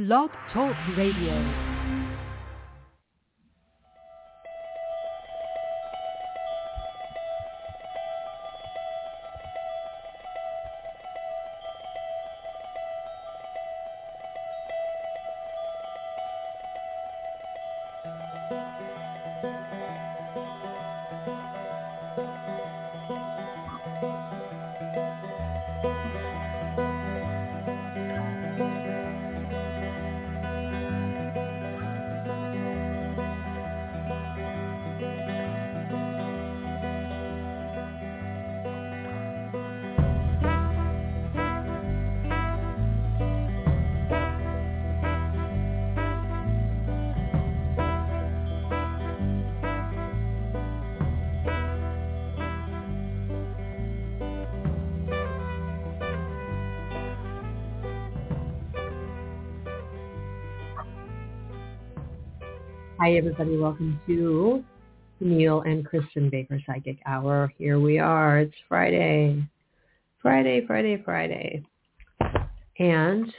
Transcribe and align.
Blog 0.00 0.30
Talk 0.50 0.74
Radio. 0.96 1.69
Hi, 63.10 63.16
everybody. 63.16 63.56
Welcome 63.56 64.00
to 64.06 64.62
Neil 65.18 65.62
and 65.62 65.84
Kristin 65.84 66.30
Baker 66.30 66.60
Psychic 66.64 66.98
Hour. 67.06 67.52
Here 67.58 67.80
we 67.80 67.98
are. 67.98 68.38
It's 68.38 68.54
Friday. 68.68 69.42
Friday, 70.22 70.64
Friday, 70.64 71.02
Friday. 71.04 71.64
And 72.78 73.34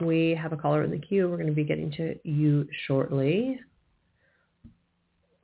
we 0.00 0.34
have 0.34 0.52
a 0.52 0.56
caller 0.56 0.82
in 0.82 0.90
the 0.90 0.98
queue. 0.98 1.28
We're 1.28 1.36
going 1.36 1.46
to 1.46 1.52
be 1.52 1.62
getting 1.62 1.92
to 1.92 2.18
you 2.28 2.66
shortly. 2.88 3.60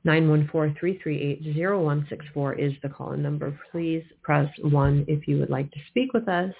914-338-0164 0.05 2.59
is 2.59 2.73
the 2.83 2.89
call-in 2.89 3.23
number. 3.23 3.57
Please 3.71 4.03
press 4.23 4.51
1 4.61 5.05
if 5.07 5.25
you 5.25 5.39
would 5.39 5.49
like 5.49 5.71
to 5.71 5.79
speak 5.87 6.11
with 6.11 6.27
us. 6.27 6.53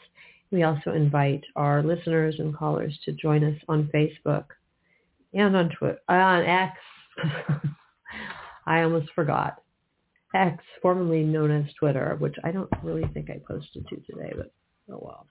We 0.51 0.63
also 0.63 0.93
invite 0.93 1.43
our 1.57 1.83
listeners 1.83 2.35
and 2.39 2.55
callers 2.55 2.97
to 3.03 3.11
join 3.11 3.43
us 3.43 3.59
on 3.67 3.89
Facebook 3.93 4.45
and 5.33 5.55
on 5.55 5.69
Twitter, 5.69 5.99
on 6.07 6.43
X. 6.43 6.77
I 8.65 8.83
almost 8.83 9.09
forgot. 9.13 9.61
X, 10.33 10.63
formerly 10.81 11.23
known 11.23 11.51
as 11.51 11.73
Twitter, 11.73 12.15
which 12.19 12.35
I 12.43 12.51
don't 12.51 12.69
really 12.83 13.07
think 13.13 13.29
I 13.29 13.41
posted 13.45 13.85
to 13.87 13.95
today, 13.97 14.33
but 14.35 14.51
oh 14.89 14.99
well. 15.01 15.27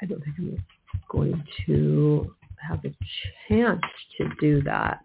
I 0.00 0.06
don't 0.06 0.22
think 0.22 0.36
I'm 0.38 0.64
going 1.10 1.44
to 1.66 2.34
have 2.68 2.84
a 2.84 2.94
chance 3.48 3.80
to 4.18 4.28
do 4.40 4.62
that. 4.62 5.00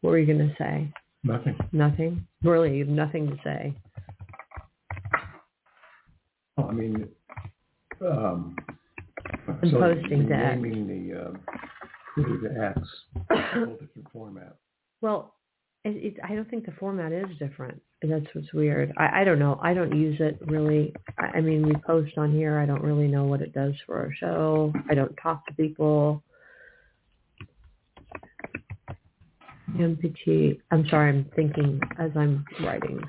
What 0.00 0.10
were 0.10 0.18
you 0.18 0.26
going 0.26 0.48
to 0.48 0.54
say? 0.58 0.92
Nothing. 1.24 1.56
Nothing? 1.72 2.26
Really, 2.42 2.76
you 2.76 2.84
have 2.84 2.94
nothing 2.94 3.28
to 3.28 3.36
say. 3.44 3.74
Oh, 6.58 6.64
I 6.64 6.72
mean, 6.72 7.08
um, 8.00 8.56
I'm 9.48 9.70
so 9.70 9.78
posting 9.78 10.28
to 10.28 10.34
X. 10.34 10.56
naming 10.60 10.86
the 10.86 11.20
uh, 11.20 11.32
the 12.16 12.74
X, 12.76 12.88
a 13.30 13.42
whole 13.54 13.76
different 13.76 14.08
format. 14.12 14.56
Well, 15.00 15.34
it, 15.84 15.90
it, 15.90 16.16
I 16.22 16.34
don't 16.34 16.48
think 16.48 16.64
the 16.66 16.72
format 16.72 17.12
is 17.12 17.26
different. 17.38 17.80
That's 18.02 18.26
what's 18.34 18.52
weird. 18.52 18.92
I, 18.96 19.20
I 19.20 19.24
don't 19.24 19.38
know. 19.38 19.58
I 19.62 19.74
don't 19.74 19.94
use 19.96 20.16
it 20.20 20.38
really. 20.46 20.94
I, 21.18 21.38
I 21.38 21.40
mean, 21.40 21.66
we 21.66 21.74
post 21.86 22.18
on 22.18 22.32
here. 22.32 22.58
I 22.58 22.66
don't 22.66 22.82
really 22.82 23.08
know 23.08 23.24
what 23.24 23.40
it 23.40 23.52
does 23.52 23.74
for 23.86 23.96
our 23.98 24.12
show. 24.14 24.72
I 24.90 24.94
don't 24.94 25.14
talk 25.22 25.46
to 25.46 25.54
people. 25.54 26.22
MPT. 29.76 30.58
I'm 30.70 30.86
sorry. 30.88 31.10
I'm 31.10 31.30
thinking 31.34 31.80
as 31.98 32.10
I'm 32.16 32.44
writing, 32.62 33.00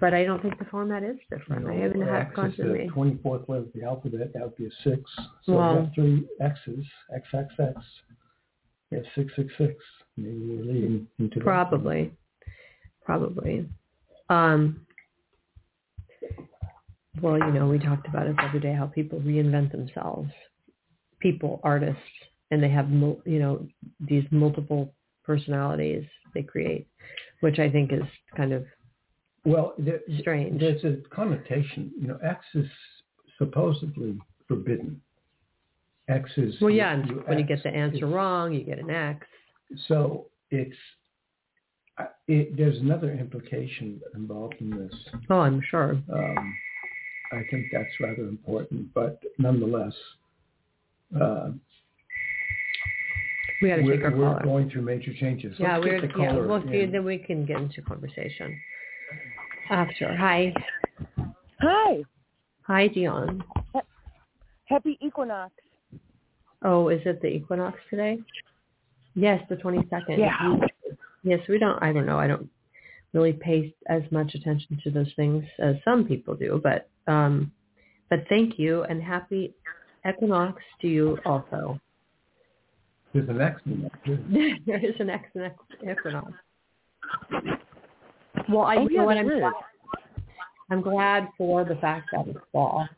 but 0.00 0.14
I 0.14 0.24
don't 0.24 0.40
think 0.40 0.58
the 0.58 0.64
format 0.66 1.02
is 1.02 1.16
different. 1.28 1.66
I 1.66 1.74
haven't 1.74 2.02
had 2.02 2.28
is 2.28 2.34
constantly. 2.34 2.86
the 2.86 2.92
twenty-fourth 2.92 3.48
letter 3.48 3.62
of 3.62 3.72
the 3.74 3.82
alphabet. 3.82 4.32
That 4.32 4.42
would 4.42 4.56
be 4.56 4.66
a 4.66 4.70
six. 4.84 5.02
So 5.44 5.54
Well- 5.54 5.74
we 5.74 5.80
have 5.80 5.94
three 5.94 6.28
X's. 6.40 6.86
X 7.14 7.26
X 8.92 9.06
X. 9.06 9.08
We 9.16 9.22
have 9.22 9.26
six 9.26 9.36
six 9.36 9.52
six. 9.58 9.74
Maybe 10.16 10.40
we're 10.40 10.64
leading 10.64 11.06
into 11.18 11.38
that. 11.40 11.44
Probably. 11.44 12.12
Probably. 13.04 13.68
Um, 14.30 14.86
well, 17.20 17.38
you 17.38 17.52
know, 17.52 17.66
we 17.68 17.78
talked 17.78 18.08
about 18.08 18.26
it 18.26 18.36
the 18.36 18.42
other 18.44 18.58
day 18.58 18.72
how 18.72 18.86
people 18.86 19.20
reinvent 19.20 19.72
themselves. 19.72 20.30
People, 21.20 21.60
artists, 21.62 22.00
and 22.50 22.62
they 22.62 22.68
have, 22.68 22.90
you 22.90 23.20
know, 23.38 23.66
these 24.00 24.24
multiple 24.30 24.92
personalities 25.24 26.04
they 26.34 26.42
create, 26.42 26.86
which 27.40 27.58
I 27.58 27.70
think 27.70 27.92
is 27.92 28.02
kind 28.36 28.52
of 28.52 28.64
Well, 29.44 29.74
there, 29.78 30.00
strange. 30.18 30.60
there's 30.60 30.84
a 30.84 30.96
connotation. 31.14 31.92
You 32.00 32.08
know, 32.08 32.18
X 32.24 32.44
is 32.54 32.66
supposedly 33.38 34.18
forbidden. 34.48 35.00
X 36.08 36.30
is 36.36 36.54
Well, 36.60 36.70
yeah, 36.70 36.92
and 36.92 37.24
when 37.26 37.38
you 37.38 37.44
get 37.44 37.62
the 37.62 37.70
answer 37.70 37.96
is- 38.06 38.12
wrong, 38.12 38.52
you 38.52 38.62
get 38.62 38.78
an 38.78 38.90
X. 38.90 39.26
So 39.88 40.26
it's 40.50 40.76
it, 42.26 42.56
there's 42.56 42.78
another 42.78 43.12
implication 43.12 44.00
involved 44.14 44.56
in 44.60 44.70
this. 44.70 44.94
Oh, 45.30 45.40
I'm 45.40 45.60
sure. 45.70 45.92
Um, 46.12 46.56
I 47.32 47.42
think 47.50 47.66
that's 47.72 47.88
rather 48.00 48.22
important, 48.24 48.92
but 48.94 49.22
nonetheless, 49.38 49.92
uh, 51.20 51.50
We 53.62 53.68
got 53.68 53.76
to 53.76 53.82
take 53.82 53.86
we're, 54.00 54.04
our 54.04 54.10
we're 54.16 54.26
caller. 54.32 54.42
going 54.44 54.70
through 54.70 54.82
major 54.82 55.12
changes. 55.14 55.56
Yeah, 55.58 55.76
Let's 55.76 55.84
we're 55.86 56.00
get 56.00 56.12
the 56.14 56.20
yeah. 56.22 56.32
We'll 56.34 56.62
see. 56.70 56.80
in. 56.80 56.92
Then 56.92 57.04
we 57.04 57.18
can 57.18 57.46
get 57.46 57.58
into 57.58 57.80
conversation 57.82 58.58
after. 59.70 60.14
Hi, 60.16 60.52
Hi. 61.60 62.02
hi, 62.62 62.88
Dion. 62.88 63.42
Happy 64.66 64.98
Equinox. 65.00 65.52
Oh, 66.64 66.88
is 66.88 67.00
it 67.04 67.20
the 67.20 67.28
equinox 67.28 67.78
today? 67.90 68.18
Yes, 69.14 69.42
the 69.48 69.56
22nd. 69.56 70.18
Yeah. 70.18 70.56
Yes, 71.22 71.40
we 71.48 71.58
don't, 71.58 71.80
I 71.82 71.92
don't 71.92 72.06
know. 72.06 72.18
I 72.18 72.26
don't 72.26 72.48
really 73.12 73.32
pay 73.34 73.74
as 73.88 74.02
much 74.10 74.34
attention 74.34 74.78
to 74.82 74.90
those 74.90 75.12
things 75.14 75.44
as 75.58 75.76
some 75.84 76.04
people 76.04 76.34
do, 76.34 76.60
but, 76.62 76.88
um, 77.06 77.52
but 78.10 78.24
thank 78.28 78.58
you 78.58 78.82
and 78.84 79.02
happy 79.02 79.54
equinox 80.08 80.62
to 80.82 80.88
you 80.88 81.18
also. 81.24 81.80
There's 83.12 83.28
an 83.28 83.40
X 83.40 83.60
in 83.66 83.82
that 83.82 83.92
there 84.66 84.84
is 84.84 84.94
an 85.00 85.10
ex- 85.10 85.28
an 85.34 85.42
ex- 85.42 85.98
equinox. 85.98 86.32
Well, 88.48 88.62
I, 88.62 88.76
Oh, 88.76 88.80
you 88.82 88.88
yeah, 88.90 89.00
know 89.00 89.04
what, 89.06 89.16
I'm 89.16 89.28
glad, 89.28 89.52
I'm 90.70 90.80
glad 90.82 91.28
for 91.38 91.64
the 91.64 91.76
fact 91.76 92.08
that 92.12 92.26
it's 92.26 92.38
fall. 92.52 92.88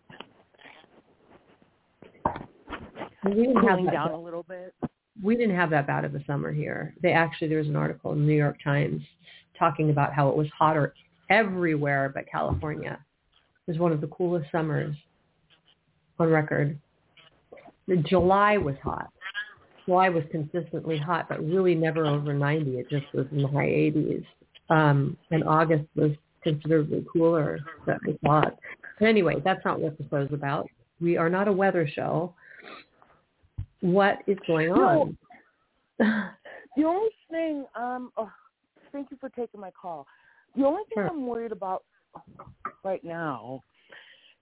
We 3.26 3.34
didn't 3.34 3.56
have 3.56 3.78
Cooling 3.78 3.84
that 3.86 3.92
down 3.92 4.10
a 4.12 4.20
little 4.20 4.44
bit. 4.44 4.74
we 5.22 5.36
didn't 5.36 5.56
have 5.56 5.70
that 5.70 5.86
bad 5.86 6.04
of 6.04 6.14
a 6.14 6.24
summer 6.24 6.52
here. 6.52 6.94
They 7.02 7.12
actually 7.12 7.48
there 7.48 7.58
was 7.58 7.68
an 7.68 7.76
article 7.76 8.12
in 8.12 8.20
the 8.20 8.26
New 8.26 8.36
York 8.36 8.58
Times 8.62 9.02
talking 9.58 9.90
about 9.90 10.12
how 10.12 10.28
it 10.28 10.36
was 10.36 10.48
hotter 10.56 10.94
everywhere 11.30 12.10
but 12.14 12.30
California. 12.30 12.98
It 13.66 13.70
was 13.70 13.78
one 13.80 13.92
of 13.92 14.00
the 14.00 14.06
coolest 14.08 14.50
summers 14.52 14.94
on 16.18 16.28
record. 16.28 16.78
The 17.88 17.96
July 17.96 18.58
was 18.58 18.76
hot. 18.82 19.10
July 19.86 20.08
was 20.08 20.24
consistently 20.30 20.98
hot, 20.98 21.28
but 21.28 21.44
really 21.44 21.74
never 21.74 22.06
over 22.06 22.32
90. 22.34 22.78
It 22.78 22.90
just 22.90 23.06
was 23.14 23.26
in 23.30 23.42
the 23.42 23.48
high 23.48 23.68
80s. 23.68 24.24
Um, 24.68 25.16
and 25.30 25.44
August 25.44 25.84
was 25.94 26.10
considerably 26.42 27.04
cooler 27.12 27.60
than 27.86 27.98
I 28.06 28.26
thought. 28.26 28.58
But 28.98 29.06
anyway, 29.06 29.36
that's 29.44 29.64
not 29.64 29.80
what 29.80 29.96
the 29.98 30.04
show's 30.10 30.32
about. 30.32 30.68
We 31.00 31.16
are 31.16 31.30
not 31.30 31.46
a 31.46 31.52
weather 31.52 31.88
show. 31.92 32.34
What 33.80 34.18
is 34.26 34.38
going 34.46 34.72
on? 34.72 35.16
The 36.76 36.84
only 36.84 37.08
thing, 37.30 37.64
um, 37.74 38.12
oh, 38.18 38.30
thank 38.92 39.10
you 39.10 39.16
for 39.18 39.30
taking 39.30 39.58
my 39.60 39.70
call. 39.70 40.06
The 40.56 40.64
only 40.66 40.82
thing 40.84 40.96
Sure. 40.96 41.08
I'm 41.08 41.26
worried 41.26 41.52
about 41.52 41.84
right 42.84 43.02
now 43.02 43.62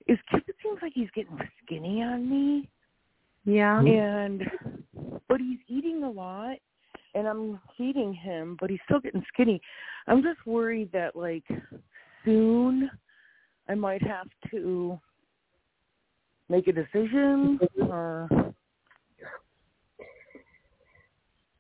is 0.09 0.19
Cupid 0.31 0.55
seems 0.61 0.79
like 0.83 0.93
he's 0.95 1.11
getting 1.15 1.39
skinny 1.65 2.03
on 2.03 2.29
me, 2.29 2.69
yeah. 3.45 3.81
and 3.81 4.43
but 5.29 5.41
he's 5.41 5.61
eating 5.69 6.03
a 6.03 6.11
lot, 6.11 6.57
and 7.15 7.27
I'm 7.27 7.61
feeding 7.79 8.13
him, 8.13 8.57
but 8.61 8.69
he's 8.69 8.81
still 8.85 9.01
getting 9.01 9.25
skinny. 9.33 9.61
I'm 10.09 10.23
just 10.23 10.45
worried 10.45 10.91
that 10.93 11.15
like 11.15 11.45
soon 12.25 12.91
I 13.69 13.75
might 13.75 14.03
have 14.03 14.27
to 14.51 15.01
make 16.49 16.67
a 16.69 16.73
decision 16.73 17.59
or 17.89 18.54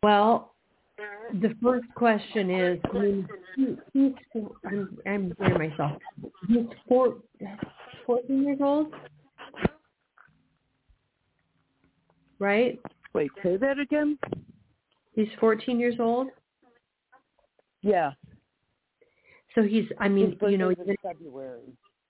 Well, 0.04 0.52
mm-hmm. 1.00 1.40
the 1.40 1.54
first 1.62 1.86
question 1.94 2.50
is, 2.50 2.78
I 2.92 2.98
mean, 2.98 3.28
he, 3.56 3.76
he's, 3.94 4.12
I'm, 4.66 4.98
I'm 5.06 5.34
wearing 5.38 5.70
myself. 5.70 5.92
He's 6.46 6.66
four, 6.86 7.16
14 8.04 8.42
years 8.42 8.58
old, 8.60 8.92
right? 12.38 12.78
Wait, 13.14 13.30
say 13.42 13.56
that 13.56 13.78
again? 13.78 14.18
He's 15.14 15.28
14 15.40 15.80
years 15.80 15.94
old. 15.98 16.28
Yeah. 17.80 18.10
So 19.54 19.62
he's, 19.62 19.86
I 20.00 20.08
mean, 20.08 20.32
His 20.38 20.50
you 20.50 20.58
know, 20.58 20.70
even, 20.70 20.96
February. 21.02 21.62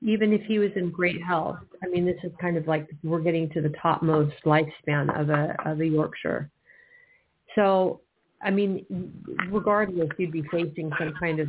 even 0.03 0.33
if 0.33 0.41
he 0.47 0.59
was 0.59 0.71
in 0.75 0.91
great 0.91 1.23
health, 1.23 1.59
I 1.85 1.87
mean, 1.87 2.05
this 2.05 2.19
is 2.25 2.33
kind 2.41 2.57
of 2.57 2.67
like 2.67 2.89
we're 3.05 3.21
getting 3.21 3.49
to 3.51 3.61
the 3.61 3.73
topmost 3.81 4.35
lifespan 4.45 5.17
of 5.17 5.31
a 5.31 5.55
of 5.65 5.81
a 5.81 5.87
Yorkshire. 5.87 6.51
So, 7.55 8.01
I 8.43 8.51
mean, 8.51 8.85
regardless, 9.51 10.09
you'd 10.19 10.33
be 10.33 10.43
facing 10.51 10.91
some 10.99 11.15
kind 11.19 11.41
of 11.41 11.49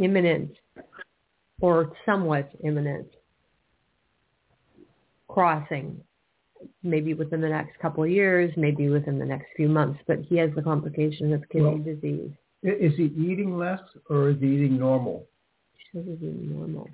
imminent 0.00 0.50
or 1.60 1.92
somewhat 2.04 2.50
imminent 2.64 3.06
crossing, 5.28 6.00
maybe 6.82 7.14
within 7.14 7.40
the 7.40 7.48
next 7.48 7.78
couple 7.80 8.04
of 8.04 8.10
years, 8.10 8.52
maybe 8.56 8.88
within 8.88 9.18
the 9.18 9.24
next 9.24 9.46
few 9.56 9.68
months. 9.68 10.00
But 10.06 10.20
he 10.20 10.36
has 10.36 10.50
the 10.54 10.62
complication 10.62 11.32
of 11.32 11.48
kidney 11.48 11.68
Well- 11.68 11.78
disease. 11.78 12.32
Is 12.62 12.94
he 12.96 13.04
eating 13.04 13.58
less 13.58 13.80
or 14.08 14.28
is 14.30 14.40
he 14.40 14.46
eating 14.46 14.78
normal? 14.78 15.26
Should 15.90 16.20
be 16.20 16.26
normal. 16.26 16.88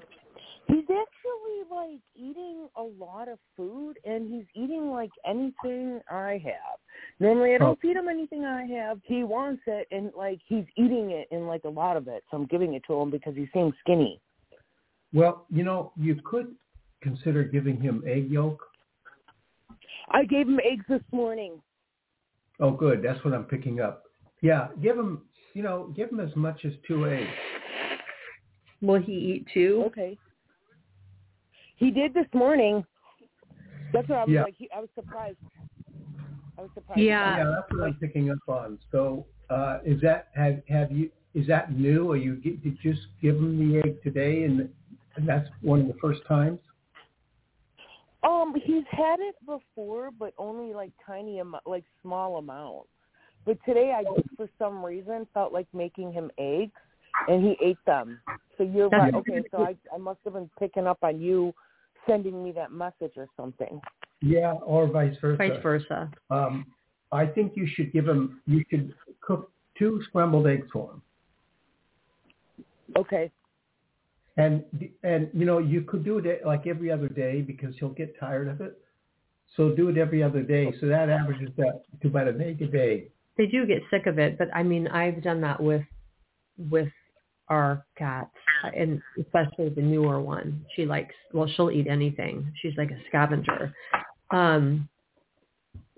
He's 0.67 0.89
actually 0.89 1.65
like 1.71 2.01
eating 2.15 2.69
a 2.77 2.83
lot 2.83 3.29
of 3.29 3.39
food 3.55 3.99
and 4.05 4.27
he's 4.27 4.47
eating 4.55 4.91
like 4.91 5.11
anything 5.27 6.01
I 6.11 6.43
have. 6.45 6.79
Normally 7.21 7.53
I 7.53 7.55
oh. 7.57 7.59
don't 7.59 7.69
Oh. 7.71 7.79
feed 7.81 7.97
him 7.97 8.09
anything 8.09 8.45
I 8.45 8.65
have. 8.67 9.01
He 9.05 9.25
wants 9.25 9.63
it 9.67 9.89
and 9.91 10.13
like 10.17 10.41
he's 10.47 10.65
eating 10.77 11.11
it 11.11 11.29
and 11.31 11.47
like 11.47 11.65
a 11.65 11.69
lot 11.69 11.97
of 11.97 12.09
it. 12.09 12.25
So 12.31 12.37
I'm 12.37 12.47
giving 12.47 12.75
it 12.75 12.83
to 12.87 12.95
him 12.95 13.11
because 13.11 13.35
he 13.35 13.49
seems 13.53 13.75
skinny. 13.81 14.21
Well, 15.13 15.47
you 15.51 15.65
know, 15.65 15.93
you 15.97 16.17
could 16.25 16.55
consider 17.03 17.43
giving 17.45 17.81
him 17.81 18.03
egg 18.07 18.31
yolk. 18.31 18.63
I 20.11 20.25
gave 20.25 20.49
him 20.49 20.61
eggs 20.65 20.85
this 20.89 21.03
morning. 21.13 21.61
Oh, 22.61 22.71
good. 22.71 23.03
That's 23.03 23.23
what 23.25 23.35
I'm 23.35 23.45
picking 23.45 23.81
up. 23.81 24.05
Yeah, 24.43 24.69
give 24.83 24.97
him, 24.97 25.23
you 25.55 25.63
know, 25.63 25.93
give 25.97 26.11
him 26.11 26.21
as 26.21 26.35
much 26.37 26.65
as 26.65 26.73
two 26.87 27.07
eggs. 27.09 27.29
Will 28.81 29.01
he 29.01 29.13
eat 29.13 29.47
two? 29.53 29.83
Okay. 29.87 30.17
He 31.77 31.91
did 31.91 32.15
this 32.15 32.27
morning. 32.33 32.85
That's 33.93 34.09
what 34.09 34.19
I 34.19 34.25
was 34.25 34.33
Yeah. 34.33 34.43
like. 34.43 34.55
He, 34.57 34.69
I 34.75 34.81
was 34.81 34.89
surprised. 34.95 35.39
I 36.59 36.63
was 36.63 36.71
surprised. 36.75 37.01
Yeah. 37.01 37.39
yeah, 37.39 37.55
that's 37.55 37.73
what 37.73 37.85
I'm 37.85 37.95
picking 37.95 38.31
up 38.31 38.39
on. 38.49 38.79
So, 38.91 39.27
uh, 39.49 39.79
is 39.85 40.01
that 40.03 40.29
have 40.35 40.61
have 40.69 40.91
you? 40.91 41.11
Is 41.35 41.47
that 41.47 41.73
new, 41.73 42.11
or 42.11 42.17
you 42.17 42.37
get, 42.37 42.63
did 42.65 42.77
you 42.83 42.93
just 42.93 43.07
give 43.23 43.37
him 43.37 43.59
the 43.59 43.79
egg 43.79 44.03
today, 44.03 44.43
and 44.45 44.69
and 45.17 45.29
that's 45.29 45.49
one 45.63 45.81
of 45.81 45.87
the 45.87 45.95
first 46.01 46.21
times? 46.27 46.59
Um, 48.25 48.55
he's 48.65 48.85
had 48.91 49.21
it 49.21 49.37
before, 49.47 50.11
but 50.19 50.35
only 50.39 50.75
like 50.75 50.91
tiny 51.07 51.39
amount, 51.39 51.67
like 51.67 51.85
small 52.03 52.39
amounts. 52.39 52.89
But 53.47 53.59
today, 53.65 53.95
I 53.97 54.03
just 54.03 54.29
for 54.37 54.49
some 54.59 54.85
reason 54.85 55.27
felt 55.33 55.53
like 55.53 55.69
making 55.73 56.13
him 56.13 56.31
eggs, 56.39 56.73
and 57.29 57.45
he 57.45 57.57
ate 57.65 57.79
them. 57.87 58.21
So 58.57 58.65
you're 58.65 58.91
That's- 58.91 59.13
right. 59.13 59.15
Okay, 59.15 59.43
so 59.53 59.63
I 59.63 59.77
I 59.95 59.99
must 59.99 60.19
have 60.25 60.33
been 60.33 60.51
picking 60.59 60.89
up 60.89 60.99
on 61.03 61.21
you 61.21 61.55
sending 62.07 62.43
me 62.43 62.51
that 62.53 62.73
message 62.73 63.13
or 63.17 63.29
something. 63.37 63.81
Yeah, 64.21 64.53
or 64.65 64.89
vice 64.89 65.17
versa. 65.21 65.37
Vice 65.37 65.63
versa. 65.63 66.11
Um, 66.31 66.67
I 67.13 67.27
think 67.27 67.53
you 67.55 67.67
should 67.67 67.93
give 67.93 68.07
him. 68.07 68.41
You 68.47 68.65
should 68.71 68.95
cook 69.21 69.51
two 69.79 70.03
scrambled 70.09 70.47
eggs 70.47 70.67
for 70.73 70.93
him. 70.93 71.03
Okay. 72.97 73.31
And 74.37 74.65
and 75.03 75.29
you 75.33 75.45
know 75.45 75.59
you 75.59 75.83
could 75.83 76.05
do 76.05 76.19
it 76.19 76.47
like 76.47 76.67
every 76.67 76.91
other 76.91 77.09
day 77.09 77.43
because 77.43 77.75
he'll 77.79 77.89
get 77.89 78.19
tired 78.19 78.49
of 78.49 78.61
it. 78.61 78.79
So 79.57 79.71
do 79.71 79.89
it 79.89 79.99
every 79.99 80.23
other 80.23 80.43
day. 80.43 80.73
So 80.81 80.87
that 80.87 81.09
averages 81.09 81.51
that 81.57 81.83
to 82.03 82.09
about 82.09 82.29
an 82.29 82.41
egg 82.41 82.63
a 82.63 82.67
day. 82.67 83.09
They 83.37 83.47
do 83.47 83.67
get 83.67 83.83
sick 83.91 84.07
of 84.07 84.19
it, 84.19 84.37
but 84.37 84.49
I 84.55 84.63
mean, 84.63 84.89
I've 84.89 85.23
done 85.23 85.41
that 85.43 85.61
with 85.61 85.83
with 86.71 86.89
our 87.51 87.85
cats, 87.97 88.31
and 88.77 89.01
especially 89.21 89.69
the 89.71 89.83
newer 89.83 90.21
one. 90.21 90.65
She 90.75 90.85
likes 90.85 91.15
well, 91.33 91.49
she'll 91.57 91.71
eat 91.71 91.87
anything. 91.87 92.53
She's 92.61 92.75
like 92.77 92.91
a 92.91 92.99
scavenger. 93.09 93.73
Um, 94.31 94.89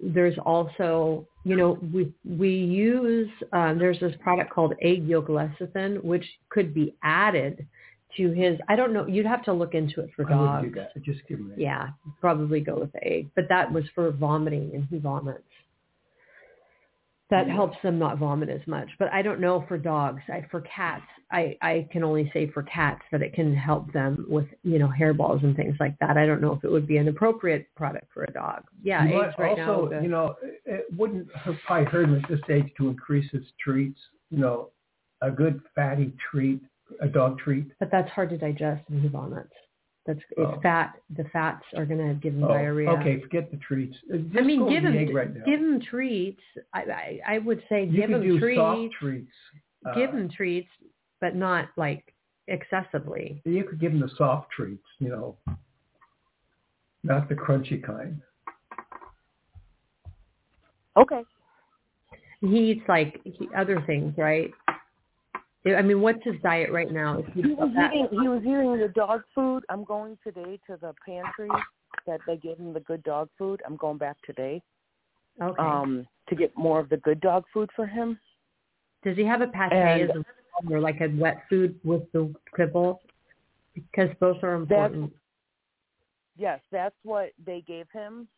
there's 0.03 0.39
also, 0.45 1.27
you 1.45 1.57
know, 1.57 1.79
we 1.93 2.13
we 2.25 2.51
use 2.51 3.31
um, 3.53 3.79
there's 3.79 4.01
this 4.01 4.15
product 4.23 4.51
called 4.53 4.75
egg 4.83 5.07
yolk 5.07 5.29
lecithin, 5.29 6.03
which 6.03 6.25
could 6.49 6.73
be 6.73 6.95
added 7.03 7.67
to 8.17 8.31
his. 8.31 8.59
I 8.69 8.77
don't 8.77 8.93
know. 8.93 9.07
You'd 9.07 9.27
have 9.27 9.45
to 9.45 9.53
look 9.53 9.75
into 9.75 10.01
it 10.01 10.11
for 10.17 10.25
dogs. 10.25 10.35
I 10.35 10.63
dogs. 10.63 10.69
do 10.69 10.75
that. 10.81 11.05
Just 11.05 11.27
give 11.29 11.39
him 11.39 11.53
egg. 11.53 11.61
Yeah, 11.61 11.89
probably 12.21 12.61
go 12.61 12.79
with 12.79 12.93
the 12.93 13.05
egg. 13.05 13.31
But 13.35 13.45
that 13.49 13.71
was 13.71 13.85
for 13.95 14.11
vomiting, 14.11 14.71
and 14.75 14.87
he 14.91 14.99
vomits. 14.99 15.45
That 17.31 17.47
Yeah. 17.47 17.55
helps 17.55 17.77
them 17.83 17.99
not 17.99 18.19
vomit 18.19 18.49
as 18.49 18.67
much. 18.67 18.89
But 18.99 19.13
I 19.13 19.23
don't 19.23 19.39
know 19.41 19.65
for 19.69 19.79
dogs. 19.79 20.21
I, 20.29 20.43
for 20.51 20.63
cats, 20.63 21.05
I, 21.31 21.57
I 21.63 21.89
can 21.93 22.03
only 22.03 22.29
say 22.33 22.49
for 22.51 22.65
cats 22.65 23.03
that 23.13 23.23
it 23.23 23.33
can 23.35 23.55
help 23.55 23.93
them 23.93 24.27
with, 24.29 24.47
you 24.65 24.81
know, 24.81 24.89
hairballs 24.89 25.45
and 25.45 25.55
things 25.55 25.77
like 25.79 25.97
that. 26.01 26.17
I 26.17 26.27
don't 26.27 26.41
know 26.41 26.53
if 26.53 26.65
it 26.65 26.71
would 26.73 26.89
be 26.89 26.97
an 26.97 27.07
appropriate 27.07 27.69
product 27.77 28.07
for 28.13 28.25
a 28.25 28.33
dog. 28.33 28.65
Yeah, 28.83 29.05
You 29.05 29.23
eggs 29.23 29.35
might 29.39 29.45
right 29.45 29.57
now. 29.57 29.73
also, 29.75 29.89
the- 29.91 30.03
you 30.03 30.09
know, 30.09 30.35
it- 30.67 30.87
wouldn't 30.97 31.31
hurt, 31.37 31.57
probably 31.67 31.85
hurt 31.87 32.09
at 32.09 32.29
this 32.29 32.41
age 32.51 32.73
to 32.79 32.89
increase 32.89 33.31
his 33.31 33.45
treats. 33.61 34.01
You 34.31 34.39
know, 34.39 34.71
a 35.23 35.31
good 35.31 35.61
fatty 35.75 36.13
treat, 36.31 36.63
a 37.01 37.07
dog 37.07 37.39
treat. 37.39 37.71
but 37.79 37.91
that's 37.93 38.11
hard 38.11 38.31
to 38.31 38.39
digest 38.39 38.83
when 38.91 39.01
he 39.01 39.09
vomits. 39.09 39.53
That's 40.07 40.19
it's 40.31 40.39
Oh. 40.41 40.61
fat. 40.63 40.99
The 41.11 41.25
fats 41.25 41.65
are 41.77 41.85
going 41.85 41.99
to 42.07 42.15
give 42.15 42.35
him 42.35 42.45
Oh, 42.45 42.49
diarrhea. 42.49 42.91
okay, 42.93 43.21
forget 43.21 43.51
the 43.51 43.59
treats. 43.59 43.97
Uh, 44.13 44.17
Just 44.17 44.39
I 44.39 44.41
mean, 44.43 44.61
give 44.69 44.83
with 44.83 44.93
him 44.93 44.93
the 44.95 44.99
egg 45.01 45.15
right 45.15 45.35
now. 45.37 45.45
give 45.45 45.61
him 45.61 45.81
treats. 45.81 46.41
I, 46.73 46.83
I 46.83 47.21
I 47.35 47.39
would 47.39 47.63
say 47.69 47.85
you 47.85 47.93
give 48.01 48.07
could 48.11 48.23
him 48.23 48.23
do 48.23 48.39
treats. 48.41 48.59
soft 48.59 48.93
treats. 48.99 49.33
Uh, 49.87 49.95
give 49.95 50.11
him 50.11 50.29
treats, 50.31 50.71
but 51.21 51.35
not 51.37 51.69
like 51.77 52.15
excessively. 52.49 53.43
You 53.45 53.65
could 53.65 53.79
give 53.79 53.93
him 53.93 54.01
the 54.01 54.09
soft 54.17 54.51
treats. 54.51 54.87
You 55.01 55.11
know, 55.11 55.39
not 57.03 57.29
the 57.29 57.35
crunchy 57.35 57.83
kind. 57.83 58.21
Okay. 60.97 61.23
He 62.41 62.71
eats 62.71 62.83
like 62.89 63.21
he, 63.25 63.49
other 63.57 63.83
things, 63.87 64.15
right? 64.17 64.51
I 65.67 65.83
mean, 65.83 66.01
what's 66.01 66.25
his 66.25 66.37
diet 66.43 66.71
right 66.73 66.91
now? 66.91 67.23
He 67.35 67.43
He 67.43 67.49
was 67.49 67.71
eating. 67.93 68.09
He 68.11 68.29
was 68.29 68.41
eating 68.43 68.79
the 68.79 68.93
dog 68.95 69.23
food. 69.35 69.63
I'm 69.69 69.85
going 69.85 70.19
today 70.25 70.59
to 70.67 70.79
the 70.81 70.95
pantry 71.05 71.51
that 72.07 72.21
they 72.27 72.37
gave 72.37 72.59
him 72.59 72.73
the 72.73 72.81
good 72.81 73.03
dog 73.03 73.29
food. 73.37 73.61
I'm 73.67 73.77
going 73.77 73.99
back 73.99 74.17
today 74.25 74.63
okay. 75.41 75.63
um 75.63 76.07
to 76.29 76.35
get 76.35 76.57
more 76.57 76.79
of 76.79 76.89
the 76.89 76.97
good 76.99 77.21
dog 77.21 77.45
food 77.53 77.71
for 77.75 77.87
him. 77.87 78.19
Does 79.05 79.17
he 79.17 79.25
have 79.25 79.41
a 79.41 79.49
pate 79.49 79.73
as 79.73 80.09
well, 80.15 80.73
or 80.73 80.81
like 80.81 81.01
a 81.01 81.09
wet 81.09 81.43
food 81.49 81.79
with 81.83 82.03
the 82.13 82.33
kibble? 82.57 83.01
Because 83.75 84.11
both 84.21 84.43
are 84.43 84.55
important. 84.55 85.13
Yes, 86.37 86.61
that's 86.71 86.95
what 87.03 87.31
they 87.45 87.63
gave 87.67 87.87
him, 87.93 88.29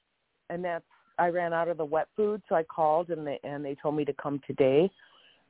and 0.50 0.64
that's 0.64 0.84
I 1.18 1.28
ran 1.28 1.52
out 1.52 1.68
of 1.68 1.76
the 1.76 1.84
wet 1.84 2.08
food, 2.16 2.42
so 2.48 2.54
I 2.54 2.62
called 2.62 3.10
and 3.10 3.26
they 3.26 3.38
and 3.44 3.64
they 3.64 3.76
told 3.80 3.96
me 3.96 4.04
to 4.04 4.14
come 4.14 4.40
today, 4.46 4.90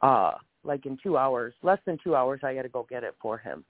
uh, 0.00 0.33
like 0.64 0.87
in 0.87 0.97
two 1.02 1.16
hours, 1.16 1.54
less 1.62 1.78
than 1.87 1.99
two 2.02 2.14
hours. 2.14 2.40
I 2.42 2.54
got 2.54 2.62
to 2.62 2.69
go 2.69 2.87
get 2.88 3.04
it 3.04 3.14
for 3.21 3.38
him. 3.38 3.64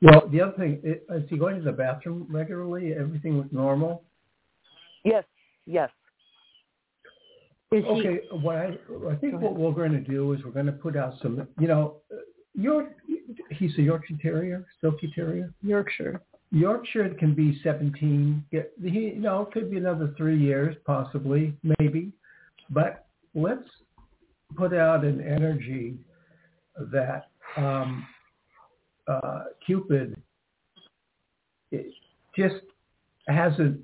Well, 0.00 0.28
the 0.30 0.40
other 0.40 0.52
thing 0.52 0.80
i- 0.84 1.14
is 1.16 1.28
he 1.28 1.36
going 1.36 1.56
to 1.56 1.62
the 1.62 1.72
bathroom 1.72 2.26
regularly? 2.30 2.94
Everything 2.94 3.36
was 3.38 3.48
normal. 3.50 4.04
Yes, 5.04 5.24
yes. 5.66 5.90
Is 7.70 7.84
he? 7.84 7.90
Okay, 7.90 8.20
what 8.42 8.56
I 8.56 8.78
I 9.10 9.14
think 9.16 9.40
what 9.40 9.54
we're 9.54 9.72
going 9.72 9.92
to 9.92 10.00
do 10.00 10.32
is 10.32 10.42
we're 10.44 10.52
going 10.52 10.66
to 10.66 10.72
put 10.72 10.96
out 10.96 11.14
some. 11.20 11.46
You 11.58 11.68
know, 11.68 11.96
uh, 12.12 12.16
York. 12.54 12.94
He's 13.50 13.76
a 13.78 13.82
Yorkshire 13.82 14.18
Terrier, 14.22 14.66
Silky 14.80 15.12
Terrier. 15.14 15.52
Yorkshire. 15.62 16.22
Yorkshire 16.50 17.10
can 17.18 17.34
be 17.34 17.60
17. 17.62 18.42
Get, 18.50 18.72
he, 18.82 18.88
you 19.00 19.16
know, 19.20 19.42
it 19.42 19.52
could 19.52 19.70
be 19.70 19.76
another 19.76 20.14
three 20.16 20.38
years, 20.38 20.74
possibly, 20.86 21.54
maybe. 21.78 22.10
But 22.70 23.06
let's 23.34 23.68
put 24.56 24.74
out 24.74 25.04
an 25.04 25.20
energy 25.20 25.96
that 26.92 27.28
um, 27.56 28.06
uh, 29.06 29.44
Cupid 29.64 30.20
just 32.36 32.54
has 33.26 33.52
a, 33.58 33.74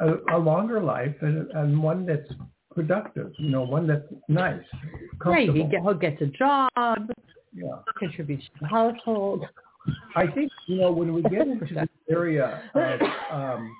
a, 0.00 0.36
a 0.36 0.38
longer 0.38 0.80
life 0.82 1.14
and, 1.22 1.50
and 1.52 1.82
one 1.82 2.04
that's 2.06 2.28
productive, 2.74 3.32
you 3.38 3.50
know, 3.50 3.62
one 3.62 3.86
that's 3.86 4.06
nice, 4.28 4.60
Yeah, 4.72 4.88
you 4.92 5.08
comfortable. 5.20 5.54
can 5.54 5.70
get, 5.70 5.82
he'll 5.82 5.94
get 5.94 6.20
a 6.22 6.26
job, 6.26 6.70
yeah. 7.54 7.68
contributes 7.98 8.44
to 8.44 8.50
the 8.62 8.66
household. 8.68 9.44
I 10.14 10.26
think 10.26 10.52
you 10.66 10.76
know 10.80 10.92
when 10.92 11.14
we 11.14 11.22
get 11.22 11.46
into 11.46 11.74
this 11.74 11.88
area 12.10 12.62
of 12.74 13.00
um, 13.32 13.76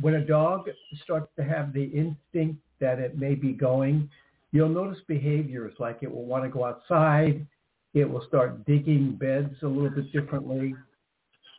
when 0.00 0.14
a 0.14 0.24
dog 0.24 0.68
starts 1.04 1.28
to 1.36 1.44
have 1.44 1.72
the 1.72 1.84
instinct 1.84 2.60
that 2.80 2.98
it 2.98 3.16
may 3.16 3.34
be 3.34 3.52
going, 3.52 4.10
you'll 4.52 4.68
notice 4.68 5.00
behaviors 5.08 5.74
like 5.78 5.98
it 6.02 6.10
will 6.10 6.26
want 6.26 6.44
to 6.44 6.50
go 6.50 6.64
outside. 6.64 7.46
It 7.94 8.08
will 8.08 8.24
start 8.28 8.64
digging 8.64 9.16
beds 9.16 9.54
a 9.62 9.66
little 9.66 9.90
bit 9.90 10.12
differently. 10.12 10.74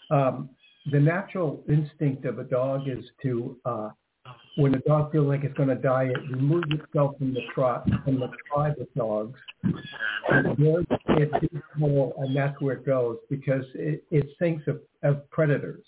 Um, 0.09 0.49
the 0.91 0.99
natural 0.99 1.63
instinct 1.69 2.25
of 2.25 2.39
a 2.39 2.43
dog 2.43 2.87
is 2.87 3.03
to, 3.23 3.57
uh, 3.65 3.89
when 4.57 4.73
a 4.75 4.79
dog 4.79 5.11
feels 5.11 5.27
like 5.27 5.43
it's 5.43 5.55
going 5.55 5.69
to 5.69 5.75
die, 5.75 6.05
it 6.05 6.31
removes 6.31 6.67
itself 6.71 7.17
from 7.17 7.33
the 7.33 7.41
trot 7.53 7.87
from 8.03 8.19
the 8.19 8.29
tribe 8.47 8.75
of 8.79 8.93
dogs. 8.95 9.39
Hole, 11.79 12.13
and 12.17 12.35
that's 12.35 12.59
where 12.61 12.75
it 12.75 12.85
goes 12.85 13.17
because 13.29 13.65
it, 13.73 14.03
it 14.11 14.27
thinks 14.39 14.67
of, 14.67 14.79
of 15.01 15.29
predators, 15.31 15.83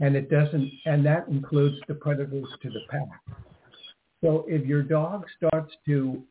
and 0.00 0.16
it 0.16 0.30
doesn't, 0.30 0.70
and 0.86 1.04
that 1.04 1.28
includes 1.28 1.76
the 1.86 1.94
predators 1.94 2.46
to 2.62 2.70
the 2.70 2.80
pack. 2.88 3.08
So 4.22 4.44
if 4.48 4.66
your 4.66 4.82
dog 4.82 5.26
starts 5.36 5.72
to 5.86 6.22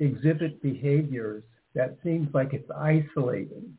exhibit 0.00 0.60
behaviors 0.62 1.44
that 1.74 1.96
seems 2.02 2.32
like 2.34 2.52
it's 2.52 2.70
isolating, 2.70 3.76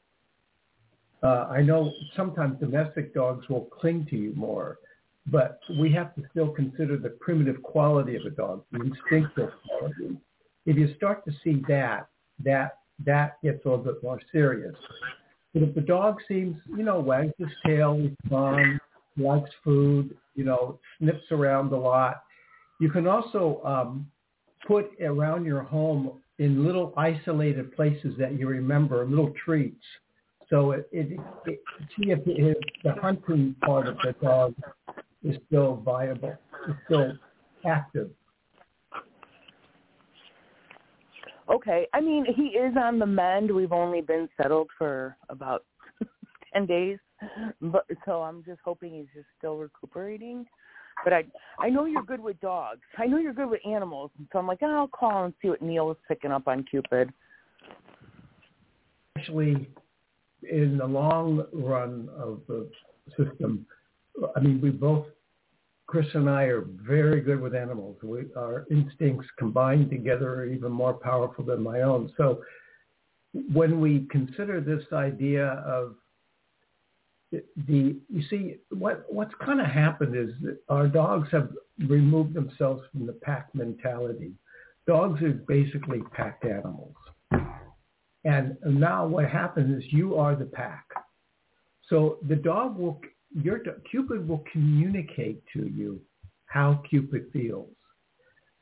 uh, 1.23 1.47
I 1.49 1.61
know 1.61 1.91
sometimes 2.15 2.59
domestic 2.59 3.13
dogs 3.13 3.47
will 3.49 3.65
cling 3.65 4.05
to 4.11 4.15
you 4.15 4.33
more, 4.35 4.77
but 5.25 5.59
we 5.79 5.91
have 5.93 6.15
to 6.15 6.23
still 6.31 6.49
consider 6.49 6.97
the 6.97 7.09
primitive 7.09 7.61
quality 7.63 8.15
of 8.15 8.25
a 8.25 8.29
dog, 8.29 8.63
the 8.71 8.81
instinctive 8.81 9.51
quality. 9.67 10.17
If 10.65 10.77
you 10.77 10.93
start 10.95 11.25
to 11.25 11.31
see 11.43 11.63
that, 11.67 12.07
that 12.43 12.77
that 13.05 13.41
gets 13.43 13.63
a 13.65 13.69
little 13.69 13.83
bit 13.83 14.01
more 14.03 14.19
serious. 14.31 14.75
But 15.53 15.63
if 15.63 15.75
the 15.75 15.81
dog 15.81 16.17
seems, 16.27 16.57
you 16.67 16.83
know, 16.83 16.99
wags 16.99 17.33
his 17.37 17.49
tail, 17.65 17.97
responds, 17.97 18.79
likes 19.17 19.49
food, 19.63 20.15
you 20.35 20.43
know, 20.43 20.79
sniffs 20.99 21.31
around 21.31 21.71
a 21.73 21.77
lot, 21.77 22.23
you 22.79 22.89
can 22.89 23.07
also 23.07 23.61
um, 23.63 24.07
put 24.67 24.91
around 25.01 25.45
your 25.45 25.61
home 25.61 26.21
in 26.39 26.65
little 26.65 26.93
isolated 26.97 27.75
places 27.75 28.13
that 28.19 28.37
you 28.37 28.47
remember, 28.47 29.05
little 29.05 29.33
treats. 29.43 29.83
So 30.49 30.71
it, 30.71 30.87
it, 30.91 31.19
it 31.45 31.59
see 31.97 32.11
if, 32.11 32.19
if 32.25 32.57
the 32.83 32.93
hunting 33.01 33.55
part 33.65 33.87
of 33.87 33.97
the 33.97 34.13
dog 34.21 34.55
is 35.23 35.35
still 35.47 35.81
viable, 35.83 36.37
is 36.69 36.75
still 36.85 37.13
active. 37.65 38.09
Okay. 41.49 41.87
I 41.93 42.01
mean, 42.01 42.25
he 42.35 42.57
is 42.57 42.75
on 42.77 42.99
the 42.99 43.05
mend. 43.05 43.53
We've 43.53 43.71
only 43.71 44.01
been 44.01 44.27
settled 44.41 44.67
for 44.77 45.17
about 45.29 45.65
10 46.53 46.65
days. 46.65 46.97
But 47.61 47.85
so 48.05 48.21
I'm 48.21 48.43
just 48.43 48.59
hoping 48.63 48.93
he's 48.93 49.07
just 49.13 49.27
still 49.37 49.57
recuperating. 49.57 50.45
But 51.03 51.13
I 51.13 51.23
I 51.59 51.69
know 51.69 51.85
you're 51.85 52.03
good 52.03 52.19
with 52.21 52.39
dogs. 52.39 52.81
I 52.97 53.05
know 53.05 53.17
you're 53.17 53.33
good 53.33 53.49
with 53.49 53.61
animals. 53.65 54.11
And 54.17 54.27
so 54.31 54.39
I'm 54.39 54.47
like, 54.47 54.59
oh, 54.61 54.67
I'll 54.67 54.87
call 54.87 55.25
and 55.25 55.33
see 55.41 55.49
what 55.49 55.61
Neil 55.61 55.91
is 55.91 55.97
picking 56.07 56.31
up 56.31 56.47
on 56.47 56.63
Cupid. 56.63 57.11
Actually, 59.17 59.69
in 60.43 60.77
the 60.77 60.85
long 60.85 61.45
run 61.53 62.09
of 62.17 62.41
the 62.47 62.69
system, 63.17 63.65
I 64.35 64.39
mean, 64.39 64.61
we 64.61 64.69
both, 64.69 65.05
Chris 65.87 66.05
and 66.13 66.29
I 66.29 66.43
are 66.43 66.65
very 66.87 67.21
good 67.21 67.41
with 67.41 67.55
animals. 67.55 67.97
We, 68.03 68.25
our 68.35 68.65
instincts 68.69 69.27
combined 69.39 69.89
together 69.89 70.33
are 70.35 70.45
even 70.45 70.71
more 70.71 70.93
powerful 70.93 71.43
than 71.43 71.63
my 71.63 71.81
own. 71.81 72.11
So 72.17 72.41
when 73.53 73.79
we 73.79 74.07
consider 74.11 74.61
this 74.61 74.83
idea 74.93 75.63
of 75.65 75.95
the, 77.31 77.95
you 78.09 78.23
see, 78.29 78.55
what, 78.69 79.05
what's 79.09 79.33
kind 79.43 79.59
of 79.59 79.67
happened 79.67 80.15
is 80.15 80.29
that 80.43 80.59
our 80.69 80.87
dogs 80.87 81.27
have 81.31 81.49
removed 81.87 82.33
themselves 82.33 82.83
from 82.91 83.05
the 83.05 83.13
pack 83.13 83.49
mentality. 83.53 84.31
Dogs 84.87 85.21
are 85.21 85.33
basically 85.47 85.99
pack 86.13 86.41
animals. 86.43 86.95
And 88.23 88.57
now 88.65 89.05
what 89.05 89.29
happens 89.29 89.83
is 89.83 89.91
you 89.91 90.15
are 90.15 90.35
the 90.35 90.45
pack. 90.45 90.85
So 91.89 92.17
the 92.27 92.35
dog 92.35 92.77
will 92.77 92.99
your 93.33 93.59
Cupid 93.89 94.27
will 94.27 94.43
communicate 94.51 95.41
to 95.53 95.67
you 95.67 95.99
how 96.45 96.81
Cupid 96.89 97.27
feels. 97.33 97.69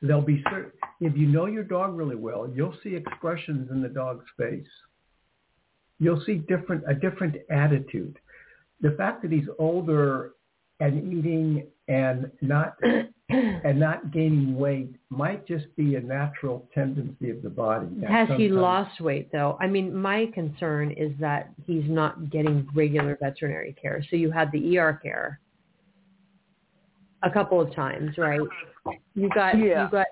There'll 0.02 0.22
be 0.22 0.42
certain, 0.50 0.72
if 1.00 1.16
you 1.16 1.26
know 1.26 1.46
your 1.46 1.64
dog 1.64 1.96
really 1.96 2.16
well, 2.16 2.50
you'll 2.52 2.76
see 2.82 2.94
expressions 2.94 3.70
in 3.70 3.80
the 3.80 3.88
dog's 3.88 4.26
face. 4.36 4.66
You'll 5.98 6.22
see 6.26 6.34
different 6.34 6.84
a 6.86 6.94
different 6.94 7.36
attitude. 7.50 8.18
The 8.80 8.90
fact 8.92 9.22
that 9.22 9.32
he's 9.32 9.48
older 9.58 10.32
and 10.80 11.12
eating 11.12 11.66
and 11.88 12.30
not 12.42 12.76
and 13.28 13.80
not 13.80 14.12
gaining 14.12 14.56
weight 14.56 14.94
might 15.10 15.46
just 15.46 15.64
be 15.76 15.96
a 15.96 16.00
natural 16.00 16.68
tendency 16.74 17.30
of 17.30 17.42
the 17.42 17.50
body. 17.50 17.88
Has 18.08 18.28
he 18.36 18.48
lost 18.48 19.00
weight 19.00 19.30
though? 19.32 19.56
I 19.60 19.66
mean, 19.66 19.94
my 19.94 20.26
concern 20.34 20.92
is 20.92 21.12
that 21.20 21.50
he's 21.64 21.84
not 21.86 22.30
getting 22.30 22.68
regular 22.74 23.16
veterinary 23.20 23.74
care. 23.80 24.04
So 24.10 24.16
you 24.16 24.30
had 24.30 24.52
the 24.52 24.78
ER 24.78 25.00
care 25.02 25.40
a 27.22 27.30
couple 27.30 27.60
of 27.60 27.74
times, 27.74 28.16
right? 28.18 28.40
You 29.14 29.28
got 29.34 29.58
yeah. 29.58 29.84
you 29.84 29.90
got 29.90 30.06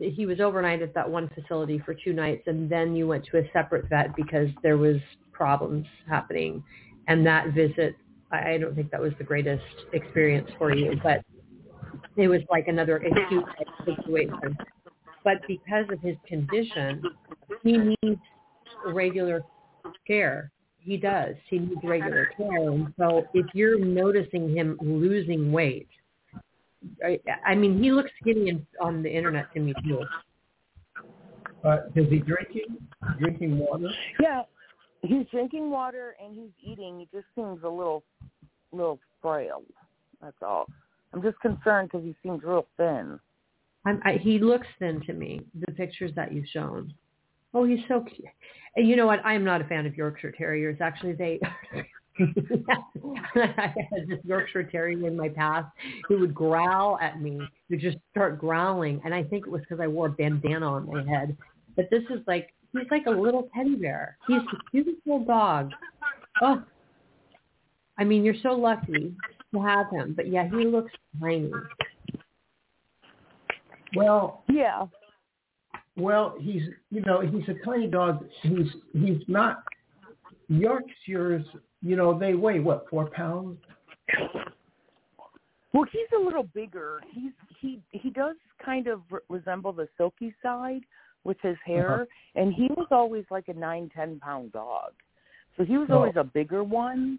he 0.00 0.26
was 0.26 0.40
overnight 0.40 0.82
at 0.82 0.92
that 0.94 1.08
one 1.08 1.30
facility 1.34 1.78
for 1.78 1.94
two 1.94 2.12
nights 2.12 2.42
and 2.46 2.68
then 2.68 2.96
you 2.96 3.06
went 3.06 3.24
to 3.30 3.38
a 3.38 3.42
separate 3.52 3.88
vet 3.88 4.14
because 4.16 4.48
there 4.62 4.76
was 4.76 4.96
problems 5.32 5.86
happening 6.08 6.64
and 7.06 7.24
that 7.24 7.52
visit 7.54 7.94
I 8.30 8.58
don't 8.58 8.74
think 8.74 8.90
that 8.90 9.00
was 9.00 9.12
the 9.18 9.24
greatest 9.24 9.64
experience 9.92 10.50
for 10.58 10.74
you, 10.74 10.98
but 11.02 11.22
it 12.16 12.28
was 12.28 12.40
like 12.50 12.68
another 12.68 12.96
acute 12.96 13.44
situation. 13.84 14.56
But 15.24 15.38
because 15.46 15.86
of 15.90 16.00
his 16.00 16.16
condition, 16.26 17.02
he 17.62 17.94
needs 18.02 18.20
regular 18.86 19.42
care. 20.06 20.50
He 20.78 20.96
does. 20.96 21.34
He 21.48 21.58
needs 21.58 21.80
regular 21.82 22.30
care. 22.36 22.70
And 22.70 22.92
so 22.98 23.24
if 23.34 23.46
you're 23.54 23.78
noticing 23.78 24.54
him 24.54 24.78
losing 24.80 25.52
weight, 25.52 25.88
I, 27.04 27.18
I 27.44 27.54
mean, 27.54 27.82
he 27.82 27.90
looks 27.90 28.10
skinny 28.20 28.50
in, 28.50 28.66
on 28.80 29.02
the 29.02 29.10
internet 29.10 29.52
to 29.54 29.60
me 29.60 29.74
too. 29.84 30.02
Uh, 31.64 31.78
is 31.96 32.08
he 32.08 32.18
drinking? 32.18 32.76
Drinking 33.18 33.58
water? 33.58 33.88
Yeah, 34.20 34.42
he's 35.02 35.26
drinking 35.30 35.70
water 35.70 36.16
and 36.22 36.34
he's 36.34 36.72
eating. 36.72 36.98
He 37.00 37.08
just 37.16 37.26
seems 37.34 37.62
a 37.64 37.68
little, 37.68 38.02
little 38.72 38.98
frail. 39.22 39.62
That's 40.20 40.36
all. 40.42 40.66
I'm 41.12 41.22
just 41.22 41.38
concerned 41.40 41.90
because 41.90 42.04
he 42.04 42.14
seems 42.22 42.42
real 42.42 42.66
thin. 42.76 43.18
I'm, 43.86 44.00
I, 44.04 44.18
he 44.20 44.38
looks 44.38 44.66
thin 44.78 45.00
to 45.06 45.12
me. 45.12 45.40
The 45.66 45.72
pictures 45.72 46.12
that 46.16 46.32
you've 46.32 46.48
shown. 46.52 46.92
Oh, 47.54 47.64
he's 47.64 47.78
so 47.88 48.02
cute. 48.02 48.28
And 48.76 48.86
you 48.86 48.96
know 48.96 49.06
what? 49.06 49.24
I 49.24 49.34
am 49.34 49.44
not 49.44 49.60
a 49.60 49.64
fan 49.64 49.86
of 49.86 49.96
Yorkshire 49.96 50.32
Terriers. 50.36 50.78
Actually, 50.80 51.14
they. 51.14 51.40
I 52.20 53.74
had 53.90 54.08
this 54.08 54.18
Yorkshire 54.24 54.64
Terrier 54.64 55.06
in 55.06 55.16
my 55.16 55.28
past 55.28 55.68
who 56.06 56.18
would 56.18 56.34
growl 56.34 56.98
at 57.00 57.20
me. 57.20 57.40
He 57.68 57.74
would 57.74 57.80
just 57.80 57.96
start 58.10 58.38
growling, 58.38 59.00
and 59.04 59.14
I 59.14 59.22
think 59.22 59.46
it 59.46 59.50
was 59.50 59.60
because 59.62 59.80
I 59.80 59.86
wore 59.86 60.06
a 60.06 60.10
bandana 60.10 60.66
on 60.66 60.86
my 60.86 61.04
head. 61.08 61.36
But 61.76 61.88
this 61.90 62.02
is 62.10 62.20
like 62.26 62.52
he's 62.72 62.90
like 62.90 63.06
a 63.06 63.10
little 63.10 63.48
teddy 63.54 63.74
bear. 63.74 64.16
He's 64.26 64.38
a 64.38 64.70
beautiful 64.72 65.24
dog. 65.24 65.72
Oh, 66.42 66.62
I 67.98 68.04
mean, 68.04 68.24
you're 68.24 68.34
so 68.42 68.52
lucky 68.52 69.14
to 69.52 69.62
have 69.62 69.90
him, 69.90 70.14
but 70.14 70.28
yeah, 70.28 70.48
he 70.48 70.64
looks 70.64 70.92
tiny. 71.20 71.50
Well, 73.96 74.44
yeah. 74.48 74.86
Well, 75.96 76.36
he's 76.38 76.62
you 76.90 77.00
know 77.02 77.20
he's 77.20 77.48
a 77.48 77.64
tiny 77.64 77.88
dog. 77.88 78.24
He's 78.42 78.68
he's 78.92 79.22
not 79.26 79.64
Yorkshires. 80.48 81.44
You 81.82 81.96
know 81.96 82.16
they 82.18 82.34
weigh 82.34 82.60
what 82.60 82.86
four 82.88 83.10
pounds. 83.10 83.58
Well, 85.72 85.84
he's 85.90 86.08
a 86.16 86.22
little 86.22 86.44
bigger. 86.54 87.00
He's 87.12 87.32
he 87.60 87.80
he 87.90 88.10
does 88.10 88.36
kind 88.64 88.86
of 88.86 89.00
re- 89.10 89.20
resemble 89.28 89.72
the 89.72 89.88
silky 89.96 90.34
side 90.42 90.82
with 91.24 91.36
his 91.42 91.56
hair, 91.64 92.02
uh-huh. 92.02 92.04
and 92.42 92.52
he 92.52 92.68
was 92.76 92.86
always 92.90 93.24
like 93.30 93.48
a 93.48 93.54
nine 93.54 93.90
ten 93.94 94.18
pound 94.20 94.52
dog. 94.52 94.92
So 95.56 95.64
he 95.64 95.76
was 95.76 95.88
oh. 95.90 95.96
always 95.96 96.16
a 96.16 96.24
bigger 96.24 96.64
one. 96.64 97.18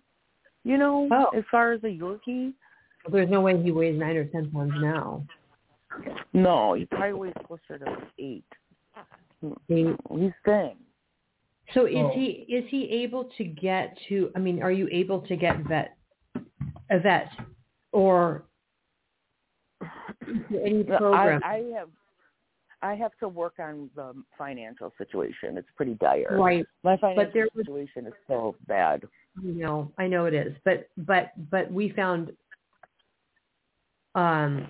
You 0.63 0.77
know, 0.77 1.08
oh. 1.12 1.38
as 1.38 1.44
far 1.50 1.74
as 1.74 1.84
a 1.84 1.88
Yorkie. 1.88 2.53
There's 3.12 3.29
no 3.29 3.41
way 3.41 3.62
he 3.62 3.72
weighs 3.72 3.98
nine 3.98 4.18
or 4.18 4.25
ten 4.25 4.51
pounds 4.51 4.74
now. 4.77 5.24
No, 6.34 6.74
he 6.74 6.86
probably 6.86 7.13
weighs 7.13 7.34
closer 7.48 7.79
to 7.79 7.98
eight. 8.20 8.44
He, 9.68 9.94
he's 10.12 10.32
thin. 10.44 10.74
So 11.74 11.86
is 11.86 11.96
oh. 11.98 12.12
he 12.13 12.46
is 12.50 12.65
he 12.70 12.89
able 13.03 13.29
to 13.38 13.44
get 13.44 13.98
to? 14.10 14.32
I 14.36 14.39
mean, 14.39 14.62
are 14.62 14.72
you 14.72 14.88
able 14.91 15.22
to 15.22 15.36
get 15.36 15.58
vet 15.68 15.98
a 16.89 17.00
vet 17.00 17.29
or 17.91 18.44
any 20.51 20.84
program? 20.84 21.41
I, 21.44 21.48
I 21.48 21.63
have 21.77 21.89
I 22.81 22.95
have 22.95 23.12
to 23.19 23.27
work 23.27 23.55
on 23.59 23.89
the 23.95 24.13
financial 24.38 24.93
situation. 24.98 25.57
It's 25.57 25.67
pretty 25.75 25.95
dire. 25.95 26.38
Right. 26.39 26.65
My 26.83 26.98
financial 26.98 27.48
situation 27.55 28.07
is 28.07 28.13
so 28.27 28.55
bad. 28.67 29.03
I 29.38 29.45
know, 29.45 29.91
I 29.98 30.07
know 30.07 30.25
it 30.25 30.33
is, 30.33 30.53
but 30.65 30.89
but 30.98 31.31
but 31.50 31.71
we 31.71 31.91
found 31.91 32.31
um 34.15 34.67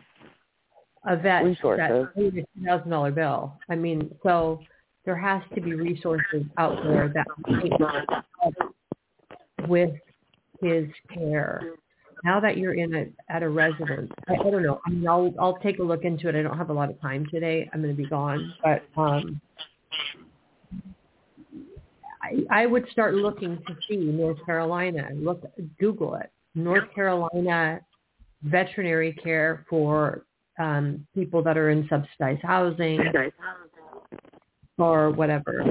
a 1.05 1.15
vet 1.15 1.43
Resources. 1.43 1.87
that 1.89 2.15
paid 2.15 2.37
a 2.37 2.41
two 2.41 2.65
thousand 2.65 2.89
dollar 2.89 3.11
bill. 3.11 3.53
I 3.69 3.75
mean, 3.75 4.13
so 4.23 4.59
there 5.05 5.17
has 5.17 5.41
to 5.55 5.61
be 5.61 5.73
resources 5.73 6.43
out 6.57 6.83
there 6.83 7.11
that 7.13 7.25
with 9.67 9.91
his 10.61 10.87
care. 11.13 11.73
Now 12.23 12.39
that 12.39 12.57
you're 12.57 12.73
in 12.73 12.95
a 12.95 13.05
at 13.29 13.43
a 13.43 13.49
residence, 13.49 14.11
I, 14.27 14.33
I 14.33 14.49
don't 14.49 14.63
know. 14.63 14.79
I 14.85 14.89
mean, 14.89 15.07
I'll 15.07 15.33
I'll 15.39 15.57
take 15.59 15.79
a 15.79 15.83
look 15.83 16.03
into 16.03 16.27
it. 16.27 16.35
I 16.35 16.41
don't 16.41 16.57
have 16.57 16.69
a 16.69 16.73
lot 16.73 16.89
of 16.89 16.99
time 17.01 17.25
today. 17.31 17.69
I'm 17.73 17.81
going 17.81 17.95
to 17.95 18.01
be 18.01 18.09
gone, 18.09 18.53
but 18.63 18.83
um, 19.01 19.39
I 22.21 22.63
I 22.63 22.65
would 22.65 22.85
start 22.91 23.15
looking 23.15 23.57
to 23.67 23.75
see 23.88 23.97
North 23.97 24.43
Carolina. 24.45 25.09
Look, 25.13 25.43
Google 25.79 26.15
it. 26.15 26.31
North 26.55 26.93
Carolina 26.93 27.79
veterinary 28.43 29.13
care 29.13 29.65
for 29.69 30.25
um, 30.59 31.05
people 31.15 31.41
that 31.43 31.57
are 31.57 31.69
in 31.69 31.88
subsidized 31.89 32.41
housing 32.43 32.99
or 34.77 35.11
whatever. 35.11 35.63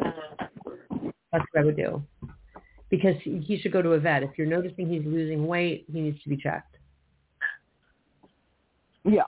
That's 1.33 1.45
what 1.53 1.61
I 1.61 1.65
would 1.65 1.77
do. 1.77 2.03
Because 2.91 3.15
he 3.23 3.39
he 3.39 3.59
should 3.59 3.73
go 3.73 3.83
to 3.83 3.91
a 3.91 4.01
vet. 4.01 4.23
If 4.23 4.31
you're 4.37 4.47
noticing 4.47 4.89
he's 4.89 5.05
losing 5.05 5.47
weight, 5.47 5.85
he 5.93 6.01
needs 6.01 6.23
to 6.23 6.29
be 6.29 6.37
checked. 6.37 6.77
Yeah. 9.05 9.25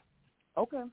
Okay. 0.56 0.84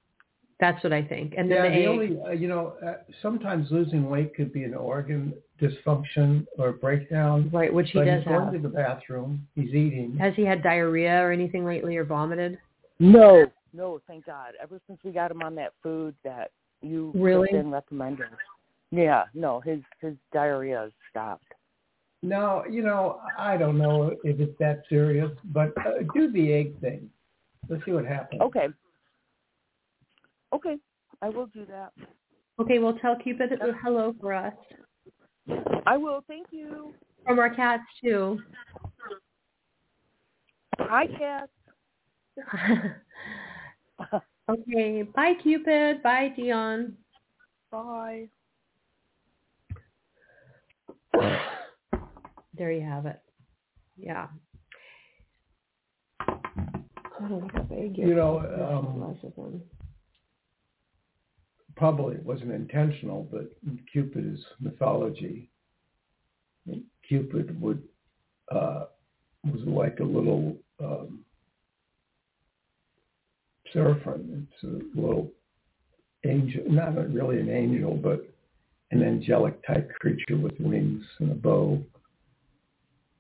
That's 0.59 0.83
what 0.83 0.91
I 0.91 1.03
think. 1.03 1.35
And 1.37 1.51
then 1.51 1.71
the, 1.71 1.79
the 1.79 1.85
only 1.85 2.19
uh, 2.25 2.31
you 2.31 2.47
know 2.47 2.73
uh, 2.85 2.93
sometimes 3.21 3.69
losing 3.69 4.09
weight 4.09 4.35
could 4.35 4.51
be 4.51 4.63
an 4.63 4.73
organ 4.73 5.33
dysfunction 5.61 6.45
or 6.57 6.73
breakdown. 6.73 7.49
right, 7.53 7.73
which 7.73 7.89
he 7.91 7.99
but 7.99 8.05
does 8.05 8.19
he's 8.19 8.27
going 8.27 8.43
have. 8.45 8.53
to 8.53 8.59
the 8.59 8.69
bathroom. 8.69 9.47
He's 9.55 9.69
eating. 9.69 10.17
Has 10.19 10.33
he 10.35 10.43
had 10.43 10.63
diarrhea 10.63 11.21
or 11.21 11.31
anything 11.31 11.65
lately 11.65 11.95
or 11.97 12.03
vomited? 12.03 12.57
No, 12.99 13.45
no, 13.73 14.01
thank 14.07 14.25
God. 14.25 14.53
Ever 14.61 14.79
since 14.87 14.99
we 15.03 15.11
got 15.11 15.29
him 15.29 15.41
on 15.43 15.53
that 15.55 15.73
food 15.83 16.15
that 16.23 16.51
you 16.81 17.11
Really? 17.15 17.49
been 17.51 17.71
recommended. 17.71 18.27
Yeah, 18.91 19.25
no, 19.33 19.59
his 19.59 19.79
his 19.99 20.15
diarrhea 20.33 20.79
has 20.79 20.91
stopped. 21.11 21.46
No, 22.23 22.63
you 22.69 22.81
know 22.81 23.21
I 23.37 23.57
don't 23.57 23.77
know 23.77 24.15
if 24.23 24.39
it's 24.39 24.57
that 24.59 24.83
serious, 24.89 25.31
but 25.45 25.73
uh, 25.85 26.03
do 26.13 26.31
the 26.31 26.51
egg 26.53 26.79
thing. 26.81 27.09
Let's 27.69 27.85
see 27.85 27.91
what 27.91 28.05
happens. 28.05 28.41
Okay. 28.41 28.67
Okay, 30.53 30.77
I 31.21 31.29
will 31.29 31.47
do 31.47 31.65
that. 31.65 31.91
Okay, 32.59 32.79
well 32.79 32.93
tell 32.93 33.15
Cupid 33.15 33.51
that 33.51 33.59
hello 33.83 34.15
for 34.19 34.33
us. 34.33 34.53
I 35.85 35.97
will. 35.97 36.23
Thank 36.27 36.47
you. 36.51 36.93
From 37.25 37.39
our 37.39 37.53
cats 37.53 37.83
too. 38.03 38.39
Hi, 40.79 41.07
Cass. 41.07 41.47
okay, 44.49 45.03
bye 45.03 45.33
Cupid. 45.43 46.01
Bye 46.01 46.33
Dion. 46.35 46.97
Bye. 47.69 48.29
There 52.57 52.71
you 52.71 52.81
have 52.81 53.05
it. 53.05 53.19
Yeah. 53.97 54.27
I 56.19 57.29
don't 57.29 57.43
look 57.43 57.55
up 57.55 57.71
egg 57.71 57.97
You 57.97 58.15
know, 58.15 58.39
um, 58.39 59.15
Probably 61.75 62.15
it 62.15 62.23
wasn't 62.23 62.51
intentional, 62.51 63.27
but 63.31 63.51
Cupid 63.91 64.33
is 64.33 64.43
mythology. 64.59 65.49
Cupid 67.07 67.61
would 67.61 67.83
uh, 68.51 68.85
was 69.43 69.61
like 69.65 69.99
a 69.99 70.03
little 70.03 70.57
um, 70.83 71.19
seraphim. 73.71 74.47
It's 74.51 74.63
a 74.63 74.99
little 74.99 75.31
angel, 76.25 76.63
not 76.67 76.95
really 77.13 77.39
an 77.39 77.49
angel, 77.49 77.93
but 77.95 78.27
an 78.91 79.03
angelic 79.03 79.65
type 79.65 79.91
creature 79.99 80.37
with 80.37 80.59
wings 80.59 81.03
and 81.19 81.31
a 81.31 81.35
bow. 81.35 81.81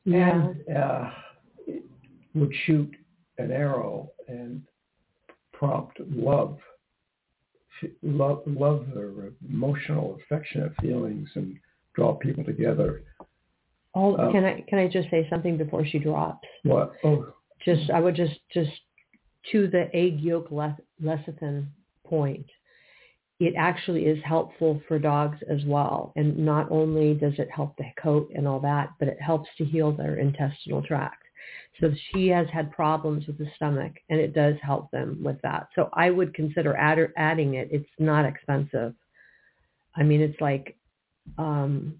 Yeah. 0.07 0.51
and 0.67 0.77
uh, 0.77 1.09
would 2.33 2.53
shoot 2.65 2.95
an 3.39 3.51
arrow 3.51 4.09
and 4.29 4.61
prompt 5.51 5.99
love, 5.99 6.57
love, 8.01 8.41
love 8.45 8.87
or 8.95 9.33
emotional, 9.47 10.17
affectionate 10.23 10.71
feelings, 10.81 11.27
and 11.35 11.57
draw 11.93 12.13
people 12.13 12.45
together. 12.45 13.01
All, 13.93 14.19
Um, 14.19 14.31
can 14.31 14.45
I 14.45 14.61
can 14.69 14.79
I 14.79 14.87
just 14.87 15.09
say 15.09 15.27
something 15.29 15.57
before 15.57 15.85
she 15.85 15.99
drops? 15.99 16.47
What? 16.63 16.93
Oh, 17.03 17.33
Just 17.65 17.89
I 17.89 17.99
would 17.99 18.15
just 18.15 18.39
just 18.53 18.71
to 19.51 19.67
the 19.67 19.93
egg 19.93 20.21
yolk 20.21 20.51
le- 20.51 20.77
lecithin 21.03 21.67
point. 22.05 22.45
It 23.39 23.53
actually 23.55 24.05
is 24.05 24.17
helpful 24.23 24.81
for 24.87 24.97
dogs 24.97 25.37
as 25.47 25.63
well, 25.65 26.11
and 26.15 26.37
not 26.39 26.71
only 26.71 27.13
does 27.13 27.33
it 27.37 27.49
help 27.51 27.77
the 27.77 27.85
coat 28.01 28.31
and 28.35 28.47
all 28.47 28.59
that, 28.61 28.89
but 28.97 29.07
it 29.07 29.21
helps 29.21 29.49
to 29.57 29.65
heal 29.65 29.91
their 29.91 30.15
intestinal 30.15 30.81
tract. 30.81 31.23
So 31.79 31.91
she 32.11 32.29
has 32.29 32.47
had 32.51 32.71
problems 32.71 33.27
with 33.27 33.37
the 33.37 33.47
stomach, 33.55 33.93
and 34.09 34.19
it 34.19 34.33
does 34.33 34.55
help 34.63 34.89
them 34.89 35.19
with 35.23 35.39
that. 35.43 35.67
So 35.75 35.89
I 35.93 36.09
would 36.09 36.33
consider 36.33 36.75
add, 36.75 36.97
adding 37.15 37.53
it. 37.53 37.69
It's 37.71 37.89
not 37.99 38.25
expensive. 38.25 38.95
I 39.95 40.01
mean, 40.01 40.21
it's 40.21 40.41
like 40.41 40.75
um, 41.37 41.93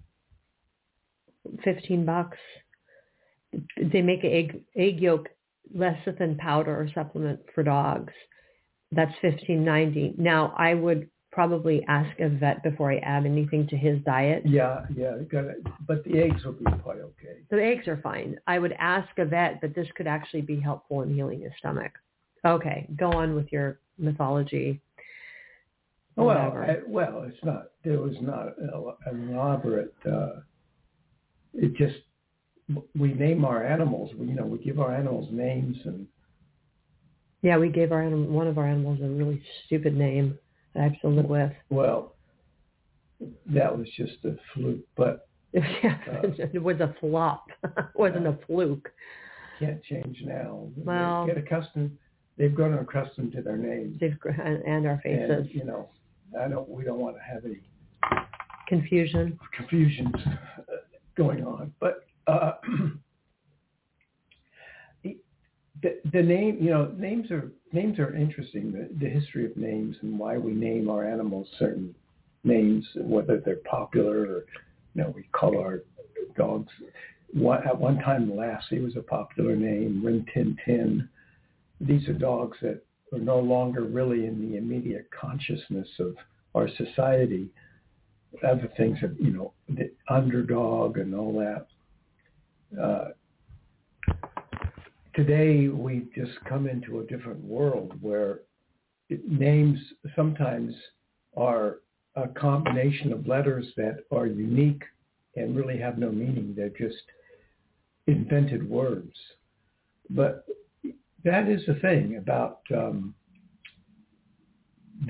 fifteen 1.63 2.03
bucks. 2.03 2.39
They 3.79 4.01
make 4.01 4.23
egg 4.23 4.63
egg 4.75 4.99
yolk 4.99 5.29
lecithin 5.75 6.37
powder 6.39 6.75
or 6.75 6.89
supplement 6.95 7.41
for 7.53 7.61
dogs. 7.61 8.13
That's 8.91 9.13
fifteen 9.21 9.63
ninety. 9.63 10.15
Now 10.17 10.55
I 10.57 10.73
would 10.73 11.09
probably 11.37 11.85
ask 11.87 12.19
a 12.19 12.29
vet 12.29 12.63
before 12.63 12.91
I 12.91 12.97
add 12.97 13.23
anything 13.23 13.67
to 13.67 13.77
his 13.77 13.99
diet. 14.05 14.41
yeah, 14.43 14.87
yeah. 14.95 15.17
Got 15.31 15.45
it. 15.45 15.57
But 15.87 16.03
the 16.03 16.17
eggs 16.17 16.43
will 16.43 16.53
be 16.53 16.65
quite 16.81 16.97
okay. 16.97 17.43
The 17.51 17.63
eggs 17.63 17.87
are 17.87 18.01
fine. 18.01 18.39
I 18.47 18.57
would 18.57 18.71
ask 18.79 19.07
a 19.19 19.25
vet, 19.25 19.61
but 19.61 19.75
this 19.75 19.87
could 19.95 20.07
actually 20.07 20.41
be 20.41 20.59
helpful 20.59 21.03
in 21.03 21.13
healing 21.13 21.41
his 21.41 21.51
stomach. 21.59 21.91
Okay, 22.43 22.87
go 22.97 23.11
on 23.11 23.35
with 23.35 23.51
your 23.51 23.77
mythology. 23.99 24.81
Well, 26.15 26.31
I, 26.31 26.77
well, 26.87 27.23
it's 27.27 27.43
not. 27.43 27.67
There 27.85 27.99
was 27.99 28.15
not 28.19 28.57
an 28.57 29.31
elaborate. 29.31 29.93
Uh, 30.03 30.39
it 31.53 31.75
just 31.75 31.97
we 32.97 33.13
name 33.13 33.45
our 33.45 33.63
animals. 33.63 34.09
We, 34.17 34.25
you 34.25 34.33
know, 34.33 34.45
we 34.45 34.57
give 34.57 34.79
our 34.79 34.91
animals 34.91 35.29
names, 35.31 35.77
and 35.85 36.07
yeah, 37.43 37.59
we 37.59 37.69
gave 37.69 37.91
our 37.91 38.09
one 38.09 38.47
of 38.47 38.57
our 38.57 38.65
animals 38.65 39.01
a 39.03 39.07
really 39.07 39.39
stupid 39.67 39.95
name 39.95 40.39
that 40.73 40.79
I 40.81 40.83
have 40.83 40.99
to 41.01 41.07
live 41.07 41.25
with. 41.25 41.51
well, 41.69 42.15
that 43.47 43.75
was 43.75 43.87
just 43.97 44.23
a 44.25 44.35
fluke. 44.53 44.85
But 44.95 45.27
Yeah, 45.53 45.97
it 46.53 46.61
was 46.61 46.79
a 46.79 46.93
flop. 46.99 47.45
it 47.63 47.85
wasn't 47.95 48.27
a 48.27 48.37
fluke. 48.45 48.89
can't 49.59 49.83
change 49.83 50.17
now. 50.23 50.67
They 50.77 50.83
Well- 50.83 51.25
get 51.25 51.37
accustomed. 51.37 51.97
They've 52.37 52.53
grown 52.53 52.77
accustomed 52.77 53.31
to 53.31 53.41
their 53.41 53.57
names, 53.57 53.99
They've 53.99 54.15
and 54.43 54.61
and 54.63 54.85
our 54.85 54.99
faces. 55.03 55.29
and 55.31 55.49
you 55.49 55.63
know, 55.63 55.89
I 56.39 56.47
don't. 56.47 56.69
We 56.69 56.83
don't 56.83 56.99
want 56.99 57.15
to 57.15 57.21
have 57.23 57.45
any 57.45 57.61
Confusion. 58.67 59.39
confusions 59.55 60.13
going 61.15 61.43
on. 61.43 61.73
But 61.79 62.05
uh, 62.27 62.51
the 65.81 66.21
name, 66.21 66.57
you 66.59 66.69
know, 66.69 66.93
names 66.97 67.31
are 67.31 67.51
names 67.71 67.99
are 67.99 68.15
interesting. 68.15 68.71
The, 68.71 68.89
the 68.99 69.09
history 69.09 69.45
of 69.45 69.55
names 69.57 69.95
and 70.01 70.17
why 70.17 70.37
we 70.37 70.53
name 70.53 70.89
our 70.89 71.05
animals 71.05 71.47
certain 71.59 71.93
names, 72.43 72.85
whether 72.95 73.41
they're 73.43 73.57
popular 73.57 74.21
or 74.21 74.45
you 74.95 75.03
know, 75.03 75.13
we 75.15 75.23
call 75.31 75.59
our 75.59 75.81
dogs. 76.35 76.71
One, 77.33 77.65
at 77.67 77.77
one 77.77 77.99
time, 77.99 78.35
Lassie 78.35 78.79
was 78.79 78.95
a 78.95 79.01
popular 79.01 79.55
name. 79.55 80.01
Rin 80.03 80.25
Tin 80.33 80.57
Tin. 80.65 81.09
These 81.79 82.07
are 82.07 82.13
dogs 82.13 82.57
that 82.61 82.83
are 83.13 83.19
no 83.19 83.39
longer 83.39 83.83
really 83.83 84.25
in 84.25 84.49
the 84.49 84.57
immediate 84.57 85.07
consciousness 85.11 85.87
of 85.99 86.15
our 86.55 86.67
society 86.77 87.49
other 88.43 88.69
things 88.77 88.97
that 89.01 89.15
you 89.19 89.31
know 89.31 89.53
the 89.69 89.91
underdog 90.09 90.97
and 90.97 91.15
all 91.15 91.33
that. 91.33 91.67
Uh, 92.81 93.09
today 95.17 95.67
we 95.67 96.05
just 96.15 96.33
come 96.47 96.67
into 96.67 96.99
a 96.99 97.03
different 97.05 97.43
world 97.43 97.91
where 98.01 98.41
names 99.27 99.79
sometimes 100.15 100.75
are 101.35 101.77
a 102.15 102.27
combination 102.27 103.11
of 103.11 103.27
letters 103.27 103.65
that 103.77 104.03
are 104.11 104.27
unique 104.27 104.83
and 105.35 105.55
really 105.55 105.77
have 105.77 105.97
no 105.97 106.11
meaning. 106.11 106.53
They're 106.55 106.69
just 106.69 107.01
invented 108.05 108.69
words. 108.69 109.13
But 110.11 110.45
that 111.23 111.49
is 111.49 111.61
the 111.65 111.75
thing 111.75 112.17
about 112.17 112.59
um, 112.73 113.15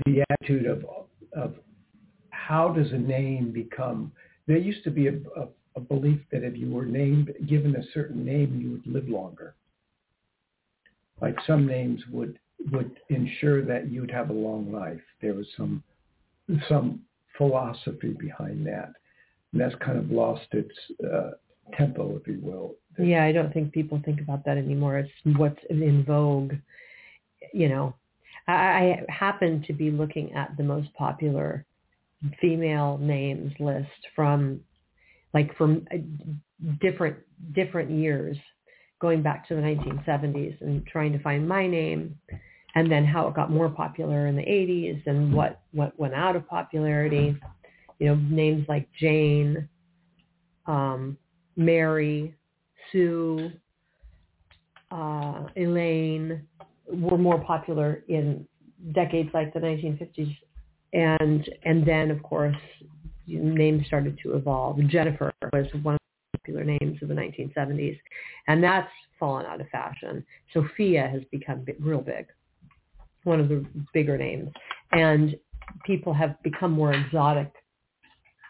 the 0.06 0.24
attitude 0.30 0.66
of 0.66 0.86
of 1.36 1.56
how 2.30 2.70
does 2.70 2.92
a 2.94 2.98
name 2.98 3.52
become? 3.52 4.12
There 4.48 4.58
used 4.58 4.84
to 4.86 4.92
be 4.92 5.08
a, 5.08 5.14
a, 5.36 5.48
a 5.76 5.80
belief 5.82 6.22
that 6.32 6.44
if 6.44 6.58
you 6.58 6.72
were 6.72 6.86
named, 6.86 7.34
given 7.48 7.76
a 7.76 7.84
certain 7.94 8.26
name, 8.26 8.60
you 8.60 8.72
would 8.72 8.88
live 8.88 9.10
longer. 9.10 9.57
Like 11.22 11.36
some 11.46 11.66
names 11.66 12.02
would 12.12 12.40
would 12.72 13.00
ensure 13.10 13.64
that 13.64 13.92
you'd 13.92 14.12
have 14.12 14.30
a 14.30 14.34
long 14.34 14.72
life. 14.72 15.02
There 15.22 15.34
was 15.34 15.48
some 15.56 15.84
some 16.68 17.02
philosophy 17.38 18.16
behind 18.20 18.66
that, 18.68 18.94
and 19.52 19.62
that's 19.62 19.76
kind 19.84 19.98
of 19.98 20.12
lost 20.12 20.48
its 20.52 20.74
uh, 21.04 21.32
tempo, 21.78 22.18
if 22.18 22.28
you 22.28 22.40
will. 22.42 22.76
Yeah, 22.98 23.24
I 23.24 23.32
don't 23.32 23.54
think 23.54 23.72
people 23.72 24.02
think 24.04 24.22
about 24.22 24.44
that 24.46 24.58
anymore. 24.58 24.98
It's 24.98 25.38
what's 25.38 25.60
in 25.70 26.04
vogue. 26.04 26.54
You 27.54 27.70
know, 27.70 27.96
I, 28.48 28.54
I 28.54 29.06
happen 29.10 29.64
to 29.68 29.74
be 29.74 29.92
looking 29.92 30.34
at 30.34 30.56
the 30.58 30.64
most 30.64 30.94
popular 30.94 31.66
female 32.42 32.98
names 32.98 33.54
list 33.60 33.90
from 34.16 34.60
like 35.34 35.56
from 35.58 35.86
uh, 35.94 35.98
different 36.82 37.18
different 37.54 37.92
years 37.92 38.38
going 39.00 39.22
back 39.22 39.48
to 39.48 39.56
the 39.56 39.62
1970s 39.62 40.60
and 40.62 40.86
trying 40.88 41.12
to 41.14 41.20
find 41.20 41.48
my 41.48 41.68
name 41.68 42.18
and 42.76 42.92
then 42.92 43.06
how 43.06 43.28
it 43.28 43.34
got 43.34 43.52
more 43.52 43.70
popular 43.70 44.28
in 44.28 44.36
the 44.36 44.42
80s 44.42 45.02
and 45.06 45.34
what 45.34 45.62
what 45.72 45.98
went 46.00 46.14
out 46.14 46.36
of 46.36 46.48
popularity 46.48 47.38
you 48.00 48.08
know 48.08 48.16
names 48.16 48.66
like 48.68 48.88
Jane 49.00 49.68
um 50.66 51.18
Mary 51.56 52.34
Sue 52.92 53.52
uh 54.92 55.44
Elaine 55.56 56.48
were 56.88 57.18
more 57.18 57.40
popular 57.40 58.04
in 58.08 58.48
decades 58.94 59.30
like 59.34 59.54
the 59.54 59.60
1950s 59.60 60.36
and 60.94 61.50
and 61.66 61.86
then 61.86 62.10
of 62.10 62.22
course 62.24 62.56
names 63.28 63.86
started 63.86 64.18
to 64.24 64.36
evolve. 64.36 64.80
Jennifer 64.88 65.32
was 65.54 65.68
one 65.84 65.98
popular 66.48 66.64
names 66.64 67.02
of 67.02 67.10
the 67.10 67.14
1970s, 67.14 68.00
and 68.48 68.64
that's 68.64 68.90
fallen 69.20 69.46
out 69.46 69.62
of 69.62 69.68
fashion. 69.70 70.26
Sophia 70.54 71.08
has 71.12 71.22
become 71.32 71.66
real 71.80 72.02
big, 72.02 72.28
one 73.24 73.40
of 73.40 73.50
the 73.50 73.66
bigger 73.94 74.18
names, 74.18 74.50
and 74.92 75.36
people 75.86 76.14
have 76.14 76.42
become 76.44 76.72
more 76.72 76.94
exotic 76.94 77.52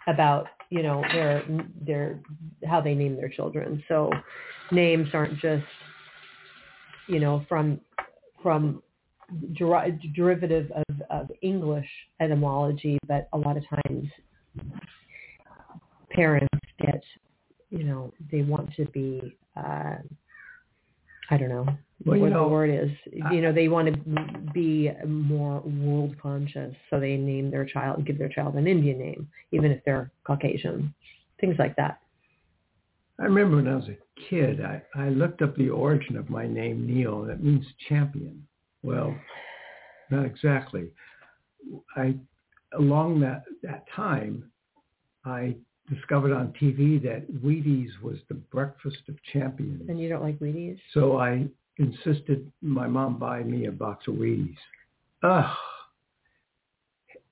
about 0.07 0.47
you 0.69 0.83
know 0.83 1.01
their 1.13 1.43
their 1.85 2.19
how 2.67 2.81
they 2.81 2.93
name 2.93 3.15
their 3.15 3.29
children. 3.29 3.83
So 3.87 4.11
names 4.71 5.07
aren't 5.13 5.39
just 5.39 5.65
you 7.07 7.19
know 7.19 7.45
from 7.49 7.79
from 8.43 8.83
der- 9.57 9.97
derivative 10.13 10.71
of, 10.71 11.01
of 11.09 11.31
English 11.41 11.89
etymology, 12.19 12.97
but 13.07 13.27
a 13.33 13.37
lot 13.37 13.57
of 13.57 13.63
times 13.69 14.07
parents 16.11 16.47
get, 16.79 17.01
you 17.69 17.83
know, 17.83 18.13
they 18.31 18.41
want 18.41 18.73
to 18.75 18.85
be, 18.85 19.37
uh, 19.55 19.95
I 21.29 21.37
don't 21.37 21.49
know 21.49 21.67
well, 22.05 22.19
what 22.19 22.29
know, 22.29 22.43
the 22.43 22.49
word 22.49 22.69
is. 22.69 22.91
you 23.31 23.41
know, 23.41 23.51
they 23.51 23.67
want 23.67 23.87
to 23.87 24.51
be 24.53 24.91
more 25.05 25.61
world 25.61 26.15
conscious, 26.21 26.75
so 26.89 26.99
they 26.99 27.17
name 27.17 27.49
their 27.49 27.65
child, 27.65 28.05
give 28.05 28.17
their 28.17 28.29
child 28.29 28.55
an 28.55 28.67
Indian 28.67 28.99
name, 28.99 29.27
even 29.51 29.71
if 29.71 29.83
they're 29.83 30.11
Caucasian, 30.23 30.93
things 31.41 31.55
like 31.57 31.75
that. 31.75 31.99
I 33.19 33.23
remember 33.23 33.55
when 33.55 33.67
I 33.67 33.75
was 33.75 33.89
a 33.89 33.97
kid, 34.29 34.61
I, 34.61 34.81
I 34.95 35.09
looked 35.09 35.41
up 35.41 35.55
the 35.55 35.69
origin 35.69 36.17
of 36.17 36.29
my 36.29 36.45
name, 36.45 36.85
Neil, 36.85 37.23
and 37.23 37.31
it 37.31 37.43
means 37.43 37.65
champion. 37.89 38.47
Well, 38.83 39.15
not 40.11 40.25
exactly. 40.25 40.91
I 41.95 42.15
along 42.77 43.19
that 43.21 43.43
that 43.63 43.85
time, 43.95 44.51
I 45.25 45.55
discovered 45.89 46.33
on 46.33 46.53
TV 46.61 47.01
that 47.03 47.25
Wheaties 47.43 47.89
was 48.01 48.17
the 48.27 48.35
breakfast 48.35 49.01
of 49.07 49.15
champions. 49.33 49.89
And 49.89 49.99
you 49.99 50.09
don't 50.09 50.21
like 50.21 50.39
Wheaties? 50.39 50.77
So 50.93 51.17
I 51.17 51.47
insisted 51.77 52.51
my 52.61 52.87
mom 52.87 53.17
buy 53.17 53.43
me 53.43 53.65
a 53.65 53.71
box 53.71 54.07
of 54.07 54.15
Wheaties. 54.15 54.57
Ugh. 55.23 55.55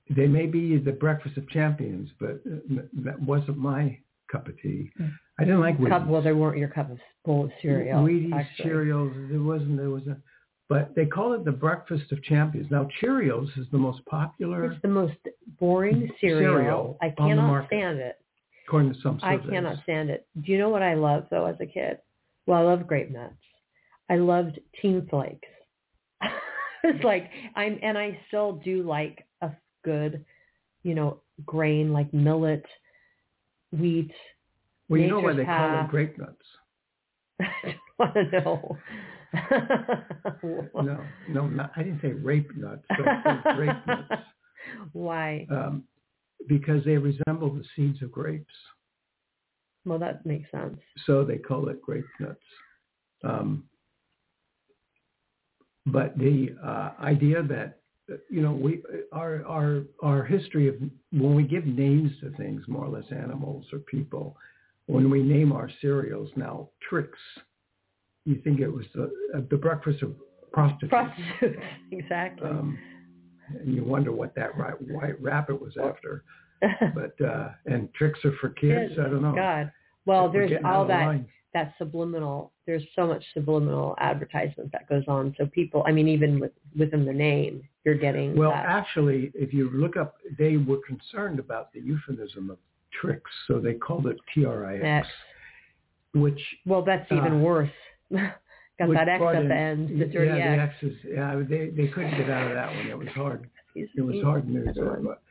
They 0.08 0.26
may 0.26 0.46
be 0.46 0.78
the 0.78 0.92
breakfast 0.92 1.36
of 1.36 1.48
champions, 1.50 2.10
but 2.20 2.40
that 2.44 3.20
wasn't 3.20 3.58
my 3.58 3.98
cup 4.30 4.46
of 4.48 4.60
tea. 4.60 4.90
Mm. 5.00 5.12
I 5.38 5.44
didn't 5.44 5.60
like 5.60 5.78
Wheaties. 5.78 5.88
Cup, 5.88 6.06
well, 6.06 6.22
they 6.22 6.32
weren't 6.32 6.58
your 6.58 6.68
cup 6.68 6.90
of 6.90 6.98
bowl 7.24 7.46
of 7.46 7.50
cereal. 7.60 8.02
Wheaties 8.02 8.32
actually. 8.32 8.64
cereals. 8.64 9.12
There 9.30 9.42
wasn't. 9.42 9.76
There 9.76 9.90
was 9.90 10.06
a 10.06 10.16
but 10.68 10.94
they 10.96 11.06
call 11.06 11.32
it 11.34 11.44
the 11.44 11.52
breakfast 11.52 12.10
of 12.10 12.22
champions. 12.24 12.70
Now 12.70 12.88
Cheerios 13.00 13.56
is 13.56 13.66
the 13.70 13.78
most 13.78 14.04
popular. 14.06 14.72
It's 14.72 14.82
the 14.82 14.88
most 14.88 15.14
boring 15.60 16.10
cereal. 16.20 16.54
cereal 16.54 16.98
I 17.02 17.10
cannot 17.10 17.66
stand 17.68 17.98
it. 17.98 18.16
According 18.66 18.94
to 18.94 19.00
some 19.00 19.20
surveys. 19.20 19.40
I 19.46 19.50
cannot 19.50 19.82
stand 19.84 20.10
it. 20.10 20.26
Do 20.44 20.50
you 20.50 20.58
know 20.58 20.70
what 20.70 20.82
I 20.82 20.94
loved 20.94 21.28
though 21.30 21.46
as 21.46 21.56
a 21.60 21.66
kid? 21.66 21.98
Well, 22.46 22.58
I 22.58 22.62
love 22.62 22.86
grape 22.86 23.10
nuts. 23.10 23.34
I 24.10 24.16
loved 24.16 24.58
Team 24.80 25.06
Flakes. 25.08 25.48
it's 26.84 27.04
like 27.04 27.30
I'm, 27.54 27.78
and 27.82 27.96
I 27.96 28.18
still 28.28 28.52
do 28.64 28.82
like 28.82 29.24
a 29.40 29.50
good, 29.84 30.24
you 30.82 30.94
know, 30.94 31.20
grain 31.44 31.92
like 31.92 32.12
millet, 32.12 32.64
wheat. 33.72 34.12
Well, 34.88 35.00
you 35.00 35.08
know 35.08 35.20
why 35.20 35.34
they 35.34 35.44
call 35.44 35.70
them 35.70 35.88
grape 35.88 36.18
nuts. 36.18 36.36
I 37.40 37.74
don't 37.74 37.98
want 37.98 38.14
to 38.14 38.40
know. 38.40 38.78
no, 40.82 41.04
no, 41.28 41.46
not, 41.48 41.72
I 41.76 41.82
didn't 41.82 42.00
say 42.00 42.12
rape 42.12 42.50
nuts. 42.56 42.82
But 42.88 43.56
grape 43.56 43.86
nuts. 43.86 44.22
Why? 44.92 45.46
Um, 45.50 45.84
because 46.48 46.84
they 46.84 46.96
resemble 46.96 47.50
the 47.50 47.64
seeds 47.74 48.02
of 48.02 48.12
grapes. 48.12 48.54
Well, 49.84 49.98
that 50.00 50.26
makes 50.26 50.50
sense. 50.50 50.78
So 51.06 51.24
they 51.24 51.38
call 51.38 51.68
it 51.68 51.80
grape 51.80 52.04
nuts. 52.18 52.40
Um, 53.24 53.64
but 55.86 56.18
the 56.18 56.56
uh, 56.64 56.90
idea 57.00 57.42
that 57.44 57.78
you 58.28 58.40
know 58.40 58.52
we 58.52 58.82
our 59.12 59.44
our 59.46 59.82
our 60.02 60.24
history 60.24 60.68
of 60.68 60.74
when 61.12 61.34
we 61.34 61.44
give 61.44 61.66
names 61.66 62.10
to 62.20 62.30
things, 62.32 62.64
more 62.66 62.84
or 62.84 62.88
less 62.88 63.10
animals 63.12 63.64
or 63.72 63.78
people, 63.78 64.36
when 64.86 65.10
we 65.10 65.22
name 65.22 65.52
our 65.52 65.70
cereals 65.80 66.30
now, 66.36 66.68
tricks. 66.88 67.18
you 68.24 68.40
think 68.42 68.60
it 68.60 68.68
was 68.68 68.86
the, 68.94 69.10
the 69.50 69.56
breakfast 69.56 70.02
of 70.02 70.14
prostitutes. 70.52 70.90
Prostitutes, 70.90 71.62
exactly. 71.92 72.48
Um, 72.48 72.78
and 73.48 73.74
you 73.74 73.84
wonder 73.84 74.12
what 74.12 74.34
that 74.34 74.56
white, 74.56 74.80
white 74.88 75.20
rabbit 75.20 75.60
was 75.60 75.74
after. 75.82 76.24
but 76.94 77.20
uh, 77.24 77.50
and 77.66 77.92
Trix 77.94 78.18
are 78.24 78.32
for 78.40 78.50
kids. 78.50 78.94
I 78.98 79.08
don't 79.08 79.22
know. 79.22 79.34
God. 79.34 79.70
Well, 80.06 80.30
there's 80.30 80.52
all 80.64 80.86
that 80.86 81.24
that 81.56 81.74
subliminal. 81.78 82.52
There's 82.66 82.84
so 82.94 83.06
much 83.06 83.24
subliminal 83.32 83.94
advertisement 83.98 84.70
that 84.72 84.88
goes 84.88 85.04
on. 85.08 85.34
So 85.38 85.46
people, 85.46 85.84
I 85.86 85.92
mean, 85.92 86.06
even 86.06 86.38
with, 86.38 86.52
within 86.78 87.04
the 87.06 87.12
name, 87.12 87.62
you're 87.84 87.96
getting. 87.96 88.36
Well, 88.36 88.50
that. 88.50 88.66
actually, 88.66 89.32
if 89.34 89.54
you 89.54 89.70
look 89.70 89.96
up, 89.96 90.16
they 90.38 90.56
were 90.56 90.80
concerned 90.86 91.38
about 91.38 91.72
the 91.72 91.80
euphemism 91.80 92.50
of 92.50 92.58
tricks, 93.00 93.30
so 93.46 93.58
they 93.58 93.74
called 93.74 94.06
it 94.06 94.16
T 94.34 94.44
R 94.44 94.66
I 94.66 94.78
X. 94.78 95.08
Which 96.14 96.40
well, 96.64 96.82
that's 96.82 97.10
even 97.10 97.34
uh, 97.34 97.38
worse. 97.38 97.70
Got 98.78 98.92
that 98.92 99.08
X 99.08 99.22
at 99.22 99.48
the 99.48 99.54
end, 99.54 99.88
the 99.88 100.04
dirty 100.04 100.38
yeah, 100.38 100.64
X. 100.64 100.74
The 100.80 100.86
X's, 100.88 100.98
yeah, 101.08 101.42
they 101.48 101.70
they 101.70 101.88
couldn't 101.88 102.16
get 102.18 102.28
out 102.28 102.48
of 102.48 102.54
that 102.54 102.68
one. 102.68 102.86
It 102.86 102.98
was 102.98 103.08
hard. 103.14 103.48
It 103.74 104.02
was 104.02 104.22
hard 104.22 104.48
news. 104.48 104.76
But 104.76 105.22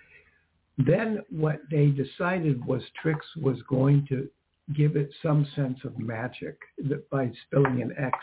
then 0.77 1.19
what 1.29 1.62
they 1.69 1.88
decided 1.88 2.65
was 2.65 2.81
Trix 3.01 3.25
was 3.41 3.58
going 3.69 4.05
to 4.10 4.27
give 4.75 4.95
it 4.95 5.10
some 5.21 5.47
sense 5.55 5.79
of 5.84 5.97
magic 5.99 6.58
that 6.89 7.08
by 7.10 7.31
spelling 7.45 7.81
an 7.81 7.93
X, 7.97 8.17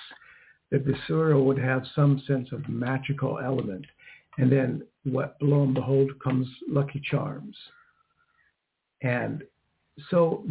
that 0.71 0.85
the 0.85 0.95
cereal 1.07 1.45
would 1.45 1.59
have 1.59 1.85
some 1.95 2.21
sense 2.27 2.49
of 2.53 2.69
magical 2.69 3.39
element. 3.39 3.85
And 4.39 4.51
then 4.51 4.83
what, 5.05 5.37
lo 5.41 5.63
and 5.63 5.75
behold, 5.75 6.11
comes 6.23 6.49
Lucky 6.69 7.01
Charms. 7.11 7.57
And 9.03 9.45
so 10.11 10.45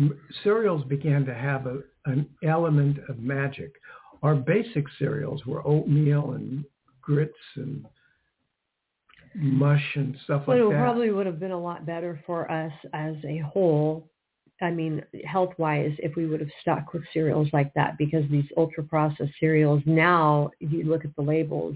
cereals 0.44 0.84
began 0.86 1.26
to 1.26 1.34
have 1.34 1.66
a, 1.66 1.80
an 2.06 2.30
element 2.44 3.00
of 3.10 3.20
magic. 3.20 3.74
Our 4.22 4.36
basic 4.36 4.86
cereals 5.00 5.46
were 5.46 5.66
oatmeal 5.66 6.34
and 6.34 6.64
grits 7.02 7.34
and 7.56 7.86
mush 9.34 9.96
and 9.96 10.16
stuff 10.24 10.44
well, 10.48 10.58
like 10.58 10.70
that. 10.70 10.80
It 10.80 10.84
probably 10.84 11.12
would 11.12 11.26
have 11.26 11.40
been 11.40 11.52
a 11.52 11.60
lot 11.60 11.86
better 11.86 12.22
for 12.26 12.52
us 12.52 12.74
as 12.94 13.16
a 13.28 13.40
whole. 13.40 14.08
I 14.62 14.70
mean, 14.70 15.04
health-wise, 15.26 15.94
if 15.98 16.16
we 16.16 16.28
would 16.28 16.40
have 16.40 16.52
stuck 16.62 16.94
with 16.94 17.02
cereals 17.14 17.48
like 17.52 17.74
that, 17.74 17.98
because 17.98 18.24
these 18.30 18.46
ultra-processed 18.58 19.32
cereals 19.40 19.82
now, 19.88 20.52
if 20.60 20.72
you 20.72 20.84
look 20.84 21.04
at 21.04 21.16
the 21.16 21.22
labels, 21.24 21.76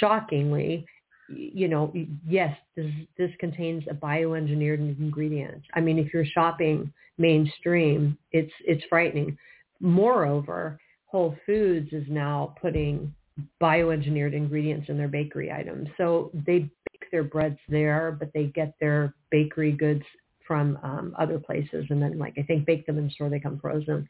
shockingly, 0.00 0.86
you 1.28 1.68
know, 1.68 1.92
yes, 2.26 2.56
this, 2.76 2.90
this 3.18 3.30
contains 3.38 3.84
a 3.90 3.94
bioengineered 3.94 4.98
ingredient. 4.98 5.62
I 5.74 5.80
mean, 5.80 5.98
if 5.98 6.14
you're 6.14 6.24
shopping 6.24 6.90
mainstream, 7.18 8.16
it's 8.32 8.52
it's 8.64 8.82
frightening. 8.88 9.36
Moreover, 9.80 10.78
Whole 11.08 11.34
Foods 11.46 11.92
is 11.92 12.04
now 12.08 12.54
putting 12.60 13.14
bioengineered 13.62 14.34
ingredients 14.34 14.88
in 14.88 14.98
their 14.98 15.08
bakery 15.08 15.50
items. 15.50 15.88
So 15.96 16.30
they 16.34 16.58
bake 16.60 17.10
their 17.10 17.24
breads 17.24 17.58
there, 17.68 18.16
but 18.18 18.30
they 18.34 18.46
get 18.46 18.74
their 18.80 19.14
bakery 19.30 19.72
goods 19.72 20.02
from 20.46 20.78
um, 20.82 21.14
other 21.18 21.38
places, 21.38 21.84
and 21.90 22.00
then 22.00 22.18
like 22.18 22.34
I 22.38 22.42
think 22.42 22.64
bake 22.64 22.86
them 22.86 22.96
in 22.96 23.10
store. 23.10 23.28
They 23.28 23.38
come 23.38 23.58
frozen, 23.60 24.08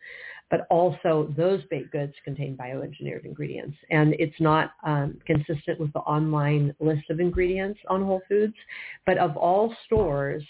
but 0.51 0.67
also 0.71 1.35
those 1.37 1.61
baked 1.69 1.91
goods 1.91 2.15
contain 2.25 2.57
bioengineered 2.57 3.25
ingredients, 3.25 3.77
and 3.91 4.15
it's 4.21 4.41
not 4.41 4.71
um, 4.87 5.19
consistent 5.27 5.81
with 5.81 5.93
the 5.93 5.99
online 6.01 6.75
list 6.79 7.11
of 7.11 7.19
ingredients 7.19 7.81
on 7.89 8.05
Whole 8.05 8.23
Foods. 8.29 8.55
But 9.05 9.19
of 9.19 9.37
all 9.37 9.75
stores, 9.85 10.45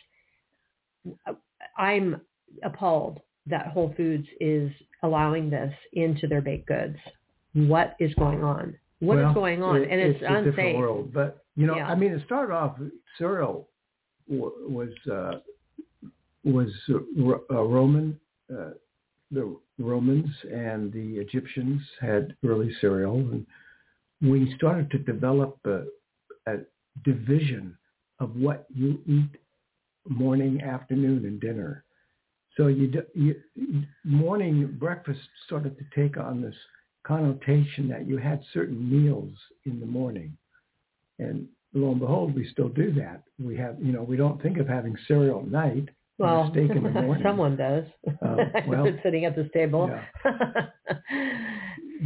I'm 1.79 2.21
appalled 2.63 3.21
that 3.49 3.69
Whole 3.69 3.95
Foods 3.97 4.27
is 4.41 4.71
allowing 5.03 5.51
this 5.51 5.73
into 5.93 6.27
their 6.27 6.41
baked 6.41 6.67
goods. 6.67 6.97
What 7.55 7.97
is 7.99 8.13
going 8.15 8.43
on? 8.43 8.75
What 9.01 9.19
well, 9.19 9.31
is 9.31 9.35
going 9.35 9.63
on? 9.63 9.83
It, 9.83 9.91
and 9.91 10.01
it's, 10.01 10.21
it's 10.21 10.23
a 10.23 10.35
unsafe. 10.35 10.45
different 10.45 10.79
world. 10.79 11.13
But 11.13 11.45
you 11.57 11.67
know, 11.67 11.77
Yeah. 11.77 11.89
I 11.89 11.95
mean, 11.95 12.13
it 12.13 12.23
started 12.27 12.53
off 12.53 12.79
cereal 13.17 13.69
wa- 14.29 14.51
was 14.69 14.91
uh, 15.11 15.39
was 16.45 16.71
uh, 16.91 17.63
Roman. 17.63 18.19
Uh, 18.51 18.71
the 19.31 19.57
Romans 19.79 20.31
and 20.51 20.93
the 20.93 21.19
Egyptians 21.19 21.83
had 22.01 22.35
early 22.45 22.73
cereal, 22.81 23.17
and 23.19 23.47
we 24.23 24.55
started 24.57 24.91
to 24.91 24.99
develop 24.99 25.59
a, 25.67 25.83
a 26.47 26.59
division 27.05 27.77
of 28.21 28.35
what 28.37 28.67
you 28.75 28.99
eat 29.07 29.31
morning, 30.09 30.63
afternoon, 30.63 31.27
and 31.27 31.41
dinner. 31.41 31.85
So 32.59 32.67
you, 32.67 32.91
you 33.15 33.37
morning 34.05 34.77
breakfast 34.79 35.21
started 35.47 35.79
to 35.79 35.85
take 35.95 36.17
on 36.19 36.43
this 36.43 36.55
connotation 37.07 37.89
that 37.89 38.07
you 38.07 38.19
had 38.19 38.43
certain 38.53 38.91
meals 38.91 39.31
in 39.65 39.79
the 39.81 39.87
morning, 39.87 40.37
and 41.21 41.47
lo 41.73 41.93
and 41.93 42.01
behold, 42.01 42.35
we 42.35 42.47
still 42.51 42.69
do 42.69 42.93
that. 42.95 43.23
We 43.39 43.57
have, 43.59 43.77
you 43.81 43.93
know, 43.93 44.03
we 44.03 44.17
don't 44.17 44.43
think 44.43 44.59
of 44.59 44.67
having 44.67 44.97
cereal 45.07 45.41
at 45.41 45.51
night. 45.51 45.89
Well, 46.19 46.49
steak 46.51 46.73
in 46.73 46.83
the 46.83 46.91
morning. 47.03 47.23
someone 47.25 47.57
does. 47.57 47.85
Um, 48.23 48.39
well, 48.67 48.87
sitting 49.05 49.25
at 49.25 49.37
this 49.37 49.49
table. 49.55 49.89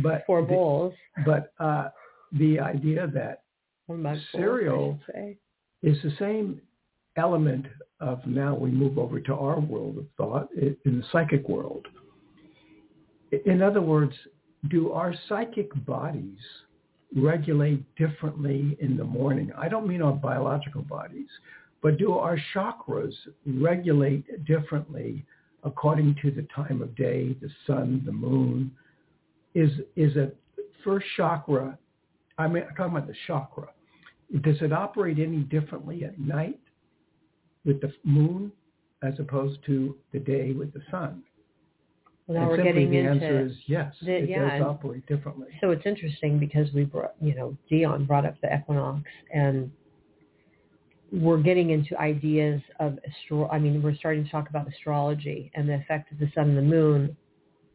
But 0.03 0.25
Four 0.27 0.41
the- 0.43 0.49
bowls. 0.49 0.95
But 1.27 1.53
uh, 1.59 1.89
the 2.33 2.59
idea 2.61 3.07
that 3.15 3.43
mug 3.89 4.03
bowls, 4.03 4.19
Cereal. 4.33 4.99
is 5.83 5.97
the 6.03 6.13
same 6.19 6.61
element 7.17 7.67
of 8.03 8.27
now 8.27 8.55
we 8.55 8.71
move 8.71 8.99
over 8.99 9.21
to 9.21 9.35
our 9.35 9.61
world 9.61 9.97
of 9.97 10.07
thought 10.17 10.49
in 10.55 10.77
the 10.85 11.05
psychic 11.13 11.49
world. 11.49 11.87
In 13.47 13.63
other 13.63 13.81
words, 13.81 14.13
do 14.69 14.93
our 14.93 15.15
psychic 15.29 15.71
bodies 15.87 16.39
regulate 17.17 17.83
differently 17.97 18.77
in 18.81 18.97
the 18.97 19.05
morning? 19.05 19.53
I 19.57 19.69
don't 19.69 19.87
mean 19.87 20.03
our 20.03 20.13
biological 20.13 20.83
bodies, 20.83 21.29
but 21.81 21.97
do 21.97 22.13
our 22.13 22.39
chakras 22.55 23.15
regulate 23.47 24.45
differently 24.45 25.25
according 25.63 26.17
to 26.23 26.33
the 26.33 26.47
time 26.55 26.83
of 26.83 26.95
day, 26.97 27.37
the 27.41 27.51
sun, 27.67 28.03
the 28.05 28.13
moon? 28.13 28.73
Is 29.55 29.71
is 29.97 30.17
a 30.17 30.33
first 30.83 31.07
chakra? 31.17 31.79
I 32.39 32.49
mean, 32.49 32.65
I'm 32.69 32.75
talking 32.75 32.97
about 32.97 33.07
the 33.07 33.15
chakra. 33.27 33.69
Does 34.43 34.57
it 34.61 34.73
operate 34.73 35.19
any 35.19 35.41
differently 35.41 36.05
at 36.05 36.19
night 36.19 36.59
with 37.65 37.81
the 37.81 37.93
moon 38.05 38.53
as 39.03 39.15
opposed 39.19 39.59
to 39.67 39.97
the 40.13 40.19
day 40.19 40.53
with 40.53 40.73
the 40.73 40.83
sun? 40.91 41.23
Well, 42.27 42.39
now 42.39 42.43
and 42.43 42.51
we're 42.51 42.65
getting 42.65 42.91
the 42.91 42.99
into 42.99 43.11
answer 43.11 43.47
is 43.47 43.53
yes. 43.67 43.95
the- 44.03 44.23
it 44.23 44.29
yeah, 44.29 44.59
does 44.59 44.67
operate 44.67 45.07
differently. 45.07 45.49
So 45.61 45.71
it's 45.71 45.87
interesting 45.87 46.39
because 46.39 46.73
we 46.73 46.85
brought, 46.85 47.15
you 47.21 47.35
know, 47.35 47.57
Dion 47.69 48.05
brought 48.05 48.25
up 48.25 48.41
the 48.41 48.55
equinox 48.55 49.03
and 49.35 49.71
we're 51.13 51.43
getting 51.43 51.71
into 51.71 51.99
ideas 51.99 52.63
of 52.81 52.99
astro. 53.07 53.49
I 53.51 53.59
mean, 53.59 53.83
we're 53.83 53.95
starting 53.95 54.25
to 54.25 54.31
talk 54.31 54.49
about 54.49 54.67
astrology 54.67 55.51
and 55.55 55.69
the 55.69 55.75
effect 55.75 56.11
of 56.11 56.19
the 56.19 56.31
sun 56.35 56.51
and 56.51 56.57
the 56.57 56.63
moon 56.63 57.17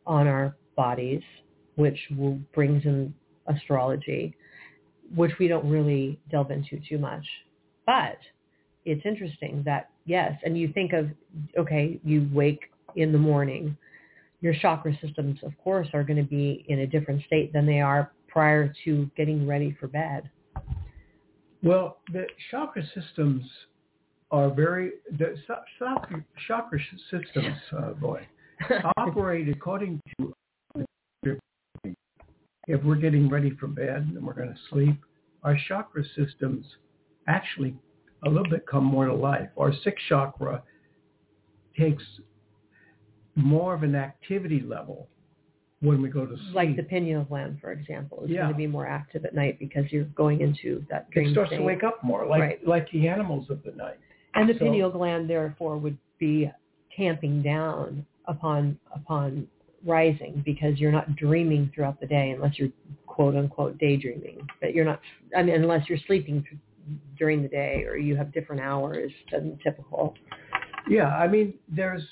on 0.08 0.28
our 0.28 0.56
bodies, 0.76 1.22
which 1.76 2.00
will, 2.18 2.40
brings 2.56 2.86
in 2.86 3.14
astrology, 3.48 4.36
which 5.14 5.32
we 5.40 5.48
don't 5.48 5.70
really 5.70 6.20
delve 6.32 6.52
into 6.52 6.80
too 6.90 6.98
much. 6.98 7.26
But 7.86 8.18
it's 8.88 9.06
interesting 9.06 9.62
that 9.66 9.90
yes, 10.06 10.34
and 10.44 10.58
you 10.58 10.72
think 10.74 10.94
of 10.94 11.10
okay, 11.58 12.00
you 12.04 12.28
wake 12.34 12.72
in 12.96 13.12
the 13.12 13.18
morning 13.18 13.78
your 14.42 14.54
chakra 14.62 14.98
systems, 15.02 15.40
of 15.44 15.58
course, 15.64 15.88
are 15.94 16.04
going 16.04 16.18
to 16.18 16.30
be 16.30 16.66
in 16.68 16.80
a 16.80 16.88
different 16.88 17.24
state 17.26 17.52
than 17.54 17.66
they 17.66 17.82
are 17.82 18.12
prior 18.28 18.72
to 18.86 19.10
getting 19.18 19.48
ready 19.48 19.76
for 19.80 19.88
bed. 19.88 20.30
Well, 21.64 21.98
the 22.14 22.28
chakra 22.52 22.84
systems 22.94 23.44
are 24.30 24.50
very 24.50 24.92
the 25.18 25.36
chakra, 25.80 26.24
chakra 26.48 26.80
systems, 27.10 27.58
uh, 27.76 27.94
boy, 27.94 28.28
operate 28.98 29.50
according 29.50 30.00
to 30.20 30.34
if 32.68 32.84
we're 32.84 32.96
getting 32.96 33.30
ready 33.30 33.52
for 33.52 33.68
bed 33.68 34.12
and 34.14 34.22
we're 34.22 34.34
going 34.34 34.50
to 34.50 34.60
sleep, 34.70 35.00
our 35.44 35.58
chakra 35.70 36.04
systems 36.16 36.66
actually 37.28 37.74
a 38.26 38.30
little 38.30 38.50
bit 38.50 38.66
come 38.66 38.84
more 38.84 39.06
to 39.06 39.14
life. 39.14 39.50
Our 39.58 39.74
sixth 39.84 40.06
chakra 40.10 40.64
takes 41.78 42.04
more 43.36 43.74
of 43.74 43.84
an 43.84 43.96
activity 43.96 44.62
level 44.62 45.08
when 45.82 46.02
we 46.02 46.10
go 46.10 46.26
to 46.26 46.36
sleep. 46.36 46.56
like 46.56 46.76
the 46.76 46.82
pineal 46.84 47.24
gland, 47.24 47.60
for 47.62 47.72
example, 47.72 48.24
is 48.24 48.32
Yeah. 48.32 48.42
going 48.44 48.54
to 48.54 48.58
be 48.58 48.66
more 48.66 48.88
active 48.88 49.26
at 49.26 49.36
night 49.36 49.60
because 49.60 49.92
you're 49.92 50.06
going 50.06 50.42
into 50.42 50.84
that 50.90 51.10
dream 51.12 51.28
it 51.28 51.32
starts 51.34 51.50
state. 51.52 51.60
to 51.60 51.64
wake 51.64 51.84
up 51.84 52.04
more, 52.04 52.26
like 52.26 52.42
Right. 52.42 52.68
like 52.68 52.90
the 52.90 53.08
animals 53.08 53.50
of 53.52 53.62
the 53.64 53.72
night. 53.74 53.98
And 54.34 54.50
the 54.50 54.54
So- 54.56 54.60
pineal 54.66 54.90
gland, 54.90 55.30
therefore, 55.30 55.78
would 55.78 55.98
be 56.18 56.52
tamping 56.96 57.44
down 57.44 58.06
upon 58.26 58.80
upon 58.92 59.48
rising 59.86 60.42
because 60.44 60.80
you're 60.80 60.92
not 60.92 61.16
dreaming 61.16 61.70
throughout 61.70 62.00
the 62.00 62.08
day 62.08 62.32
unless 62.32 62.58
you're 62.58 62.72
quote 63.06 63.36
unquote 63.36 63.78
daydreaming. 63.78 64.50
But 64.60 64.74
you're 64.74 64.84
not. 64.86 65.00
I 65.36 65.44
mean, 65.44 65.54
unless 65.62 65.88
you're 65.88 66.00
sleeping 66.00 66.44
during 67.18 67.42
the 67.42 67.48
day 67.48 67.84
or 67.88 67.98
you 67.98 68.16
have 68.16 68.34
different 68.34 68.62
hours 68.62 69.12
than 69.32 69.58
typical. 69.64 70.14
Yeah, 70.90 71.16
I 71.16 71.28
mean, 71.28 71.54
there's 71.68 72.04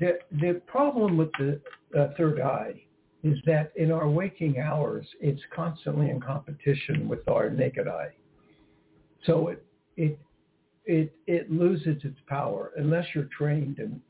the 0.00 0.18
the 0.40 0.60
problem 0.66 1.16
with 1.16 1.30
the 1.38 1.60
uh, 1.98 2.08
third 2.16 2.40
eye 2.40 2.74
is 3.22 3.38
that 3.46 3.72
in 3.76 3.90
our 3.90 4.08
waking 4.08 4.58
hours, 4.58 5.06
it's 5.20 5.40
constantly 5.54 6.10
in 6.10 6.20
competition 6.20 7.08
with 7.08 7.26
our 7.28 7.50
naked 7.50 7.88
eye. 7.88 8.10
So 9.24 9.48
it 9.48 9.64
it 9.96 10.18
it 10.84 11.14
it 11.26 11.50
loses 11.50 12.04
its 12.04 12.18
power 12.28 12.72
unless 12.76 13.06
you're 13.14 13.28
trained 13.36 13.78
and 13.78 14.00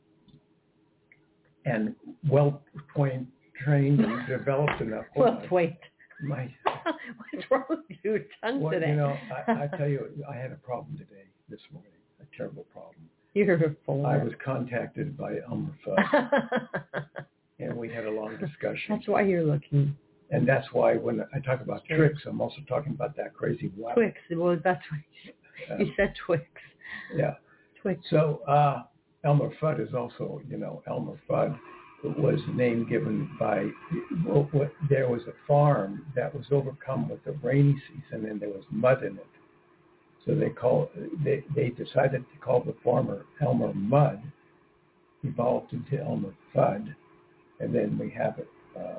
and 1.65 1.95
well 2.29 2.63
trained 2.95 3.27
trained 3.65 4.01
and 4.01 4.27
developed 4.27 4.81
enough. 4.81 5.07
Well, 5.17 5.43
wait. 5.51 5.77
My 6.23 6.51
What's 7.33 7.51
wrong 7.51 7.65
with 7.69 7.81
your 8.03 8.21
tongue 8.43 8.61
well, 8.61 8.73
today? 8.73 8.91
you 8.91 8.97
know, 8.97 9.17
I, 9.49 9.65
I 9.65 9.67
tell 9.77 9.89
you, 9.89 10.07
I 10.29 10.35
had 10.37 10.53
a 10.53 10.57
problem 10.57 10.97
today 10.97 11.25
this 11.49 11.61
morning, 11.73 11.91
a 12.21 12.37
terrible 12.37 12.65
problem. 12.73 12.95
You're 13.35 13.77
full. 13.85 14.07
I 14.07 14.17
was 14.17 14.33
contacted 14.43 15.17
by 15.17 15.35
Elmer 15.47 15.75
Fudd, 15.87 16.67
and 17.59 17.77
we 17.77 17.93
had 17.93 18.07
a 18.07 18.11
long 18.11 18.37
discussion. 18.39 18.97
That's 18.97 19.09
why 19.09 19.23
you're 19.23 19.45
looking 19.45 19.95
And 20.31 20.49
that's 20.49 20.67
why 20.73 20.95
when 20.97 21.21
I 21.35 21.39
talk 21.41 21.61
about 21.61 21.83
Sure. 21.87 21.99
tricks, 21.99 22.23
I'm 22.27 22.41
also 22.41 22.59
talking 22.67 22.93
about 22.93 23.15
that 23.17 23.35
crazy 23.35 23.71
wow. 23.77 23.93
Twix. 23.93 24.17
Well, 24.31 24.59
that's 24.65 24.83
what 24.91 25.79
Uh, 25.81 25.83
you 25.85 25.93
said. 25.97 26.15
Twix. 26.25 26.45
yeah. 27.15 27.35
Twix. 27.83 28.01
So 28.09 28.41
uh, 28.49 28.85
Elmer 29.25 29.51
Fudd 29.61 29.87
is 29.87 29.93
also, 29.95 30.41
you 30.49 30.57
know, 30.57 30.83
Elmer 30.87 31.19
Fudd 31.29 31.59
was 32.05 32.41
the 32.47 32.53
name 32.53 32.89
given 32.89 33.29
by, 33.39 33.67
well, 34.25 34.49
what, 34.53 34.73
there 34.89 35.09
was 35.09 35.23
a 35.23 35.33
farm 35.47 36.07
that 36.15 36.35
was 36.35 36.47
overcome 36.51 37.09
with 37.09 37.25
the 37.25 37.33
rainy 37.43 37.81
season 37.89 38.27
and 38.27 38.41
there 38.41 38.51
was 38.51 38.65
mud 38.71 39.03
in 39.03 39.17
it. 39.17 39.27
So 40.27 40.35
they 40.35 40.51
call 40.51 40.91
they, 41.25 41.45
they 41.55 41.69
decided 41.71 42.25
to 42.33 42.39
call 42.41 42.61
the 42.61 42.75
farmer 42.83 43.25
Elmer 43.41 43.73
Mud, 43.73 44.21
evolved 45.23 45.73
into 45.73 46.03
Elmer 46.03 46.35
Fudd, 46.55 46.95
and 47.61 47.75
then 47.75 47.97
we 47.97 48.11
have 48.11 48.39
it. 48.39 48.49
Uh, 48.77 48.99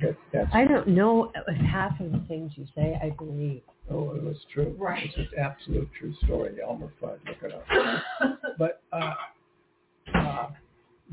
that, 0.00 0.16
that's 0.32 0.50
I 0.52 0.64
don't 0.64 0.88
know 0.88 1.30
if 1.34 1.56
half 1.56 1.98
of 2.00 2.10
the 2.10 2.22
things 2.26 2.52
you 2.56 2.66
say 2.74 2.98
I 3.00 3.10
believe. 3.10 3.62
Oh, 3.88 4.14
it 4.14 4.22
was 4.22 4.36
true. 4.52 4.74
Right. 4.76 5.04
It's 5.16 5.32
an 5.32 5.38
absolute 5.38 5.88
true 5.98 6.14
story. 6.24 6.56
Elmer 6.60 6.92
Fudd, 7.00 7.18
look 7.26 7.36
it 7.42 7.54
up. 7.54 8.38
but 8.58 8.82
uh, 8.92 9.14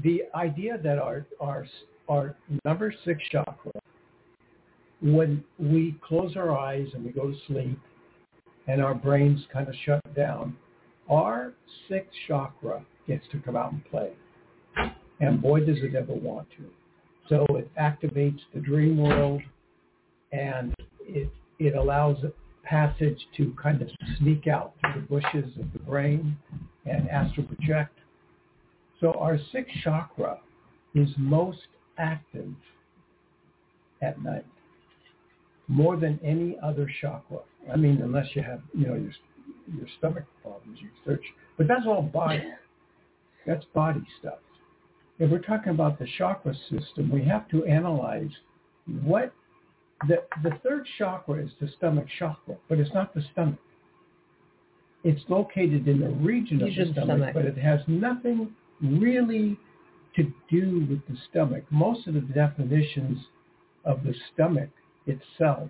the 0.03 0.23
idea 0.35 0.77
that 0.83 0.99
our 0.99 1.25
our 1.39 1.65
our 2.09 2.35
number 2.65 2.93
six 3.03 3.21
chakra, 3.31 3.71
when 5.01 5.43
we 5.57 5.95
close 6.05 6.35
our 6.35 6.57
eyes 6.57 6.87
and 6.93 7.03
we 7.03 7.11
go 7.11 7.31
to 7.31 7.37
sleep, 7.47 7.79
and 8.67 8.81
our 8.81 8.93
brains 8.93 9.41
kind 9.51 9.67
of 9.67 9.75
shut 9.85 10.01
down, 10.15 10.55
our 11.09 11.53
sixth 11.89 12.11
chakra 12.27 12.85
gets 13.07 13.25
to 13.31 13.39
come 13.39 13.55
out 13.55 13.71
and 13.71 13.83
play, 13.85 14.11
and 15.19 15.41
boy 15.41 15.61
does 15.61 15.77
it 15.81 15.95
ever 15.95 16.13
want 16.13 16.47
to. 16.57 16.65
So 17.29 17.45
it 17.55 17.69
activates 17.75 18.39
the 18.53 18.59
dream 18.59 18.97
world, 18.97 19.41
and 20.31 20.73
it 21.01 21.29
it 21.57 21.75
allows 21.75 22.17
passage 22.63 23.19
to 23.37 23.55
kind 23.61 23.81
of 23.81 23.89
sneak 24.19 24.47
out 24.47 24.73
through 24.81 25.01
the 25.01 25.07
bushes 25.07 25.57
of 25.59 25.71
the 25.71 25.79
brain 25.79 26.37
and 26.85 27.07
astral 27.09 27.45
project 27.45 27.97
So 29.01 29.13
our 29.13 29.37
sixth 29.51 29.73
chakra 29.83 30.39
is 30.93 31.09
most 31.17 31.67
active 31.97 32.53
at 34.01 34.21
night, 34.21 34.45
more 35.67 35.97
than 35.97 36.19
any 36.23 36.57
other 36.63 36.89
chakra. 37.01 37.39
I 37.71 37.75
mean, 37.75 38.01
unless 38.01 38.27
you 38.33 38.41
have, 38.41 38.61
you 38.73 38.87
know, 38.87 38.95
your 38.95 39.11
your 39.75 39.87
stomach 39.97 40.25
problems, 40.41 40.79
you 40.81 40.89
search. 41.05 41.23
But 41.57 41.67
that's 41.67 41.85
all 41.85 42.01
body. 42.01 42.43
That's 43.45 43.65
body 43.73 44.03
stuff. 44.19 44.39
If 45.19 45.31
we're 45.31 45.39
talking 45.39 45.71
about 45.71 45.97
the 45.97 46.07
chakra 46.17 46.53
system, 46.69 47.09
we 47.11 47.23
have 47.25 47.47
to 47.49 47.65
analyze 47.65 48.31
what 49.03 49.33
the 50.07 50.23
the 50.43 50.51
third 50.63 50.85
chakra 50.97 51.43
is 51.43 51.51
the 51.59 51.69
stomach 51.77 52.05
chakra, 52.19 52.57
but 52.69 52.79
it's 52.79 52.93
not 52.93 53.13
the 53.13 53.23
stomach. 53.31 53.59
It's 55.03 55.21
located 55.29 55.87
in 55.87 55.99
the 55.99 56.09
region 56.09 56.61
of 56.61 56.69
the 56.69 56.91
stomach, 56.91 57.05
stomach. 57.05 57.33
but 57.33 57.45
it 57.45 57.57
has 57.57 57.79
nothing 57.87 58.53
really 58.81 59.57
to 60.15 60.23
do 60.49 60.85
with 60.89 61.05
the 61.07 61.17
stomach. 61.29 61.63
Most 61.69 62.07
of 62.07 62.13
the 62.13 62.21
definitions 62.21 63.19
of 63.83 64.03
the 64.03 64.13
stomach 64.33 64.69
itself 65.05 65.69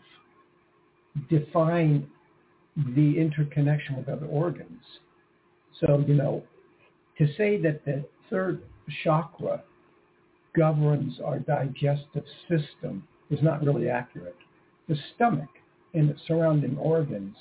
define 1.29 2.07
the 2.95 3.17
interconnection 3.17 3.95
with 3.95 4.09
other 4.09 4.25
organs. 4.25 4.83
So, 5.79 6.03
you 6.07 6.13
know, 6.13 6.43
to 7.17 7.27
say 7.37 7.61
that 7.61 7.85
the 7.85 8.05
third 8.29 8.61
chakra 9.03 9.63
governs 10.55 11.19
our 11.23 11.39
digestive 11.39 12.25
system 12.49 13.07
is 13.29 13.39
not 13.41 13.63
really 13.63 13.89
accurate. 13.89 14.35
The 14.87 14.97
stomach 15.15 15.49
and 15.93 16.09
its 16.09 16.21
surrounding 16.27 16.77
organs 16.77 17.35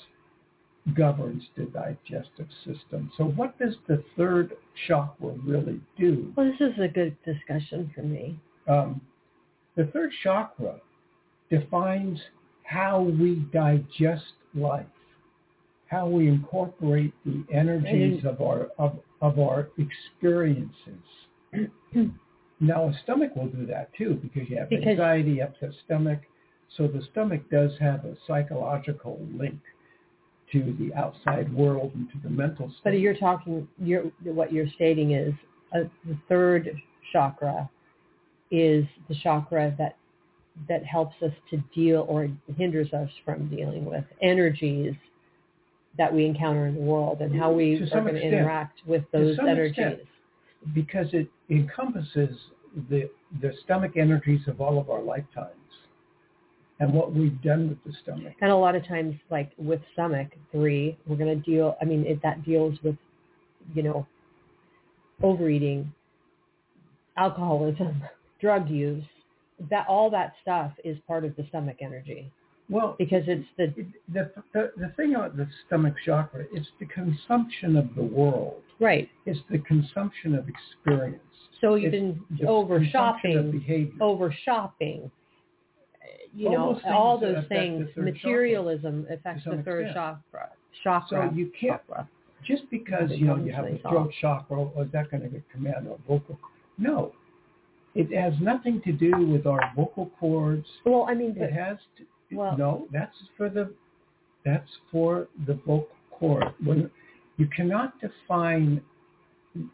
governs 0.93 1.43
the 1.57 1.63
digestive 1.65 2.47
system. 2.63 3.11
So 3.17 3.23
what 3.25 3.57
does 3.57 3.75
the 3.87 4.03
third 4.15 4.53
chakra 4.87 5.33
really 5.43 5.81
do? 5.97 6.31
Well, 6.35 6.45
this 6.51 6.61
is 6.69 6.79
a 6.79 6.87
good 6.87 7.15
discussion 7.25 7.91
for 7.95 8.03
me. 8.03 8.39
Um, 8.67 9.01
the 9.75 9.85
third 9.85 10.11
chakra 10.23 10.75
defines 11.49 12.19
how 12.63 13.01
we 13.01 13.35
digest 13.51 14.33
life, 14.53 14.85
how 15.87 16.07
we 16.07 16.27
incorporate 16.27 17.13
the 17.25 17.43
energies 17.51 18.23
of 18.25 18.41
our 18.41 18.67
of, 18.77 18.99
of 19.21 19.39
our 19.39 19.69
experiences. 19.77 20.69
now, 22.59 22.89
a 22.89 22.93
stomach 23.03 23.35
will 23.35 23.47
do 23.47 23.65
that 23.65 23.89
too 23.97 24.19
because 24.21 24.49
you 24.49 24.57
have 24.57 24.69
Because- 24.69 24.87
anxiety, 24.87 25.41
upset 25.41 25.71
stomach. 25.85 26.19
So 26.77 26.87
the 26.87 27.01
stomach 27.11 27.41
does 27.51 27.71
have 27.79 28.05
a 28.05 28.15
psychological 28.27 29.19
link 29.33 29.59
to 30.51 30.75
the 30.79 30.93
outside 30.93 31.51
world 31.53 31.91
and 31.95 32.09
to 32.11 32.17
the 32.23 32.29
mental 32.29 32.67
state. 32.69 32.81
But 32.83 32.99
you're 32.99 33.15
talking, 33.15 33.67
you're, 33.79 34.03
what 34.23 34.53
you're 34.53 34.69
stating 34.75 35.11
is 35.11 35.33
uh, 35.75 35.79
the 36.05 36.17
third 36.29 36.69
chakra 37.11 37.69
is 38.51 38.85
the 39.09 39.15
chakra 39.23 39.73
that 39.77 39.97
that 40.69 40.85
helps 40.85 41.15
us 41.21 41.33
to 41.49 41.57
deal 41.75 42.05
or 42.07 42.29
hinders 42.57 42.93
us 42.93 43.09
from 43.25 43.49
dealing 43.49 43.83
with 43.83 44.05
energies 44.21 44.93
that 45.97 46.13
we 46.13 46.25
encounter 46.25 46.67
in 46.67 46.75
the 46.75 46.81
world 46.81 47.19
and 47.19 47.37
how 47.37 47.51
we 47.51 47.77
To 47.77 47.83
are 47.97 48.01
going 48.01 48.15
to 48.15 48.21
interact 48.21 48.79
with 48.85 49.03
those 49.11 49.37
energies. 49.39 49.71
extent. 49.71 49.99
because 50.73 51.07
it 51.13 51.27
encompasses 51.49 52.37
the 52.89 53.09
the 53.41 53.53
stomach 53.63 53.93
energies 53.97 54.41
of 54.47 54.61
all 54.61 54.79
of 54.79 54.89
our 54.89 55.01
lifetimes 55.01 55.55
and 56.79 56.93
what 56.93 57.13
we've 57.13 57.41
done 57.41 57.69
with 57.69 57.83
the 57.85 57.93
stomach. 58.03 58.33
And 58.41 58.51
a 58.51 58.55
lot 58.55 58.75
of 58.75 58.85
times, 58.87 59.15
like 59.31 59.51
with 59.57 59.79
stomach 59.93 60.27
three, 60.51 60.97
we're 61.07 61.15
going 61.15 61.41
to 61.41 61.49
deal. 61.49 61.77
I 61.81 61.85
mean, 61.85 62.05
it, 62.05 62.21
that 62.23 62.43
deals 62.43 62.77
with, 62.83 62.95
you 63.73 63.83
know, 63.83 64.05
overeating, 65.23 65.93
alcoholism, 67.17 68.01
drug 68.41 68.69
use. 68.69 69.03
That 69.69 69.85
all 69.87 70.09
that 70.09 70.33
stuff 70.41 70.73
is 70.83 70.97
part 71.07 71.23
of 71.23 71.33
the 71.37 71.45
stomach 71.47 71.77
energy 71.79 72.29
Well, 72.69 72.95
because 72.99 73.23
it's 73.27 73.47
the 73.57 73.67
the, 74.13 74.29
the 74.53 74.71
the 74.75 74.89
thing 74.97 75.15
about 75.15 75.37
the 75.37 75.47
stomach 75.65 75.93
chakra, 76.05 76.43
it's 76.51 76.67
the 76.81 76.85
consumption 76.87 77.77
of 77.77 77.87
the 77.95 78.03
world. 78.03 78.61
right. 78.81 79.07
It's 79.25 79.39
the 79.49 79.59
consumption 79.59 80.35
of 80.35 80.45
experience. 80.49 81.21
So 81.61 81.75
you 81.75 81.87
It's 81.87 81.95
can 81.95 82.25
the 82.37 82.47
over 82.47 82.83
shopping, 82.91 83.95
over 84.01 84.35
shopping. 84.43 85.09
You 86.35 86.49
All 86.49 86.53
know, 86.53 86.73
those 86.73 86.81
all 86.85 87.17
those 87.19 87.45
things. 87.47 87.87
Materialism 87.95 89.07
affects 89.09 89.43
the 89.45 89.61
third 89.63 89.87
extent. 89.87 89.93
chakra. 89.95 90.49
Chakra. 90.83 91.29
So 91.31 91.35
you 91.35 91.51
can't 91.59 91.81
chakra. 91.87 92.09
just 92.45 92.69
because 92.69 93.09
you 93.11 93.25
know 93.25 93.37
you 93.37 93.53
have 93.53 93.65
a 93.65 93.77
throat 93.79 94.11
chakra, 94.19 94.57
or 94.57 94.83
is 94.83 94.91
that 94.91 95.09
going 95.09 95.23
to 95.23 95.29
get 95.29 95.43
command 95.51 95.87
or 95.87 95.97
vocal? 96.07 96.37
No, 96.77 97.13
it 97.93 98.11
has 98.13 98.33
nothing 98.41 98.81
to 98.81 98.91
do 98.91 99.11
with 99.25 99.47
our 99.47 99.71
vocal 99.75 100.11
cords. 100.19 100.65
Well, 100.85 101.05
I 101.09 101.13
mean, 101.13 101.35
It 101.37 101.53
has 101.53 101.77
to. 101.97 102.03
Well- 102.35 102.57
no, 102.57 102.87
that's 102.91 103.15
for 103.37 103.49
the 103.49 103.71
that's 104.43 104.69
for 104.91 105.27
the 105.47 105.53
vocal 105.53 105.87
cord. 106.11 106.45
When 106.63 106.89
you 107.37 107.47
cannot 107.55 107.93
define 108.01 108.81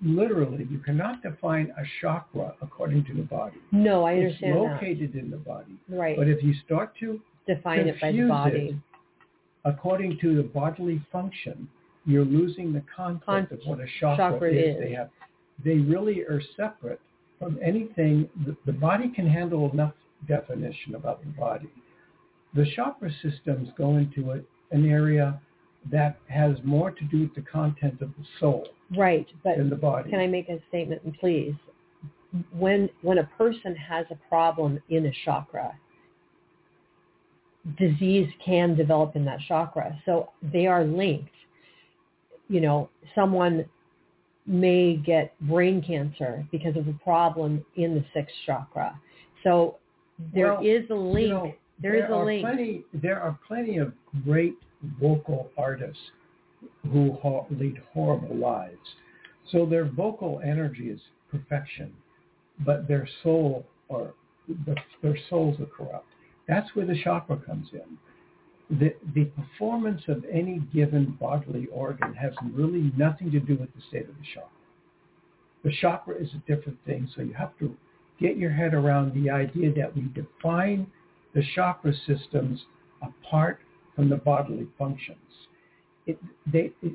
literally, 0.03 0.67
you 0.69 0.79
cannot 0.79 1.21
define 1.23 1.71
a 1.77 1.83
chakra 1.99 2.53
according 2.61 3.05
to 3.05 3.13
the 3.13 3.23
body. 3.23 3.57
no, 3.71 4.03
I 4.03 4.15
understand 4.15 4.55
It's 4.55 4.59
located 4.73 5.15
in 5.15 5.29
the 5.31 5.37
body. 5.37 5.73
Right. 5.89 6.15
But 6.17 6.27
if 6.27 6.43
you 6.43 6.53
start 6.65 6.93
to 6.99 7.19
Define 7.47 7.79
it 7.87 7.99
by 7.99 8.11
the 8.11 8.27
body. 8.27 8.81
according 9.65 10.19
to 10.21 10.35
the 10.35 10.43
bodily 10.43 11.01
function, 11.11 11.67
you're 12.05 12.25
losing 12.25 12.73
the 12.73 12.83
concept 12.95 13.25
Con- 13.25 13.47
of 13.51 13.59
what 13.65 13.79
a 13.79 13.85
chakra, 13.99 14.31
chakra 14.33 14.53
is. 14.53 14.75
is. 14.75 14.81
They 14.81 14.91
have, 14.93 15.09
they 15.63 15.77
really 15.77 16.21
are 16.21 16.41
separate 16.55 17.01
from 17.39 17.57
anything. 17.63 18.29
The, 18.45 18.55
the 18.65 18.73
body 18.73 19.09
can 19.09 19.27
handle 19.27 19.71
enough 19.71 19.93
definition 20.27 20.95
about 20.95 21.21
the 21.23 21.29
body. 21.31 21.69
The 22.53 22.65
chakra 22.75 23.11
systems 23.23 23.69
go 23.77 23.97
into 23.97 24.31
a, 24.31 24.39
an 24.75 24.87
area 24.89 25.39
that 25.89 26.19
has 26.27 26.55
more 26.63 26.91
to 26.91 27.03
do 27.05 27.21
with 27.21 27.33
the 27.35 27.41
content 27.41 28.01
of 28.01 28.09
the 28.17 28.25
soul 28.39 28.67
Right. 28.95 29.27
But 29.43 29.57
than 29.57 29.69
the 29.69 29.75
body. 29.75 30.09
can 30.09 30.19
I 30.19 30.27
make 30.27 30.49
a 30.49 30.59
statement, 30.69 31.01
please? 31.19 31.55
When 32.51 32.89
when 33.01 33.17
a 33.17 33.23
person 33.37 33.75
has 33.75 34.05
a 34.11 34.15
problem 34.29 34.79
in 34.89 35.05
a 35.05 35.11
chakra, 35.25 35.73
disease 37.77 38.29
can 38.43 38.75
develop 38.75 39.15
in 39.15 39.25
that 39.25 39.39
chakra. 39.47 39.99
So 40.05 40.29
they 40.41 40.67
are 40.67 40.83
linked. 40.83 41.29
You 42.47 42.61
know, 42.61 42.89
someone 43.15 43.65
may 44.45 44.95
get 44.97 45.33
brain 45.41 45.81
cancer 45.81 46.45
because 46.51 46.75
of 46.75 46.87
a 46.87 46.93
problem 47.03 47.63
in 47.75 47.95
the 47.95 48.03
sixth 48.13 48.35
chakra. 48.45 48.99
So 49.43 49.77
there 50.33 50.53
Well, 50.55 50.65
is 50.65 50.89
a 50.89 50.95
link. 50.95 51.27
You 51.27 51.33
know, 51.33 51.53
there 51.81 51.95
is 51.95 52.09
a 52.09 52.13
are 52.13 52.25
link. 52.25 52.43
Plenty, 52.43 52.83
there 52.93 53.21
are 53.21 53.37
plenty 53.47 53.77
of 53.77 53.93
great 54.25 54.55
vocal 54.99 55.49
artists 55.57 56.01
who 56.91 57.13
ho- 57.21 57.47
lead 57.49 57.81
horrible 57.93 58.35
lives. 58.35 58.95
So 59.51 59.65
their 59.65 59.85
vocal 59.85 60.41
energy 60.43 60.89
is 60.89 60.99
perfection, 61.29 61.93
but 62.65 62.87
their 62.87 63.07
soul 63.23 63.65
or 63.89 64.13
the, 64.47 64.75
their 65.01 65.17
souls 65.29 65.59
are 65.59 65.65
corrupt. 65.65 66.07
That's 66.47 66.75
where 66.75 66.85
the 66.85 67.01
chakra 67.03 67.37
comes 67.37 67.67
in. 67.73 68.77
The, 68.77 68.95
the 69.13 69.25
performance 69.25 70.01
of 70.07 70.23
any 70.31 70.59
given 70.73 71.17
bodily 71.19 71.67
organ 71.71 72.13
has 72.13 72.33
really 72.53 72.91
nothing 72.97 73.31
to 73.31 73.39
do 73.39 73.57
with 73.57 73.73
the 73.73 73.81
state 73.89 74.07
of 74.07 74.15
the 74.15 74.25
chakra. 74.33 74.49
The 75.63 75.73
chakra 75.81 76.15
is 76.15 76.29
a 76.33 76.53
different 76.53 76.79
thing, 76.85 77.09
so 77.15 77.21
you 77.21 77.33
have 77.33 77.57
to 77.59 77.75
get 78.19 78.37
your 78.37 78.51
head 78.51 78.73
around 78.73 79.13
the 79.13 79.29
idea 79.29 79.73
that 79.73 79.95
we 79.95 80.03
define 80.13 80.87
the 81.33 81.43
chakra 81.55 81.93
systems 82.07 82.61
apart 83.01 83.59
from 83.95 84.09
the 84.09 84.15
bodily 84.17 84.67
functions. 84.77 85.17
It, 86.07 86.17
they, 86.51 86.71
it, 86.81 86.93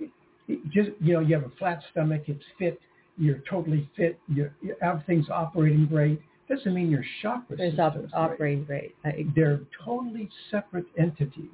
it, 0.00 0.10
it 0.48 0.58
just, 0.70 0.90
you 1.00 1.14
know, 1.14 1.20
you 1.20 1.34
have 1.34 1.44
a 1.44 1.52
flat 1.58 1.82
stomach, 1.90 2.22
it's 2.26 2.44
fit, 2.58 2.80
you're 3.18 3.42
totally 3.48 3.88
fit, 3.96 4.18
you're, 4.28 4.52
everything's 4.82 5.28
operating 5.30 5.86
great. 5.86 6.20
Doesn't 6.48 6.72
mean 6.74 6.90
your 6.90 7.04
chakra 7.22 7.56
There's 7.56 7.72
system's 7.72 8.12
op- 8.14 8.36
great 8.38 8.58
operating 8.60 8.66
rate. 8.66 8.94
I- 9.04 9.26
they're 9.34 9.60
totally 9.84 10.28
separate 10.50 10.86
entities. 10.98 11.48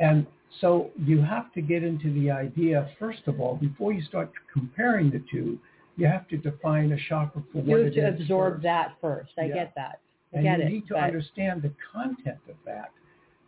And 0.00 0.26
so 0.60 0.90
you 0.98 1.20
have 1.22 1.52
to 1.52 1.62
get 1.62 1.82
into 1.84 2.12
the 2.14 2.30
idea, 2.30 2.90
first 2.98 3.20
of 3.26 3.40
all, 3.40 3.56
before 3.56 3.92
you 3.92 4.02
start 4.02 4.32
comparing 4.52 5.10
the 5.10 5.22
two, 5.30 5.58
you 5.96 6.06
have 6.06 6.26
to 6.28 6.36
define 6.36 6.90
a 6.92 6.96
chakra 7.08 7.42
for 7.52 7.58
You 7.58 7.70
what 7.70 7.84
have 7.84 7.94
to 7.94 8.08
absorb 8.08 8.54
first. 8.54 8.62
that 8.64 8.96
first. 9.00 9.30
I 9.38 9.42
Yeah. 9.44 9.54
get 9.54 9.72
that. 9.76 10.00
I 10.34 10.38
And 10.38 10.44
get 10.44 10.58
you 10.58 10.64
it. 10.64 10.68
need 10.70 10.88
to 10.88 10.94
but- 10.94 11.04
understand 11.04 11.62
the 11.62 11.72
content 11.92 12.38
of 12.48 12.56
that 12.64 12.90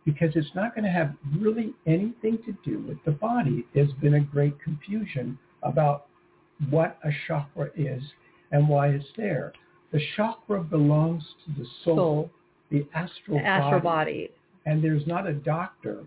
because 0.05 0.29
it's 0.35 0.53
not 0.53 0.75
going 0.75 0.85
to 0.85 0.91
have 0.91 1.13
really 1.37 1.73
anything 1.87 2.37
to 2.45 2.55
do 2.63 2.79
with 2.87 2.97
the 3.05 3.11
body. 3.11 3.65
There's 3.73 3.91
been 3.93 4.15
a 4.15 4.19
great 4.19 4.59
confusion 4.61 5.37
about 5.63 6.05
what 6.69 6.97
a 7.03 7.09
chakra 7.27 7.69
is 7.75 8.01
and 8.51 8.69
why 8.69 8.89
it's 8.89 9.05
there. 9.17 9.51
The 9.91 9.99
chakra 10.15 10.61
belongs 10.61 11.23
to 11.45 11.61
the 11.61 11.67
soul, 11.83 11.95
soul, 11.95 12.31
the 12.69 12.87
astral, 12.93 13.39
the 13.39 13.45
astral 13.45 13.79
body. 13.81 13.81
body 13.81 14.29
And 14.65 14.83
there's 14.83 15.05
not 15.07 15.27
a 15.27 15.33
doctor 15.33 16.03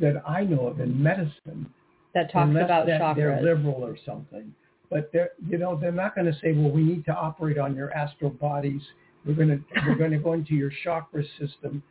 that 0.00 0.22
I 0.26 0.44
know 0.44 0.68
of 0.68 0.80
in 0.80 1.02
medicine, 1.02 1.68
that 2.14 2.32
talks 2.32 2.50
about 2.50 2.86
that 2.86 3.16
they're 3.16 3.40
liberal 3.42 3.84
or 3.84 3.96
something, 4.06 4.54
but 4.90 5.10
they're 5.12 5.30
you 5.48 5.58
know 5.58 5.78
they're 5.78 5.92
not 5.92 6.14
going 6.14 6.26
to 6.26 6.38
say, 6.40 6.52
well, 6.52 6.70
we 6.70 6.82
need 6.82 7.04
to 7.06 7.14
operate 7.14 7.58
on 7.58 7.74
your 7.74 7.92
astral 7.94 8.30
bodies. 8.30 8.82
We're 9.24 9.34
going 9.34 9.48
to 9.48 9.60
we're 9.86 9.96
going 9.96 10.10
to 10.10 10.18
go 10.18 10.34
into 10.34 10.54
your 10.54 10.70
chakra 10.84 11.24
system 11.38 11.82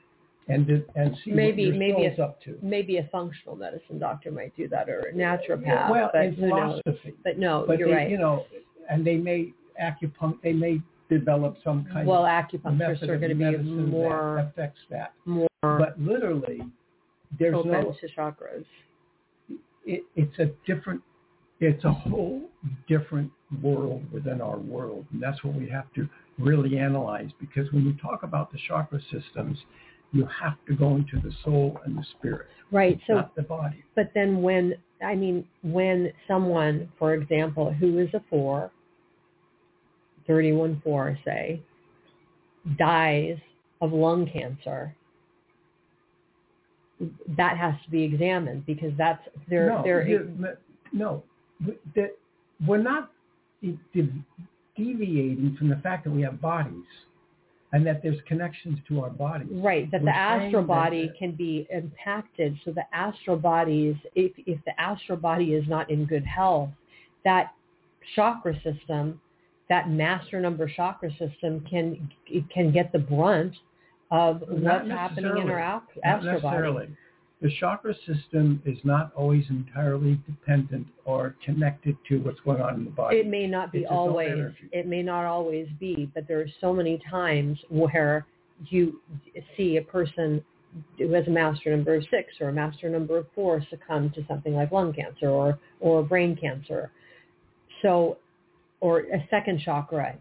and 0.52 0.70
and 0.95 1.16
see 1.24 1.32
maybe 1.32 1.66
what 1.66 1.76
your 1.76 1.80
maybe 1.80 2.08
soul's 2.08 2.20
a, 2.20 2.24
up 2.24 2.41
to. 2.43 2.58
maybe 2.62 2.97
a 2.97 3.08
functional 3.12 3.56
medicine 3.56 3.99
doctor 3.99 4.32
might 4.32 4.56
do 4.56 4.68
that 4.68 4.89
or 4.89 4.99
a 5.02 5.14
naturopath. 5.14 5.89
well, 5.89 6.10
but 6.14 6.26
in 6.26 6.36
philosophy, 6.36 7.14
But 7.24 7.38
no, 7.38 7.64
but 7.68 7.78
you're 7.80 7.88
they, 7.89 7.93
right. 7.95 8.10
you 8.10 8.18
know, 8.18 8.45
and 8.89 9.06
they 9.06 9.18
may 9.18 9.54
acupuncture, 9.82 10.41
they 10.43 10.54
may 10.54 10.82
develop 11.10 11.58
some 11.64 11.86
kind 11.91 12.08
well, 12.08 12.26
of 12.26 12.30
acupuncturists 12.30 13.08
are 13.08 13.18
going 13.18 13.38
to 13.38 13.52
be 13.52 13.58
more 13.58 14.36
that 14.38 14.47
affects 14.49 14.80
that. 14.89 15.14
more 15.26 15.47
But 15.62 15.99
literally, 15.99 16.62
there's 17.39 17.54
no. 17.66 17.95
to 17.99 18.08
chakras. 18.18 18.66
It, 19.86 20.04
it's 20.16 20.38
a 20.39 20.52
different. 20.66 21.02
It's 21.60 21.84
a 21.84 21.93
whole 21.93 22.41
different 22.88 23.30
world 23.62 24.04
within 24.12 24.41
our 24.41 24.58
world, 24.58 25.06
and 25.12 25.22
that's 25.22 25.43
what 25.43 25.54
we 25.54 25.70
have 25.70 25.91
to 25.93 26.10
really 26.39 26.78
analyze. 26.78 27.30
Because 27.39 27.72
when 27.72 27.86
you 27.86 27.93
talk 28.02 28.24
about 28.24 28.52
the 28.52 28.58
chakra 28.68 28.99
systems, 29.12 29.58
you 30.12 30.28
have 30.41 30.57
to 30.68 30.76
go 30.76 30.95
into 30.95 31.20
the 31.22 31.34
soul 31.43 31.80
and 31.86 31.97
the 31.97 32.05
spirit, 32.18 32.47
Right. 32.72 32.99
So 33.05 33.16
not 33.16 33.36
the 33.36 33.43
body. 33.43 33.84
But 33.95 34.12
then 34.16 34.41
when, 34.41 34.76
I 35.03 35.16
mean, 35.16 35.45
when 35.62 36.12
someone, 36.28 36.89
for 36.97 37.14
example, 37.14 37.74
who 37.74 37.99
is 37.99 38.09
a 38.14 38.22
four, 38.30 38.72
31-4, 40.30 41.18
say, 41.26 41.62
dies 42.78 43.38
of 43.82 43.91
lung 43.91 44.30
cancer, 44.32 44.95
that 47.36 47.57
has 47.57 47.74
to 47.84 47.89
be 47.89 48.03
examined 48.03 48.66
because 48.66 48.91
that's, 48.97 49.28
they're, 49.49 49.70
no, 49.70 49.82
they're, 49.84 50.57
no, 50.93 51.24
that 51.95 52.16
we're 52.66 52.78
not 52.78 53.12
deviating 54.78 55.55
from 55.57 55.70
the 55.70 55.76
fact 55.78 56.05
that 56.05 56.12
we 56.12 56.22
have 56.22 56.39
bodies 56.39 56.86
and 57.74 57.86
that 57.86 58.03
there's 58.03 58.19
connections 58.28 58.80
to 58.88 59.01
our 59.01 59.09
bodies. 59.09 59.47
Right, 59.51 59.89
that 59.91 60.01
We're 60.01 60.05
the 60.07 60.15
astral 60.15 60.63
body 60.63 61.07
the- 61.07 61.13
can 61.17 61.32
be 61.32 61.67
impacted. 61.69 62.59
So 62.65 62.72
the 62.72 62.86
astral 62.93 63.38
bodies, 63.38 63.95
if 64.15 64.32
if 64.45 64.63
the 64.65 64.80
astral 64.80 65.17
body 65.17 65.53
is 65.53 65.67
not 65.67 65.89
in 65.89 66.05
good 66.05 66.26
health, 66.26 66.69
that 67.24 67.53
chakra 68.15 68.59
system, 68.61 69.22
that 69.69 69.89
master 69.89 70.41
number 70.41 70.67
chakra 70.67 71.11
system 71.11 71.61
can 71.69 72.11
it 72.28 72.49
can 72.49 72.72
get 72.72 72.91
the 72.91 72.99
brunt 72.99 73.55
of 74.11 74.43
what's 74.49 74.89
happening 74.89 75.38
in 75.38 75.49
our 75.49 75.82
astral 76.03 76.41
body. 76.41 76.89
The 77.41 77.51
chakra 77.59 77.95
system 78.05 78.61
is 78.65 78.77
not 78.83 79.11
always 79.15 79.43
entirely 79.49 80.19
dependent 80.27 80.85
or 81.05 81.35
connected 81.43 81.97
to 82.07 82.19
what's 82.19 82.39
going 82.41 82.61
on 82.61 82.75
in 82.75 82.85
the 82.85 82.91
body. 82.91 83.17
It 83.17 83.27
may 83.27 83.47
not 83.47 83.71
be 83.71 83.79
It's 83.79 83.91
always. 83.91 84.53
It 84.71 84.85
may 84.85 85.01
not 85.01 85.25
always 85.25 85.67
be, 85.79 86.11
but 86.13 86.27
there 86.27 86.39
are 86.39 86.49
so 86.59 86.71
many 86.71 87.01
times 87.09 87.57
where 87.69 88.27
you 88.69 89.01
see 89.57 89.77
a 89.77 89.81
person 89.81 90.43
who 90.97 91.11
has 91.13 91.27
a 91.27 91.31
master 91.31 91.75
number 91.75 91.95
of 91.95 92.03
six 92.11 92.33
or 92.39 92.49
a 92.49 92.53
master 92.53 92.89
number 92.89 93.17
of 93.17 93.25
four 93.33 93.61
succumb 93.71 94.11
to 94.11 94.23
something 94.27 94.53
like 94.53 94.71
lung 94.71 94.93
cancer 94.93 95.29
or 95.29 95.57
or 95.79 96.03
brain 96.03 96.35
cancer. 96.35 96.91
So, 97.81 98.17
or 98.81 98.99
a 98.99 99.27
second 99.31 99.61
chakra 99.65 100.15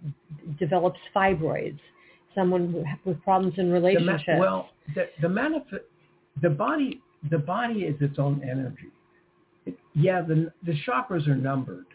develops 0.58 0.98
fibroids. 1.14 1.78
Someone 2.34 2.84
with 3.04 3.22
problems 3.22 3.54
in 3.58 3.70
The 3.70 3.78
ma- 3.80 3.88
relationships. 3.88 4.38
well, 4.38 4.70
the 4.94 5.10
the 5.20 5.28
manif- 5.28 5.80
the 6.40 6.50
body 6.50 7.02
the 7.28 7.38
body 7.38 7.80
is 7.80 7.96
its 8.00 8.18
own 8.18 8.40
energy. 8.42 8.90
It, 9.66 9.76
yeah, 9.94 10.22
the 10.22 10.52
the 10.64 10.74
chakras 10.86 11.26
are 11.28 11.36
numbered, 11.36 11.86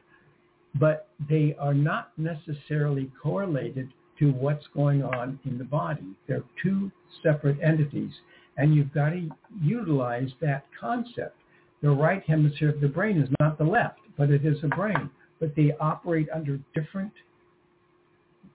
but 0.79 1.07
they 1.29 1.55
are 1.59 1.73
not 1.73 2.11
necessarily 2.17 3.11
correlated 3.21 3.89
to 4.19 4.31
what's 4.31 4.65
going 4.73 5.03
on 5.03 5.39
in 5.45 5.57
the 5.57 5.63
body. 5.63 6.15
They're 6.27 6.43
two 6.61 6.91
separate 7.23 7.57
entities, 7.61 8.11
and 8.57 8.75
you've 8.75 8.93
got 8.93 9.09
to 9.09 9.29
utilize 9.61 10.29
that 10.41 10.65
concept. 10.79 11.37
The 11.81 11.89
right 11.89 12.23
hemisphere 12.25 12.69
of 12.69 12.81
the 12.81 12.87
brain 12.87 13.17
is 13.17 13.29
not 13.39 13.57
the 13.57 13.63
left, 13.63 13.99
but 14.17 14.29
it 14.29 14.45
is 14.45 14.57
a 14.63 14.67
brain. 14.67 15.09
But 15.39 15.55
they 15.55 15.73
operate 15.79 16.27
under 16.33 16.59
different. 16.73 17.11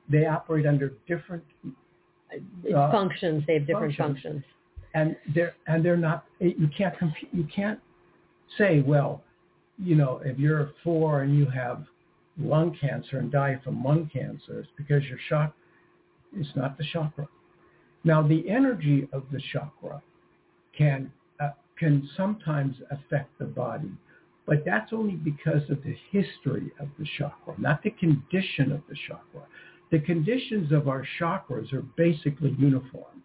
They 0.08 0.26
operate 0.26 0.66
under 0.66 0.92
different 1.06 1.44
uh, 2.32 2.90
functions. 2.90 3.44
They 3.46 3.54
have 3.54 3.66
different 3.66 3.96
functions. 3.96 4.22
functions. 4.22 4.44
And 4.94 5.16
they're 5.34 5.54
and 5.66 5.84
they're 5.84 5.96
not 5.96 6.24
you 6.40 6.68
can't 6.76 6.98
comp- 6.98 7.14
you 7.32 7.46
can't 7.54 7.78
say 8.58 8.80
well 8.80 9.22
you 9.78 9.94
know 9.94 10.20
if 10.24 10.38
you're 10.38 10.72
four 10.82 11.22
and 11.22 11.36
you 11.36 11.46
have 11.46 11.84
lung 12.38 12.76
cancer 12.80 13.18
and 13.18 13.30
die 13.30 13.60
from 13.62 13.82
lung 13.84 14.08
cancer 14.12 14.60
it's 14.60 14.68
because 14.76 15.02
your 15.04 15.18
shock 15.28 15.54
is 16.38 16.46
not 16.54 16.78
the 16.78 16.84
chakra. 16.92 17.28
Now 18.04 18.22
the 18.26 18.48
energy 18.48 19.08
of 19.12 19.24
the 19.32 19.40
chakra 19.52 20.02
can 20.76 21.12
uh, 21.40 21.50
can 21.78 22.08
sometimes 22.16 22.76
affect 22.90 23.38
the 23.38 23.46
body 23.46 23.90
but 24.46 24.64
that's 24.64 24.92
only 24.92 25.14
because 25.14 25.68
of 25.70 25.82
the 25.84 25.96
history 26.10 26.72
of 26.80 26.88
the 26.98 27.06
chakra 27.18 27.54
not 27.58 27.82
the 27.82 27.90
condition 27.90 28.72
of 28.72 28.80
the 28.88 28.96
chakra. 29.06 29.46
The 29.90 29.98
conditions 29.98 30.70
of 30.72 30.88
our 30.88 31.04
chakras 31.20 31.72
are 31.72 31.82
basically 31.96 32.54
uniform. 32.58 33.22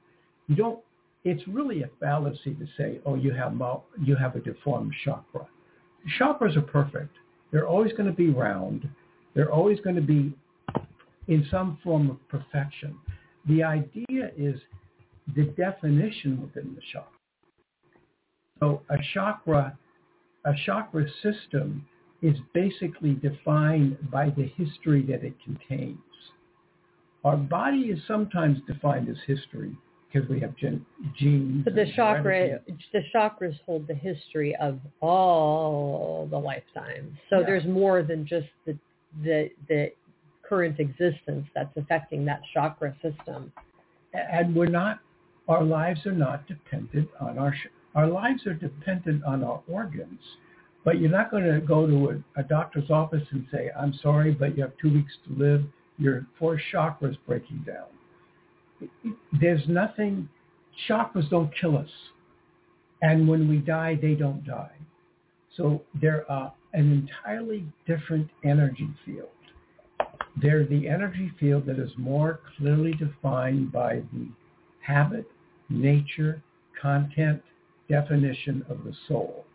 You 0.47 0.55
don't 0.55 0.80
it's 1.26 1.45
really 1.47 1.82
a 1.82 1.89
fallacy 1.99 2.53
to 2.53 2.67
say, 2.78 2.99
oh, 3.05 3.15
you 3.15 3.34
have 3.34 3.59
you 4.01 4.15
have 4.15 4.36
a 4.36 4.39
deformed 4.39 4.93
chakra. 5.03 5.47
Chakras 6.19 6.55
are 6.55 6.61
perfect. 6.61 7.15
They're 7.51 7.67
always 7.67 7.91
going 7.93 8.05
to 8.05 8.15
be 8.15 8.30
round. 8.30 8.88
They're 9.34 9.51
always 9.51 9.80
going 9.82 9.95
to 9.95 10.03
be 10.03 10.34
in 11.28 11.47
some 11.49 11.80
form 11.84 12.11
of 12.11 12.28
perfection. 12.30 12.95
The 13.49 13.63
idea 13.63 14.32
is 14.38 14.59
the 15.36 15.45
definition 15.57 16.41
within 16.41 16.76
the 16.76 16.82
chakra. 16.93 17.09
So 18.59 18.84
a 18.89 18.97
chakra, 19.13 19.78
a 20.45 20.53
chakra 20.65 21.07
system 21.23 21.86
is 22.21 22.38
basically 22.53 23.15
defined 23.15 23.97
by 24.11 24.30
the 24.30 24.51
history 24.55 25.01
that 25.07 25.23
it 25.23 25.34
contains. 25.43 25.97
Our 27.23 27.36
body 27.36 27.89
is 27.89 27.99
sometimes 28.07 28.59
defined 28.67 29.09
as 29.09 29.17
history 29.26 29.76
because 30.16 30.30
we 30.30 30.39
have 30.39 30.55
gen- 30.55 30.86
genes. 31.18 31.63
But 31.63 31.76
the 31.76 31.91
chakra, 31.95 32.61
the 32.93 33.01
chakras 33.13 33.59
hold 33.66 33.88
the 33.88 33.93
history 33.93 34.55
of 34.55 34.80
all 35.01 36.28
the 36.30 36.38
lifetimes. 36.38 37.18
So 37.30 37.39
Yeah. 37.39 37.45
there's 37.45 37.66
more 37.66 38.01
than 38.01 38.26
just 38.26 38.47
the 38.66 38.78
the 39.24 39.51
the 39.68 39.91
current 40.41 40.80
existence 40.80 41.47
that's 41.53 41.76
affecting 41.78 42.26
that 42.26 42.41
chakra 42.53 42.95
system. 43.01 43.51
and 44.13 44.55
we're 44.55 44.68
not. 44.68 44.99
Our 45.49 45.63
lives 45.63 46.05
are 46.05 46.13
not 46.13 46.47
dependent 46.47 47.09
on 47.20 47.38
our. 47.38 47.53
Our 47.95 48.07
lives 48.07 48.47
are 48.47 48.53
dependent 48.53 49.24
on 49.26 49.43
our 49.43 49.61
organs. 49.68 50.22
But 50.86 50.99
you're 50.99 51.11
not 51.11 51.32
going 51.32 51.45
to 51.45 51.59
go 51.59 51.88
to 51.88 52.09
a, 52.11 52.39
a 52.39 52.43
doctor's 52.43 52.89
office 52.89 53.28
and 53.32 53.45
say, 53.51 53.72
"I'm 53.78 53.93
sorry, 53.95 54.32
but 54.32 54.55
you 54.55 54.63
have 54.63 54.78
two 54.78 54.93
weeks 54.93 55.13
to 55.28 55.34
live. 55.34 55.66
Your 55.97 56.26
four 56.39 56.57
chakras 56.72 57.18
breaking 57.28 57.63
down." 57.66 57.88
There's 59.39 59.67
nothing. 59.67 60.30
Chakras 60.89 61.30
don't 61.30 61.51
kill 61.59 61.78
us, 61.78 61.89
and 63.01 63.28
when 63.28 63.47
we 63.47 63.57
die, 63.57 63.97
they 64.01 64.13
don't 64.13 64.45
die. 64.45 64.76
So 65.55 65.84
they're 66.01 66.30
uh, 66.30 66.49
an 66.73 66.91
entirely 66.91 67.65
different 67.88 68.30
energy 68.43 68.89
field. 69.05 69.30
They're 70.41 70.65
the 70.65 70.89
energy 70.89 71.32
field 71.39 71.65
that 71.67 71.80
is 71.80 71.91
more 71.97 72.41
clearly 72.57 72.91
defined 72.93 73.71
by 73.71 74.01
the 74.11 74.28
habit, 74.82 75.26
nature, 75.69 76.43
content, 76.82 77.41
definition 77.89 78.65
of 78.69 78.84
the 78.84 78.93
soul. 79.07 79.45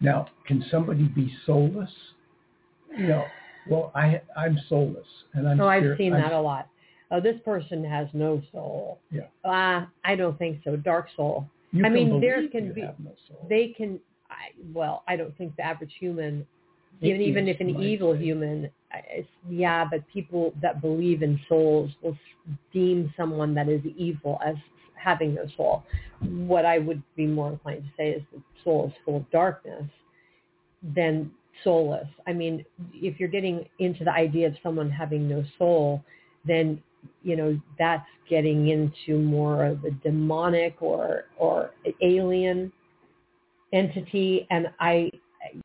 Now, 0.00 0.28
can 0.46 0.64
somebody 0.70 1.04
be 1.04 1.34
soulless? 1.46 1.90
You 2.96 3.08
know, 3.08 3.24
well, 3.68 3.90
I, 3.94 4.20
I'm 4.36 4.58
soulless, 4.68 5.06
and 5.34 5.48
I'm. 5.48 5.60
Oh, 5.60 5.68
I've 5.68 5.96
seen 5.96 6.12
I'm- 6.12 6.22
that 6.22 6.32
a 6.32 6.40
lot. 6.40 6.68
Oh, 7.12 7.20
this 7.20 7.36
person 7.44 7.84
has 7.84 8.08
no 8.14 8.42
soul. 8.52 8.98
Yeah. 9.10 9.22
Uh, 9.44 9.84
I 10.02 10.16
don't 10.16 10.38
think 10.38 10.60
so. 10.64 10.76
Dark 10.76 11.08
soul. 11.14 11.46
You 11.70 11.84
I 11.84 11.90
mean, 11.90 12.20
there 12.20 12.48
can 12.48 12.72
be- 12.72 12.80
no. 12.80 13.14
They 13.48 13.68
can. 13.68 14.00
I, 14.30 14.52
well, 14.72 15.04
I 15.06 15.16
don't 15.16 15.36
think 15.36 15.54
the 15.56 15.62
average 15.62 15.92
human, 16.00 16.46
even 17.02 17.20
even 17.20 17.48
if 17.48 17.60
an 17.60 17.68
evil 17.82 18.14
say. 18.14 18.24
human, 18.24 18.70
yeah, 19.48 19.86
but 19.90 20.06
people 20.08 20.54
that 20.62 20.80
believe 20.80 21.22
in 21.22 21.38
souls 21.48 21.90
will 22.02 22.16
deem 22.72 23.12
someone 23.14 23.54
that 23.54 23.68
is 23.68 23.82
evil 23.96 24.40
as 24.44 24.54
having 24.94 25.34
no 25.34 25.46
soul. 25.56 25.84
What 26.20 26.64
I 26.64 26.78
would 26.78 27.02
be 27.14 27.26
more 27.26 27.52
inclined 27.52 27.82
to 27.82 27.90
say 27.96 28.10
is 28.10 28.22
the 28.32 28.40
soul 28.64 28.88
is 28.88 28.92
full 29.04 29.18
of 29.18 29.30
darkness 29.30 29.84
than 30.94 31.30
soulless. 31.62 32.08
I 32.26 32.32
mean, 32.32 32.64
if 32.94 33.20
you're 33.20 33.28
getting 33.28 33.66
into 33.78 34.04
the 34.04 34.12
idea 34.12 34.46
of 34.46 34.54
someone 34.62 34.90
having 34.90 35.28
no 35.28 35.44
soul, 35.58 36.02
then 36.46 36.82
you 37.22 37.36
know 37.36 37.58
that's 37.78 38.06
getting 38.28 38.68
into 38.68 39.18
more 39.18 39.64
of 39.64 39.84
a 39.84 39.90
demonic 39.90 40.76
or 40.80 41.24
or 41.36 41.70
alien 42.00 42.72
entity 43.72 44.46
and 44.50 44.68
i 44.80 45.10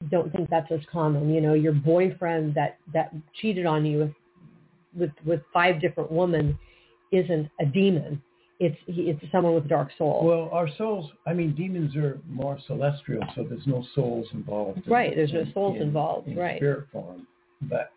don't 0.09 0.31
think 0.31 0.49
that's 0.49 0.71
as 0.71 0.79
common. 0.91 1.33
You 1.33 1.41
know, 1.41 1.53
your 1.53 1.73
boyfriend 1.73 2.55
that 2.55 2.77
that 2.93 3.13
cheated 3.41 3.65
on 3.65 3.85
you 3.85 3.99
with 3.99 4.11
with 4.97 5.11
with 5.25 5.41
five 5.53 5.81
different 5.81 6.11
women 6.11 6.57
isn't 7.11 7.49
a 7.59 7.65
demon. 7.65 8.21
It's 8.59 8.77
he, 8.87 9.03
it's 9.03 9.21
someone 9.31 9.53
with 9.53 9.65
a 9.65 9.69
dark 9.69 9.89
soul. 9.97 10.21
Well, 10.25 10.49
our 10.51 10.67
souls. 10.77 11.11
I 11.25 11.33
mean, 11.33 11.55
demons 11.55 11.95
are 11.95 12.19
more 12.27 12.57
celestial, 12.67 13.21
so 13.35 13.43
there's 13.43 13.67
no 13.67 13.85
souls 13.93 14.27
involved. 14.33 14.81
In, 14.85 14.91
right. 14.91 15.15
There's 15.15 15.33
no 15.33 15.45
souls 15.53 15.75
in, 15.75 15.83
involved. 15.83 16.27
In 16.27 16.35
right. 16.35 16.57
Spirit 16.57 16.87
form, 16.91 17.27
but 17.63 17.91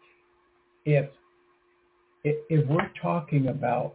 if 0.84 1.08
if, 2.24 2.68
we're 2.68 2.90
talking 3.00 3.48
about 3.48 3.94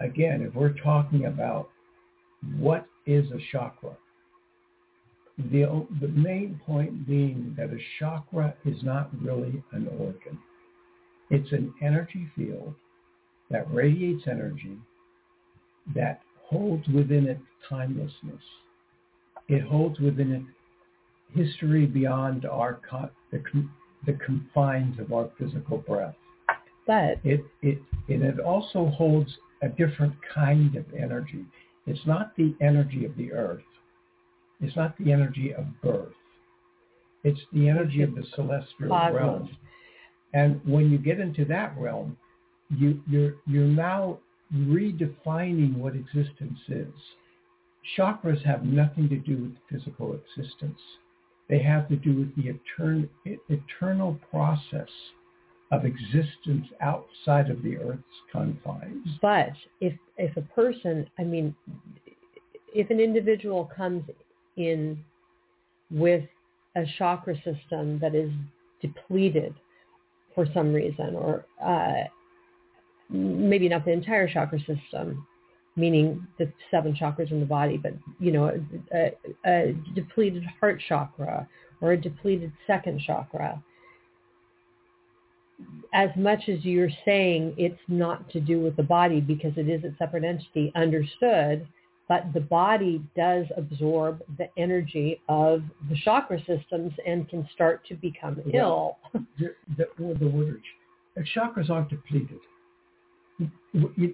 again, 0.00 0.42
if 0.42 0.54
we're 0.54 0.74
talking 0.82 1.26
about 1.26 1.68
what 2.56 2.86
is 3.06 3.26
a 3.30 3.38
chakra, 3.52 3.96
the 5.50 5.86
the 6.00 6.08
main 6.08 6.60
point 6.66 7.06
being 7.06 7.54
that 7.56 7.70
a 7.70 7.78
chakra 7.98 8.54
is 8.64 8.82
not 8.82 9.10
really 9.22 9.62
an 9.72 9.88
organ. 9.98 10.38
It's 11.30 11.52
an 11.52 11.72
energy 11.82 12.28
field 12.36 12.74
that 13.50 13.72
radiates 13.72 14.26
energy 14.26 14.76
that 15.94 16.20
holds 16.42 16.86
within 16.88 17.26
it 17.26 17.38
timelessness. 17.68 18.42
It 19.48 19.62
holds 19.62 19.98
within 19.98 20.32
it 20.32 20.42
history 21.38 21.86
beyond 21.86 22.44
our 22.44 22.80
the, 23.30 23.42
the 24.06 24.18
confines 24.24 24.98
of 24.98 25.12
our 25.12 25.30
physical 25.38 25.78
breath. 25.78 26.16
But 26.90 27.20
it, 27.22 27.44
it, 27.62 27.78
and 28.08 28.24
it 28.24 28.40
also 28.40 28.86
holds 28.86 29.30
a 29.62 29.68
different 29.68 30.12
kind 30.34 30.74
of 30.74 30.84
energy. 30.92 31.44
It's 31.86 32.04
not 32.04 32.34
the 32.36 32.52
energy 32.60 33.04
of 33.04 33.16
the 33.16 33.32
earth. 33.32 33.62
It's 34.60 34.74
not 34.74 34.98
the 34.98 35.12
energy 35.12 35.54
of 35.54 35.66
birth. 35.82 36.12
It's 37.22 37.38
the 37.52 37.68
energy 37.68 38.02
of 38.02 38.16
the 38.16 38.24
celestial 38.34 38.88
Cosmos. 38.88 39.14
realm. 39.14 39.56
And 40.34 40.60
when 40.64 40.90
you 40.90 40.98
get 40.98 41.20
into 41.20 41.44
that 41.44 41.78
realm, 41.78 42.16
you, 42.70 43.00
you're, 43.08 43.34
you're 43.46 43.66
now 43.66 44.18
redefining 44.52 45.76
what 45.76 45.94
existence 45.94 46.58
is. 46.66 46.92
Chakras 47.96 48.44
have 48.44 48.64
nothing 48.64 49.08
to 49.10 49.16
do 49.16 49.36
with 49.36 49.52
physical 49.70 50.14
existence. 50.16 50.80
They 51.48 51.62
have 51.62 51.88
to 51.88 51.94
do 51.94 52.16
with 52.16 52.34
the 52.34 52.52
etern- 52.52 53.08
eternal 53.48 54.18
process 54.28 54.88
of 55.70 55.84
existence 55.84 56.66
outside 56.80 57.48
of 57.48 57.62
the 57.62 57.76
Earth's 57.78 58.02
confines. 58.32 59.06
But 59.22 59.52
if 59.80 59.94
if 60.16 60.36
a 60.36 60.42
person, 60.42 61.08
I 61.18 61.24
mean, 61.24 61.54
if 62.74 62.90
an 62.90 63.00
individual 63.00 63.70
comes 63.76 64.02
in 64.56 65.02
with 65.90 66.24
a 66.76 66.84
chakra 66.98 67.36
system 67.36 67.98
that 68.00 68.14
is 68.14 68.30
depleted 68.80 69.54
for 70.34 70.46
some 70.54 70.72
reason, 70.72 71.14
or 71.14 71.46
uh, 71.64 72.04
maybe 73.08 73.68
not 73.68 73.84
the 73.84 73.92
entire 73.92 74.28
chakra 74.28 74.58
system, 74.60 75.26
meaning 75.76 76.26
the 76.38 76.52
seven 76.70 76.94
chakras 76.94 77.30
in 77.30 77.40
the 77.40 77.46
body, 77.46 77.76
but 77.76 77.92
you 78.18 78.32
know, 78.32 78.60
a, 78.94 79.12
a 79.46 79.76
depleted 79.94 80.44
heart 80.58 80.80
chakra 80.88 81.48
or 81.80 81.92
a 81.92 82.00
depleted 82.00 82.52
second 82.66 83.00
chakra. 83.00 83.62
As 85.92 86.10
much 86.16 86.48
as 86.48 86.64
you're 86.64 86.90
saying 87.04 87.54
it's 87.58 87.80
not 87.88 88.28
to 88.30 88.40
do 88.40 88.60
with 88.60 88.76
the 88.76 88.82
body 88.82 89.20
because 89.20 89.52
it 89.56 89.68
is 89.68 89.82
a 89.84 89.94
separate 89.98 90.24
entity, 90.24 90.72
understood, 90.76 91.66
but 92.08 92.32
the 92.32 92.40
body 92.40 93.02
does 93.16 93.46
absorb 93.56 94.22
the 94.38 94.48
energy 94.56 95.20
of 95.28 95.62
the 95.88 95.96
chakra 96.04 96.38
systems 96.44 96.92
and 97.06 97.28
can 97.28 97.48
start 97.52 97.84
to 97.86 97.94
become 97.94 98.40
ill. 98.52 98.98
The, 99.38 99.54
the, 99.76 99.86
the 100.18 100.28
word, 100.28 100.62
chakras 101.34 101.70
aren't 101.70 101.90
depleted 101.90 102.38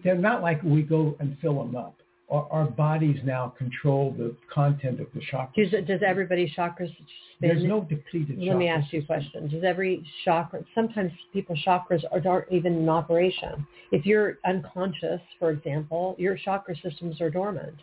they're 0.05 0.17
not 0.17 0.43
like 0.43 0.63
we 0.63 0.83
go 0.83 1.17
and 1.21 1.37
fill 1.41 1.59
them 1.59 1.77
up. 1.77 1.97
Our, 2.29 2.49
our 2.51 2.65
bodies 2.65 3.19
now 3.25 3.55
control 3.57 4.13
the 4.19 4.35
content 4.53 5.01
of 5.01 5.07
the 5.15 5.21
chakras. 5.21 5.71
Does, 5.71 5.87
does 5.87 6.01
everybody's 6.05 6.51
chakras 6.55 6.91
spin? 6.91 7.49
There's 7.49 7.63
no 7.63 7.83
depleted 7.83 8.39
Let 8.41 8.57
me 8.57 8.69
ask 8.69 8.93
you 8.93 9.01
a 9.01 9.05
question. 9.05 9.49
Does 9.49 9.63
every 9.63 10.05
chakra, 10.25 10.65
sometimes 10.75 11.13
people's 11.33 11.61
chakras 11.65 12.03
are, 12.11 12.21
aren't 12.27 12.51
even 12.51 12.75
in 12.79 12.89
operation. 12.89 13.65
If 13.93 14.05
you're 14.05 14.39
unconscious, 14.45 15.21
for 15.39 15.51
example, 15.51 16.17
your 16.19 16.37
chakra 16.37 16.75
systems 16.83 17.21
are 17.21 17.31
dormant. 17.31 17.77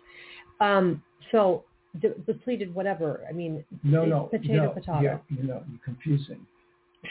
Um, 0.60 1.02
so 1.32 1.64
de- 2.02 2.18
depleted, 2.26 2.76
whatever. 2.76 3.22
I 3.30 3.32
mean, 3.32 3.64
No, 3.82 4.06
no, 4.06 4.24
potato, 4.26 4.54
no. 4.54 4.70
potato. 4.72 5.02
Yeah, 5.02 5.18
you 5.30 5.44
know, 5.44 5.64
you're 5.70 5.80
confusing. 5.86 6.46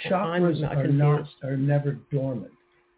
Chakras 0.07 0.61
not 0.61 0.77
are 0.77 0.89
not 0.89 1.29
are 1.43 1.57
never 1.57 1.93
dormant. 2.11 2.53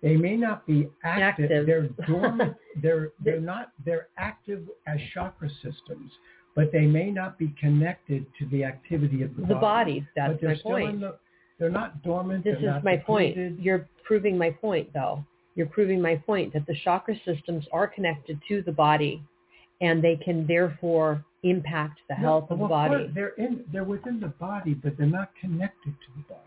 They 0.04 0.16
may 0.16 0.36
not 0.36 0.66
be 0.66 0.90
active. 1.02 1.46
Active. 1.46 1.66
They're 1.66 1.88
dormant. 2.06 2.54
they're 2.82 3.12
they're 3.24 3.40
not. 3.40 3.72
They're 3.86 4.08
active 4.18 4.68
as 4.86 4.98
chakra 5.14 5.48
systems, 5.62 6.12
but 6.54 6.70
they 6.72 6.82
may 6.82 7.10
not 7.10 7.38
be 7.38 7.54
connected 7.58 8.26
to 8.38 8.46
the 8.50 8.64
activity 8.64 9.22
of 9.22 9.34
the, 9.34 9.46
The 9.46 9.54
body, 9.54 10.06
that's 10.14 10.32
but 10.32 10.40
they're 10.42 10.50
my 10.50 10.56
still 10.56 10.70
point. 10.72 10.90
In 10.90 11.00
the, 11.00 11.16
they're 11.58 11.70
not 11.70 12.02
dormant. 12.02 12.44
This 12.44 12.58
is 12.58 12.84
my 12.84 12.98
point. 12.98 13.58
You're 13.58 13.88
proving 14.04 14.36
my 14.36 14.50
point, 14.50 14.92
though. 14.92 15.24
You're 15.54 15.68
proving 15.68 16.02
my 16.02 16.16
point 16.16 16.52
that 16.52 16.66
the 16.66 16.76
chakra 16.84 17.14
systems 17.24 17.64
are 17.72 17.86
connected 17.86 18.38
to 18.48 18.60
the 18.60 18.72
body, 18.72 19.22
and 19.80 20.04
they 20.04 20.16
can 20.16 20.46
therefore 20.46 21.24
impact 21.44 22.00
the 22.10 22.16
No, 22.16 22.20
health 22.20 22.50
of 22.50 22.58
the 22.58 22.64
well, 22.64 22.68
body. 22.68 23.04
course, 23.04 23.10
They're 23.14 23.34
in. 23.38 23.64
They're 23.72 23.84
within 23.84 24.20
the 24.20 24.28
body, 24.28 24.74
but 24.74 24.98
they're 24.98 25.06
not 25.06 25.30
connected 25.40 25.94
to 25.94 26.12
the 26.18 26.34
body. 26.34 26.40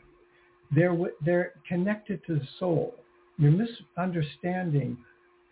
They're 0.76 0.96
they're 1.26 1.54
connected 1.68 2.24
to 2.28 2.36
the 2.36 2.48
soul. 2.60 2.94
You're 3.38 3.52
misunderstanding. 3.52 4.98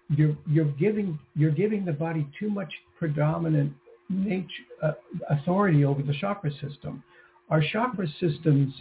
You're 0.10 0.38
you're 0.48 0.72
giving 0.74 1.20
you're 1.36 1.52
giving 1.52 1.86
the 1.86 1.94
body 1.94 2.28
too 2.40 2.50
much 2.50 2.72
predominant 2.98 3.74
nature 4.10 4.48
uh, 4.84 4.92
authority 5.30 5.84
over 5.86 6.02
the 6.02 6.14
chakra 6.20 6.52
system. 6.62 7.04
Our 7.50 7.64
chakra 7.72 8.08
systems. 8.20 8.74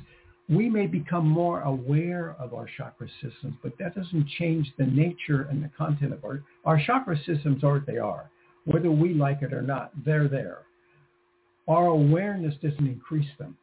We 0.46 0.68
may 0.68 0.86
become 0.86 1.26
more 1.26 1.62
aware 1.62 2.36
of 2.38 2.52
our 2.52 2.68
chakra 2.76 3.08
systems, 3.22 3.54
but 3.62 3.72
that 3.78 3.94
doesn't 3.94 4.28
change 4.38 4.70
the 4.76 4.84
nature 4.84 5.48
and 5.50 5.64
the 5.64 5.70
content 5.78 6.12
of 6.12 6.22
our 6.22 6.42
our 6.66 6.78
chakra 6.84 7.16
systems 7.24 7.64
are 7.64 7.74
what 7.74 7.86
they 7.86 7.96
are, 7.96 8.30
whether 8.66 8.90
we 8.90 9.14
like 9.14 9.40
it 9.40 9.54
or 9.54 9.62
not. 9.62 9.90
They're 10.04 10.28
there 10.28 10.64
our 11.68 11.86
awareness 11.86 12.54
doesn't 12.62 12.86
increase 12.86 13.28
them. 13.38 13.56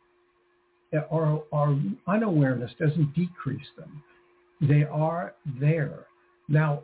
Our, 1.12 1.44
our 1.54 1.80
unawareness 2.08 2.72
doesn't 2.80 3.14
decrease 3.14 3.68
them. 3.78 4.04
They 4.62 4.84
are 4.84 5.34
there. 5.60 6.06
Now, 6.48 6.84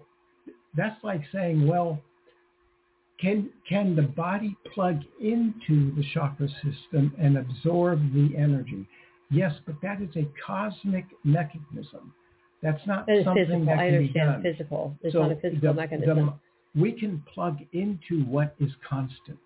that's 0.75 1.01
like 1.03 1.21
saying, 1.31 1.67
well, 1.67 2.01
can, 3.19 3.49
can 3.67 3.95
the 3.95 4.03
body 4.03 4.55
plug 4.73 5.01
into 5.21 5.95
the 5.95 6.03
chakra 6.13 6.47
system 6.63 7.13
and 7.19 7.37
absorb 7.37 7.99
the 8.13 8.35
energy? 8.37 8.87
Yes, 9.31 9.53
but 9.65 9.75
that 9.81 10.01
is 10.01 10.09
a 10.15 10.27
cosmic 10.45 11.05
mechanism. 11.23 12.13
That's 12.63 12.85
not 12.87 13.09
is 13.09 13.23
something 13.25 13.45
physical. 13.45 13.65
that 13.65 13.79
I 13.79 13.89
can 13.89 13.91
be 13.91 13.97
understand 14.19 14.31
done. 14.31 14.41
physical. 14.43 14.95
It's 15.01 15.13
So 15.13 15.21
not 15.23 15.31
a 15.31 15.35
physical 15.35 15.69
the- 15.69 15.73
mechanism. 15.73 16.15
the- 16.27 16.33
we 16.79 16.91
can 16.91 17.23
plug 17.33 17.57
into 17.73 18.23
what 18.25 18.55
is 18.59 18.71
constant. 18.87 19.39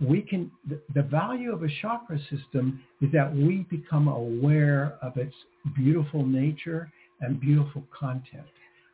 We 0.00 0.20
can. 0.22 0.50
The, 0.68 0.80
the 0.94 1.02
value 1.02 1.52
of 1.52 1.62
a 1.62 1.68
chakra 1.80 2.18
system 2.30 2.82
is 3.00 3.10
that 3.12 3.34
we 3.34 3.66
become 3.70 4.08
aware 4.08 4.98
of 5.02 5.16
its 5.16 5.34
beautiful 5.74 6.24
nature 6.26 6.90
and 7.20 7.40
beautiful 7.40 7.82
content. 7.98 8.46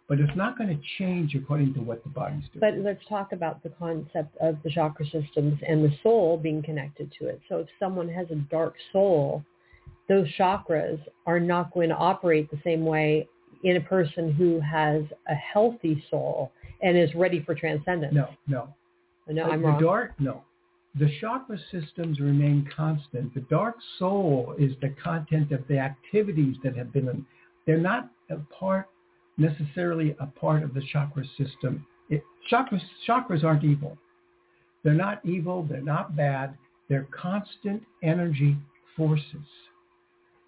But 0.09 0.21
it's 0.21 0.37
not 0.37 0.57
going 0.57 0.71
to 0.71 0.81
change 0.99 1.35
according 1.35 1.75
to 1.75 1.81
what 1.81 2.05
the 2.05 2.11
body's 2.11 2.45
doing. 2.53 2.61
But 2.61 2.79
let's 2.79 3.05
talk 3.09 3.33
about 3.33 3.63
the 3.65 3.71
concept 3.71 4.37
of 4.41 4.57
the 4.63 4.71
chakra 4.71 5.05
systems 5.07 5.59
and 5.67 5.85
the 5.85 5.93
soul 6.03 6.39
being 6.39 6.63
connected 6.63 7.13
to 7.19 7.27
it. 7.27 7.41
So 7.49 7.57
if 7.57 7.69
someone 7.81 8.09
has 8.09 8.29
a 8.31 8.37
dark 8.37 8.75
soul, 8.93 9.45
those 10.09 10.29
chakras 10.39 11.01
are 11.27 11.41
not 11.41 11.75
going 11.75 11.89
to 11.89 11.97
operate 11.97 12.49
the 12.51 12.61
same 12.63 12.85
way 12.85 13.29
in 13.65 13.77
a 13.77 13.81
person 13.81 14.33
who 14.33 14.61
has 14.61 15.03
a 15.29 15.35
healthy 15.35 16.05
soul 16.09 16.53
and 16.83 16.97
is 16.97 17.13
ready 17.15 17.43
for 17.43 17.55
transcendence. 17.55 18.15
no, 18.15 18.29
no. 18.47 18.69
no, 19.29 19.45
I'm 19.45 19.63
the 19.63 19.69
wrong. 19.69 19.83
dark, 19.83 20.13
no. 20.21 20.43
The 20.99 21.11
chakra 21.21 21.59
systems 21.71 22.21
remain 22.21 22.69
constant. 22.75 23.35
The 23.35 23.41
dark 23.41 23.77
soul 23.99 24.55
is 24.59 24.73
the 24.81 24.95
content 25.03 25.53
of 25.53 25.67
the 25.69 25.79
activities 25.79 26.57
that 26.63 26.77
have 26.77 26.93
been. 26.93 27.27
They're 27.67 27.77
not 27.77 28.09
a 28.31 28.37
part 28.55 28.89
necessarily 29.39 30.17
a 30.21 30.27
part 30.27 30.63
of 30.63 30.75
the 30.75 30.83
chakra 30.93 31.25
system. 31.37 31.87
It, 32.09 32.23
chakras 32.51 32.81
chakras 33.07 33.45
aren't 33.45 33.65
evil. 33.65 33.97
They're 34.83 34.95
not 34.95 35.25
evil. 35.25 35.67
They're 35.69 35.83
not 35.83 36.17
bad. 36.17 36.57
They're 36.89 37.09
constant 37.11 37.83
energy 38.03 38.57
forces. 38.97 39.47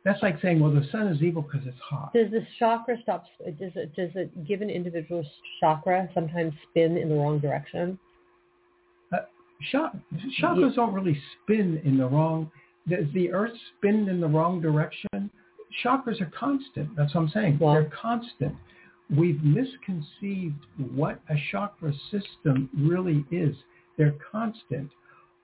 That's 0.05 0.23
like 0.23 0.41
saying, 0.41 0.61
well, 0.61 0.73
the 0.73 0.87
sun 0.91 1.09
is 1.09 1.21
evil 1.23 1.43
because 1.43 1.67
it's 1.67 1.79
hot. 1.81 2.13
Does 2.15 2.31
the 2.31 2.47
chakra 2.59 2.97
stop? 3.03 3.25
Does 3.45 3.73
it 3.75 3.95
does 3.95 4.11
it 4.15 4.47
give 4.47 4.63
an 4.63 4.71
individual's 4.71 5.27
chakra 5.61 6.09
sometimes 6.15 6.55
spin 6.71 6.97
in 6.97 7.09
the 7.09 7.15
wrong 7.15 7.41
direction? 7.41 7.99
Uh, 9.13 9.19
cha- 9.71 9.93
chakras 10.41 10.77
don't 10.77 10.95
really 10.95 11.21
spin 11.43 11.81
in 11.85 11.99
the 11.99 12.07
wrong. 12.07 12.51
does 12.89 13.07
the 13.13 13.31
earth 13.33 13.53
spin 13.77 14.09
in 14.09 14.21
the 14.21 14.29
wrong 14.29 14.61
direction? 14.61 15.31
Chakras 15.85 16.21
are 16.21 16.31
constant. 16.39 16.95
That's 16.97 17.15
what 17.15 17.23
I'm 17.23 17.29
saying. 17.29 17.59
Well- 17.61 17.75
They're 17.75 17.91
constant. 17.91 18.55
We've 19.11 19.43
misconceived 19.43 20.67
what 20.77 21.21
a 21.31 21.35
chakra 21.51 21.93
system 22.11 22.69
really 22.77 23.25
is. 23.31 23.57
They're 23.97 24.17
constant. 24.31 24.91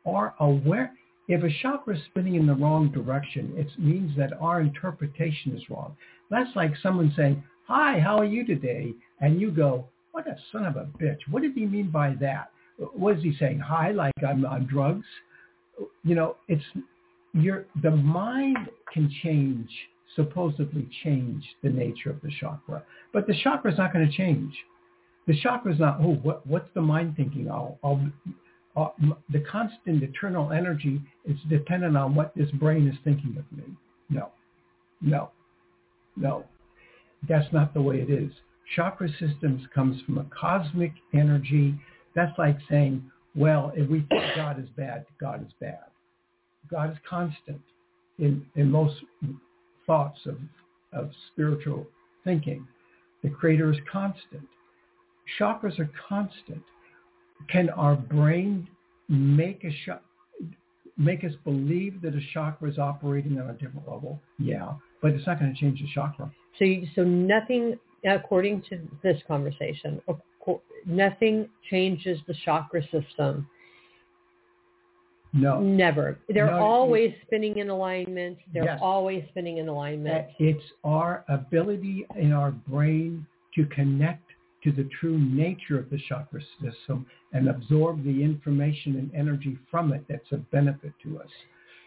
Our 0.07 0.35
aware, 0.39 0.93
if 1.29 1.43
a 1.43 1.51
chakra 1.63 1.97
is 1.97 2.03
spinning 2.11 2.35
in 2.35 2.47
the 2.47 2.55
wrong 2.55 2.91
direction, 2.91 3.55
it 3.57 3.69
means 3.79 4.15
that 4.19 4.35
our 4.39 4.61
interpretation 4.61 5.57
is 5.57 5.71
wrong. 5.71 5.97
That's 6.31 6.55
like 6.55 6.77
someone 6.83 7.13
saying, 7.17 7.43
hi, 7.67 7.99
how 8.01 8.19
are 8.19 8.25
you 8.27 8.45
today? 8.47 8.93
And 9.21 9.41
you 9.41 9.51
go, 9.51 9.89
what 10.13 10.27
a 10.27 10.37
son 10.53 10.67
of 10.67 10.77
a 10.77 10.85
bitch. 11.01 11.21
What 11.31 11.43
did 11.43 11.55
he 11.55 11.65
mean 11.65 11.91
by 11.91 12.15
that? 12.21 12.51
What 12.77 13.17
is 13.17 13.23
he 13.23 13.35
saying? 13.39 13.61
Hi, 13.61 13.93
like 13.93 14.13
I'm 14.27 14.45
on 14.45 14.67
drugs? 14.67 15.07
You 16.03 16.15
know, 16.15 16.37
it's 16.49 16.63
your 17.33 17.65
the 17.83 17.91
mind 17.91 18.59
can 18.93 19.11
change, 19.23 19.69
supposedly 20.17 20.89
change 21.03 21.45
the 21.63 21.71
nature 21.71 22.11
of 22.11 22.21
the 22.23 22.31
chakra, 22.41 22.83
but 23.13 23.27
the 23.27 23.35
chakra 23.43 23.73
is 23.73 23.79
not 23.79 23.93
going 23.93 24.07
to 24.09 24.17
change. 24.17 24.55
The 25.27 25.39
chakra 25.41 25.73
is 25.73 25.81
not. 25.81 25.99
Oh, 26.01 26.15
what 26.23 26.47
what's 26.47 26.69
the 26.75 26.83
mind 26.83 27.17
thinking? 27.17 27.51
I'll, 27.51 27.79
I'll, 27.83 28.01
uh, 28.77 28.89
m- 29.03 29.17
the 29.31 29.41
constant 29.41 30.03
eternal 30.03 30.53
energy 30.53 31.01
is 31.25 31.39
dependent 31.49 31.97
on 31.97 32.15
what 32.15 32.35
this 32.35 32.51
brain 32.53 32.87
is 32.87 32.97
thinking 33.05 33.37
of 33.39 33.57
me. 33.57 33.65
No, 34.11 34.31
no, 35.01 35.31
no. 36.17 36.45
That's 37.29 37.51
not 37.53 37.73
the 37.73 37.81
way 37.81 38.01
it 38.01 38.11
is. 38.11 38.31
Chakra 38.77 39.09
systems 39.19 39.63
comes 39.75 40.01
from 40.03 40.19
a 40.19 40.27
cosmic 40.39 40.93
energy. 41.15 41.75
That's 42.15 42.37
like 42.39 42.59
saying, 42.69 43.11
well, 43.35 43.73
if 43.75 43.89
we 43.89 44.01
think 44.09 44.23
God 44.37 44.61
is 44.63 44.69
bad, 44.77 45.07
God 45.21 45.45
is 45.45 45.53
bad. 45.61 45.85
God 46.71 46.91
is 46.91 46.99
constant 47.09 47.61
in, 48.19 48.45
in 48.57 48.71
most 48.71 48.97
thoughts 49.87 50.19
of, 50.27 50.39
of 50.93 51.11
spiritual 51.33 51.87
thinking. 52.25 52.67
The 53.23 53.31
creator 53.31 53.73
is 53.73 53.79
constant. 53.91 54.47
Chakras 55.39 55.79
are 55.79 55.91
constant. 56.09 56.63
Can 57.49 57.71
our 57.71 57.97
brain 57.97 58.69
make 59.09 59.65
a 59.65 59.71
sh- 59.71 60.49
make 60.97 61.25
us 61.25 61.33
believe 61.45 62.01
that 62.03 62.15
a 62.15 62.21
chakra 62.33 62.71
is 62.71 62.79
operating 62.79 63.41
on 63.41 63.51
a 63.51 63.55
different 63.55 63.89
level? 63.89 64.21
Yeah, 64.39 64.75
but 65.03 65.13
it's 65.13 65.27
not 65.27 65.41
going 65.41 65.53
to 65.53 65.61
change 65.61 65.81
the 65.81 65.89
chakra. 65.95 66.31
So, 66.59 66.65
you, 66.65 66.87
so 66.95 67.03
nothing, 67.03 67.79
according 68.09 68.63
to 68.71 68.79
this 69.03 69.21
conversation, 69.27 70.01
nothing 70.87 71.49
changes 71.71 72.19
the 72.27 72.35
chakra 72.45 72.83
system. 72.85 73.49
No. 75.35 75.61
Never. 75.61 76.17
They're 76.29 76.47
No, 76.47 76.59
always 76.59 77.13
spinning 77.23 77.59
in 77.59 77.69
alignment. 77.69 78.39
They're 78.53 78.65
Yes. 78.65 78.79
always 78.81 79.27
spinning 79.29 79.59
in 79.59 79.69
alignment. 79.69 80.29
It's 80.39 80.73
our 80.85 81.25
ability 81.27 82.07
in 82.15 82.33
our 82.33 82.53
brain 82.53 83.27
to 83.57 83.67
connect 83.67 84.23
to 84.63 84.71
the 84.71 84.85
true 84.85 85.19
nature 85.19 85.77
of 85.77 85.91
the 85.91 85.99
chakra 85.99 86.41
system 86.63 87.05
and 87.33 87.49
absorb 87.49 88.05
the 88.05 88.23
information 88.23 88.97
and 88.97 89.13
energy 89.13 89.59
from 89.71 89.93
it 89.93 90.07
that's 90.09 90.31
of 90.31 90.49
benefit 90.53 90.93
to 91.03 91.19
us. 91.19 91.31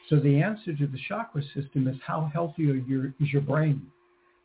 So 0.10 0.20
the 0.20 0.42
answer 0.42 0.74
to 0.74 0.86
the 0.86 1.00
chakra 1.08 1.42
system 1.56 1.88
is 1.88 1.98
how 2.06 2.30
healthy 2.34 2.70
are 2.70 2.76
your, 2.76 3.14
is 3.20 3.32
your 3.32 3.42
brain? 3.42 3.90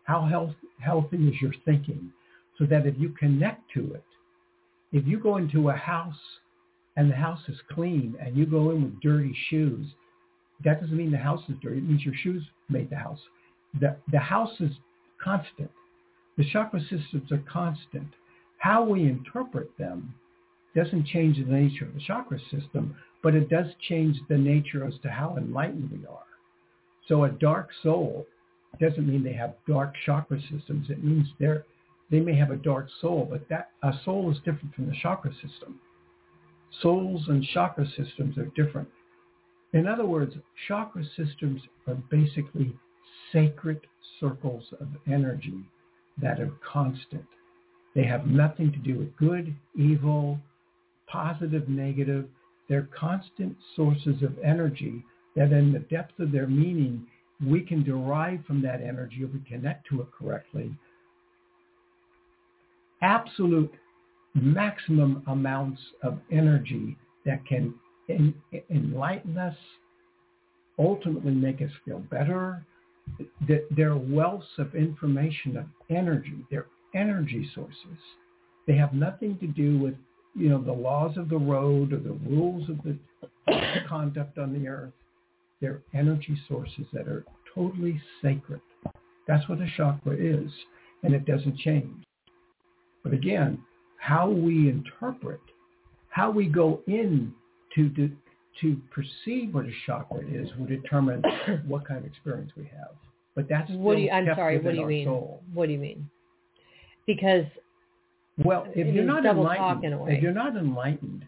How 0.04 0.24
health, 0.26 0.54
healthy 0.78 1.28
is 1.28 1.40
your 1.42 1.52
thinking? 1.64 2.12
So 2.56 2.66
that 2.66 2.86
if 2.86 2.96
you 2.98 3.10
connect 3.10 3.68
to 3.72 3.94
it, 3.94 4.04
if 4.92 5.06
you 5.06 5.18
go 5.18 5.38
into 5.38 5.70
a 5.70 5.74
house 5.74 6.14
and 6.96 7.10
the 7.10 7.16
house 7.16 7.40
is 7.48 7.56
clean 7.70 8.14
and 8.20 8.36
you 8.36 8.46
go 8.46 8.70
in 8.70 8.82
with 8.82 9.00
dirty 9.00 9.34
shoes, 9.48 9.86
that 10.64 10.80
doesn't 10.80 10.96
mean 10.96 11.10
the 11.10 11.18
house 11.18 11.42
is 11.48 11.56
dirty. 11.62 11.78
It 11.78 11.88
means 11.88 12.04
your 12.04 12.14
shoes 12.22 12.42
made 12.68 12.90
the 12.90 12.96
house. 12.96 13.20
The, 13.80 13.96
the 14.10 14.18
house 14.18 14.60
is 14.60 14.72
constant. 15.22 15.70
The 16.36 16.44
chakra 16.50 16.80
systems 16.80 17.30
are 17.30 17.42
constant. 17.50 18.08
How 18.58 18.84
we 18.84 19.02
interpret 19.02 19.76
them 19.78 20.14
doesn't 20.74 21.06
change 21.06 21.36
the 21.36 21.52
nature 21.52 21.86
of 21.86 21.94
the 21.94 22.00
chakra 22.00 22.38
system, 22.50 22.94
but 23.22 23.34
it 23.34 23.48
does 23.48 23.66
change 23.88 24.16
the 24.28 24.38
nature 24.38 24.86
as 24.86 24.94
to 25.02 25.10
how 25.10 25.36
enlightened 25.36 25.90
we 25.90 26.06
are. 26.06 26.24
So 27.08 27.24
a 27.24 27.30
dark 27.30 27.68
soul 27.82 28.26
doesn't 28.80 29.06
mean 29.06 29.22
they 29.22 29.32
have 29.34 29.54
dark 29.66 29.94
chakra 30.06 30.40
systems. 30.50 30.88
It 30.88 31.04
means 31.04 31.26
they're, 31.38 31.64
they 32.10 32.20
may 32.20 32.36
have 32.36 32.50
a 32.50 32.56
dark 32.56 32.88
soul, 33.00 33.26
but 33.30 33.48
that 33.48 33.70
a 33.82 33.92
soul 34.04 34.30
is 34.30 34.38
different 34.38 34.74
from 34.74 34.86
the 34.86 34.96
chakra 35.02 35.32
system. 35.34 35.80
Souls 36.80 37.22
and 37.28 37.44
chakra 37.52 37.86
systems 37.96 38.38
are 38.38 38.50
different. 38.56 38.88
In 39.72 39.86
other 39.86 40.06
words, 40.06 40.34
chakra 40.68 41.04
systems 41.16 41.60
are 41.86 41.96
basically 42.10 42.74
sacred 43.32 43.80
circles 44.20 44.64
of 44.80 44.88
energy 45.06 45.64
that 46.20 46.40
are 46.40 46.52
constant. 46.66 47.24
They 47.94 48.04
have 48.04 48.26
nothing 48.26 48.72
to 48.72 48.78
do 48.78 48.98
with 48.98 49.16
good, 49.16 49.54
evil, 49.76 50.38
positive, 51.06 51.68
negative. 51.68 52.26
They're 52.68 52.88
constant 52.98 53.56
sources 53.76 54.22
of 54.22 54.38
energy 54.42 55.04
that 55.36 55.52
in 55.52 55.72
the 55.72 55.80
depth 55.80 56.18
of 56.20 56.32
their 56.32 56.46
meaning, 56.46 57.06
we 57.44 57.60
can 57.60 57.82
derive 57.82 58.44
from 58.46 58.62
that 58.62 58.80
energy 58.80 59.22
if 59.22 59.32
we 59.32 59.40
connect 59.40 59.88
to 59.88 60.02
it 60.02 60.08
correctly. 60.16 60.70
Absolute 63.00 63.72
maximum 64.34 65.22
amounts 65.26 65.80
of 66.02 66.18
energy 66.30 66.96
that 67.24 67.44
can 67.46 67.74
en- 68.08 68.34
enlighten 68.70 69.38
us, 69.38 69.56
ultimately 70.78 71.32
make 71.32 71.60
us 71.60 71.70
feel 71.84 71.98
better. 71.98 72.64
Th- 73.46 73.64
They're 73.70 73.94
wealths 73.94 74.58
of 74.58 74.74
information 74.74 75.56
of 75.56 75.66
energy. 75.90 76.44
They're 76.50 76.66
energy 76.94 77.48
sources. 77.54 77.98
They 78.66 78.76
have 78.76 78.94
nothing 78.94 79.38
to 79.38 79.46
do 79.46 79.78
with, 79.78 79.94
you 80.34 80.48
know, 80.48 80.62
the 80.62 80.72
laws 80.72 81.16
of 81.16 81.28
the 81.28 81.38
road 81.38 81.92
or 81.92 81.98
the 81.98 82.18
rules 82.26 82.68
of 82.68 82.78
the 82.82 82.96
conduct 83.88 84.38
on 84.38 84.52
the 84.52 84.68
earth. 84.68 84.92
They're 85.60 85.82
energy 85.94 86.36
sources 86.48 86.86
that 86.92 87.06
are 87.06 87.24
totally 87.54 88.00
sacred. 88.20 88.60
That's 89.26 89.48
what 89.48 89.60
a 89.60 89.68
chakra 89.76 90.16
is, 90.16 90.50
and 91.02 91.14
it 91.14 91.24
doesn't 91.24 91.58
change. 91.58 92.04
But 93.04 93.12
again, 93.12 93.62
how 94.02 94.28
we 94.28 94.68
interpret, 94.68 95.40
how 96.08 96.28
we 96.28 96.46
go 96.46 96.80
in 96.88 97.32
to 97.76 97.88
to, 97.90 98.10
to 98.60 98.76
perceive 98.90 99.54
what 99.54 99.64
a 99.64 99.72
chakra 99.86 100.18
is 100.28 100.48
will 100.58 100.66
determine 100.66 101.22
what 101.68 101.86
kind 101.86 102.00
of 102.00 102.06
experience 102.06 102.50
we 102.56 102.64
have. 102.64 102.90
But 103.36 103.48
that's 103.48 103.70
what 103.70 103.94
do 103.96 104.02
you, 104.02 104.10
I'm 104.10 104.26
sorry, 104.34 104.58
what 104.58 104.72
do 104.72 104.80
you 104.80 104.86
mean? 104.86 105.06
soul. 105.06 105.40
What 105.54 105.66
do 105.66 105.72
you 105.72 105.78
mean? 105.78 106.10
Because 107.06 107.44
Well, 108.44 108.66
if 108.74 108.92
you're 108.92 109.04
not 109.04 109.24
enlightened, 109.24 109.84
in 109.84 109.92
a 109.92 109.98
way. 109.98 110.16
if 110.16 110.22
you're 110.22 110.32
not 110.32 110.56
enlightened, 110.56 111.24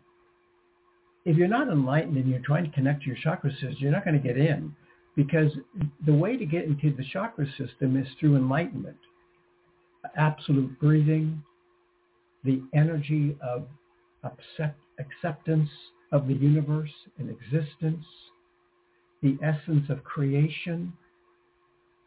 if 1.25 1.37
you're 1.37 1.47
not 1.47 1.69
enlightened 1.69 2.17
and 2.17 2.29
you're 2.29 2.41
trying 2.41 2.65
to 2.65 2.71
connect 2.73 3.03
to 3.03 3.07
your 3.07 3.17
chakra 3.23 3.53
system, 3.53 3.77
you're 3.79 3.93
not 3.93 4.05
going 4.05 4.21
to 4.21 4.29
get 4.29 4.37
in 4.37 4.75
because 5.15 5.53
the 6.07 6.13
way 6.13 6.37
to 6.37 6.45
get 6.45 6.65
into 6.65 6.93
the 6.97 7.05
chakra 7.13 7.47
system 7.57 7.97
is 7.97 8.09
through 8.19 8.35
enlightenment, 8.35 8.99
absolute 10.17 10.79
breathing, 10.81 11.41
the 12.45 12.63
energy 12.75 13.37
of 13.43 13.67
accept, 14.23 14.79
acceptance 14.99 15.69
of 16.13 16.29
the 16.29 16.35
universe 16.35 16.93
and 17.19 17.31
existence, 17.31 18.05
the 19.23 19.39
essence 19.43 19.89
of 19.89 20.05
creation, 20.05 20.93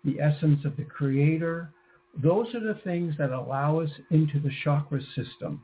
the 0.05 0.19
essence 0.19 0.63
of 0.65 0.77
the 0.77 0.83
creator. 0.83 1.71
Those 2.21 2.53
are 2.55 2.59
the 2.59 2.79
things 2.83 3.15
that 3.17 3.31
allow 3.31 3.79
us 3.79 3.89
into 4.11 4.39
the 4.39 4.51
chakra 4.63 5.01
system. 5.15 5.63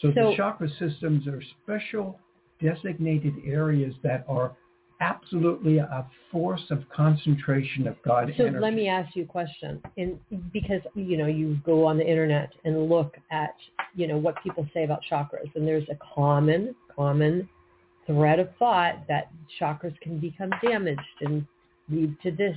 So, 0.00 0.12
So- 0.12 0.30
the 0.30 0.36
chakra 0.36 0.68
systems 0.78 1.26
are 1.26 1.42
special 1.62 2.18
designated 2.60 3.34
areas 3.44 3.94
that 4.02 4.24
are 4.28 4.56
absolutely 5.00 5.78
a 5.78 6.06
force 6.32 6.64
of 6.70 6.88
concentration 6.94 7.86
of 7.86 7.96
God 8.02 8.32
So 8.36 8.44
energy. 8.46 8.58
let 8.60 8.74
me 8.74 8.88
ask 8.88 9.14
you 9.14 9.24
a 9.24 9.26
question. 9.26 9.82
And 9.96 10.18
because, 10.52 10.80
you 10.94 11.16
know, 11.16 11.26
you 11.26 11.58
go 11.64 11.84
on 11.84 11.98
the 11.98 12.08
internet 12.08 12.52
and 12.64 12.88
look 12.88 13.16
at, 13.30 13.54
you 13.94 14.06
know, 14.06 14.16
what 14.16 14.42
people 14.42 14.66
say 14.72 14.84
about 14.84 15.00
chakras 15.10 15.54
and 15.54 15.66
there's 15.66 15.88
a 15.90 15.98
common, 16.14 16.74
common 16.94 17.48
thread 18.06 18.38
of 18.38 18.48
thought 18.58 19.06
that 19.08 19.30
chakras 19.60 19.98
can 20.00 20.18
become 20.18 20.50
damaged 20.62 21.00
and 21.20 21.46
lead 21.90 22.16
to 22.22 22.30
this 22.30 22.56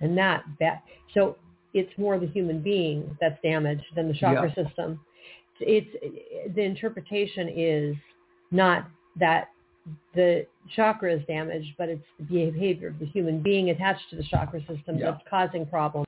and 0.00 0.16
that. 0.16 0.44
that. 0.60 0.82
So 1.14 1.36
it's 1.74 1.92
more 1.98 2.18
the 2.18 2.26
human 2.26 2.62
being 2.62 3.16
that's 3.20 3.40
damaged 3.42 3.84
than 3.94 4.08
the 4.08 4.14
chakra 4.14 4.52
system. 4.54 5.00
It's 5.60 6.54
the 6.54 6.62
interpretation 6.62 7.48
is 7.48 7.96
not 8.50 8.88
that 9.18 9.48
the 10.14 10.46
chakra 10.74 11.12
is 11.14 11.22
damaged, 11.26 11.74
but 11.78 11.88
it's 11.88 12.04
the 12.18 12.24
behavior 12.50 12.88
of 12.88 12.98
the 12.98 13.06
human 13.06 13.40
being 13.42 13.70
attached 13.70 14.08
to 14.10 14.16
the 14.16 14.22
chakra 14.24 14.60
system 14.60 14.98
Yeah. 14.98 15.12
that's 15.12 15.22
causing 15.28 15.66
problems. 15.66 16.06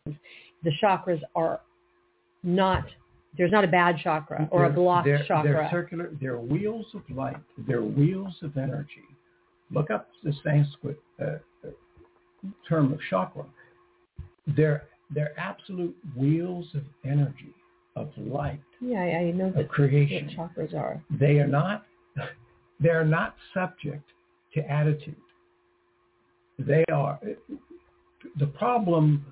The 0.63 0.73
chakras 0.83 1.21
are 1.35 1.61
not, 2.43 2.85
there's 3.37 3.53
not 3.53 3.65
a 3.65 3.69
bad 3.69 3.97
chakra 4.03 4.49
or 4.51 4.65
a 4.65 4.69
They're- 4.69 4.77
blocked 4.77 5.05
they're, 5.07 5.25
chakra. 5.25 5.53
They're 5.53 5.71
circular. 5.71 6.11
They're 6.21 6.39
wheels 6.39 6.87
of 6.95 7.03
light. 7.11 7.37
They're 7.67 7.83
wheels 7.83 8.35
of 8.43 8.57
energy. 8.57 9.05
Look 9.71 9.91
up 9.91 10.09
the 10.25 10.33
Sanskrit 10.43 10.99
uh, 11.23 11.37
term 12.69 12.93
of 12.93 12.99
chakra. 13.09 13.45
They're 14.47 14.85
they're 15.13 15.39
absolute 15.39 15.97
wheels 16.17 16.67
of 16.75 16.83
energy, 17.05 17.53
of 17.97 18.11
light, 18.17 18.61
Yeah, 18.81 19.01
I, 19.01 19.33
know 19.33 19.47
of 19.49 19.55
that 19.55 19.69
creation. 19.69 20.31
what 20.37 20.55
chakras 20.55 20.73
are. 20.73 21.03
They 21.11 21.41
are 21.41 21.49
not 21.49 21.85
they're 22.81 23.05
not 23.05 23.37
subject 23.55 24.11
to 24.55 24.61
attitude. 24.71 25.17
They 26.59 26.85
are 26.93 27.19
the 28.39 28.47
problem 28.47 29.25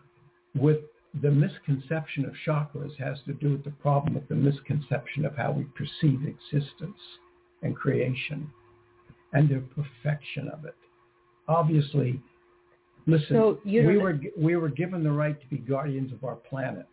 with 0.55 0.79
the 1.23 1.31
misconception 1.31 2.25
of 2.25 2.33
chakras 2.47 2.97
has 2.99 3.19
to 3.27 3.33
do 3.35 3.53
with 3.53 3.65
the 3.65 3.71
problem 3.71 4.15
with 4.15 4.29
the 4.29 4.35
misconception 4.35 5.25
of 5.25 5.35
how 5.37 5.53
we 5.53 5.65
perceive 5.77 6.21
existence 6.27 6.99
and 7.63 7.75
creation 7.75 8.51
and 9.33 9.49
the 9.49 9.63
perfection 9.75 10.49
of 10.49 10.65
it. 10.65 10.77
Obviously, 11.49 12.21
listen, 13.07 13.29
So 13.31 13.61
we 13.65 13.97
were 13.97 14.19
we 14.37 14.57
were 14.57 14.69
given 14.69 15.03
the 15.03 15.11
right 15.11 15.39
to 15.41 15.47
be 15.49 15.59
guardians 15.59 16.13
of 16.13 16.25
our 16.25 16.37
planet. 16.37 16.87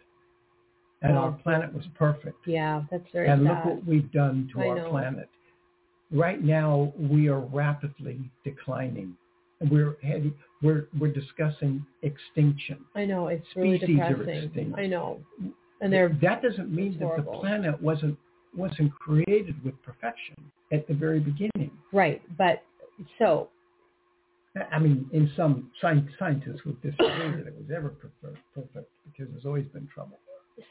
And 1.02 1.18
our 1.18 1.30
oh. 1.30 1.44
planet 1.44 1.72
was 1.72 1.84
perfect. 1.94 2.48
Yeah, 2.48 2.84
that's 2.90 3.04
very 3.14 3.28
And 3.28 3.46
sad. 3.46 3.50
look 3.50 3.66
what 3.66 3.86
we've 3.86 4.12
done 4.12 4.50
to 4.54 4.62
I 4.62 4.68
our 4.70 4.76
know. 4.78 4.90
planet. 4.90 5.30
Right 6.16 6.42
now, 6.42 6.94
we 6.98 7.28
are 7.28 7.42
rapidly 7.42 8.20
declining. 8.46 9.18
And 9.60 9.70
we're 9.70 9.98
heading, 10.02 10.34
we're, 10.62 10.88
we're 10.98 11.12
discussing 11.12 11.86
extinction. 12.04 12.80
I 12.96 13.06
know 13.06 13.28
it's 13.28 13.46
really 13.56 13.78
Species 13.78 14.00
are 14.02 14.14
depressing. 14.14 14.44
extinct. 14.44 14.80
I 14.80 14.88
know, 14.88 15.20
and 15.82 15.92
they're 15.92 16.18
that 16.22 16.42
doesn't 16.42 16.74
mean 16.74 16.98
that 17.00 17.14
the 17.18 17.24
planet 17.24 17.82
wasn't 17.82 18.18
wasn't 18.56 18.94
created 18.96 19.56
with 19.64 19.82
perfection 19.84 20.36
at 20.72 20.88
the 20.88 20.94
very 20.94 21.20
beginning. 21.20 21.72
right. 21.94 22.22
But 22.38 22.64
so 23.18 23.50
I 24.72 24.80
mean, 24.80 25.10
in 25.12 25.32
some 25.36 25.72
scientists 25.82 26.64
would 26.66 26.82
disagree 26.82 27.32
that 27.32 27.48
it 27.48 27.56
was 27.58 27.70
ever 27.76 27.90
perfect 28.54 28.90
because 29.06 29.32
there's 29.32 29.46
always 29.46 29.66
been 29.74 29.88
trouble. 29.94 30.18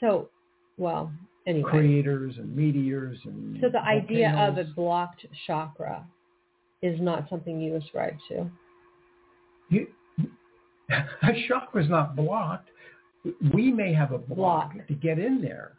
so 0.01 0.28
well 0.78 1.12
anyway. 1.47 1.70
Creators 1.70 2.36
and 2.38 2.55
meteors 2.55 3.18
and 3.24 3.59
So 3.61 3.68
the 3.68 3.82
idea 3.82 4.34
of 4.36 4.59
a 4.59 4.64
blocked 4.64 5.26
chakra 5.47 6.05
is 6.82 7.01
not 7.01 7.28
something 7.30 7.61
you 7.61 7.76
ascribe 7.76 8.16
to. 8.28 8.51
You, 9.70 9.86
a 10.90 11.32
chakra's 11.49 11.88
not 11.88 12.14
blocked. 12.16 12.68
We 13.55 13.72
may 13.72 13.95
have 13.95 14.12
a 14.12 14.18
block 14.18 14.74
Block. 14.74 14.86
to 14.88 14.95
get 14.95 15.18
in 15.18 15.40
there, 15.40 15.72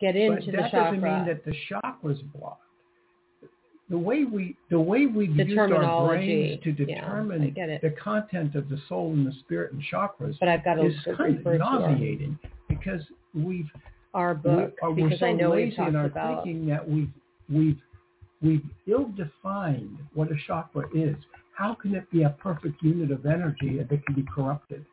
To 0.00 0.06
get 0.06 0.14
but 0.14 0.38
into 0.38 0.50
the 0.52 0.58
that 0.58 0.70
chakra, 0.70 0.96
doesn't 0.96 1.02
mean 1.02 1.26
that 1.26 1.44
the 1.44 1.52
chakra 1.68 1.80
chakra's 1.82 2.20
blocked. 2.34 2.60
The 3.90 3.98
way 3.98 4.24
we 4.24 4.56
the 4.70 4.80
way 4.80 5.06
we've 5.06 5.36
The 5.36 5.44
used 5.44 5.58
our 5.58 6.06
brains 6.08 6.62
to 6.64 6.72
determine 6.72 7.52
it. 7.54 7.82
the 7.82 7.90
content 7.90 8.54
of 8.54 8.68
the 8.70 8.78
soul 8.88 9.12
and 9.12 9.26
the 9.26 9.32
spirit 9.40 9.72
and 9.72 9.82
chakras 9.92 10.36
but 10.40 10.48
I've 10.48 10.64
got 10.64 10.82
is 10.82 10.94
kind 11.16 11.46
of 11.46 11.58
nauseating 11.58 12.38
because 12.68 13.02
we've 13.34 13.68
our 14.14 14.34
book 14.34 14.74
are, 14.82 14.90
we're 14.90 15.08
because 15.08 15.20
so 15.20 15.26
I 15.26 15.32
know 15.32 15.50
we've 15.50 15.66
lazy 15.66 15.76
talked 15.76 15.88
in 15.90 15.96
our 15.96 16.06
about 16.06 16.44
thinking 16.44 16.66
that 16.66 16.88
we've 16.88 17.10
we've 17.48 17.78
we've 18.40 18.64
ill-defined 18.86 19.98
what 20.14 20.30
a 20.30 20.36
chakra 20.46 20.84
is. 20.94 21.16
How 21.54 21.74
can 21.74 21.94
it 21.94 22.10
be 22.10 22.22
a 22.22 22.30
perfect 22.30 22.82
unit 22.82 23.10
of 23.10 23.26
energy 23.26 23.78
if 23.78 23.90
it 23.92 24.04
can 24.06 24.14
be 24.14 24.24
corrupted? 24.34 24.84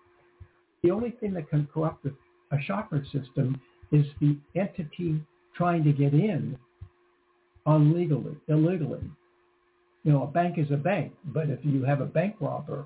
The 0.83 0.91
only 0.91 1.11
thing 1.11 1.33
that 1.33 1.49
can 1.49 1.67
corrupt 1.73 2.05
a, 2.05 2.55
a 2.55 2.59
chakra 2.65 3.03
system 3.05 3.59
is 3.91 4.05
the 4.19 4.37
entity 4.55 5.21
trying 5.55 5.83
to 5.83 5.91
get 5.91 6.13
in 6.13 6.57
unlegally, 7.65 8.35
illegally. 8.47 9.03
You 10.03 10.13
know, 10.13 10.23
a 10.23 10.27
bank 10.27 10.57
is 10.57 10.71
a 10.71 10.77
bank, 10.77 11.13
but 11.25 11.49
if 11.49 11.59
you 11.63 11.83
have 11.83 12.01
a 12.01 12.05
bank 12.05 12.35
robber, 12.39 12.85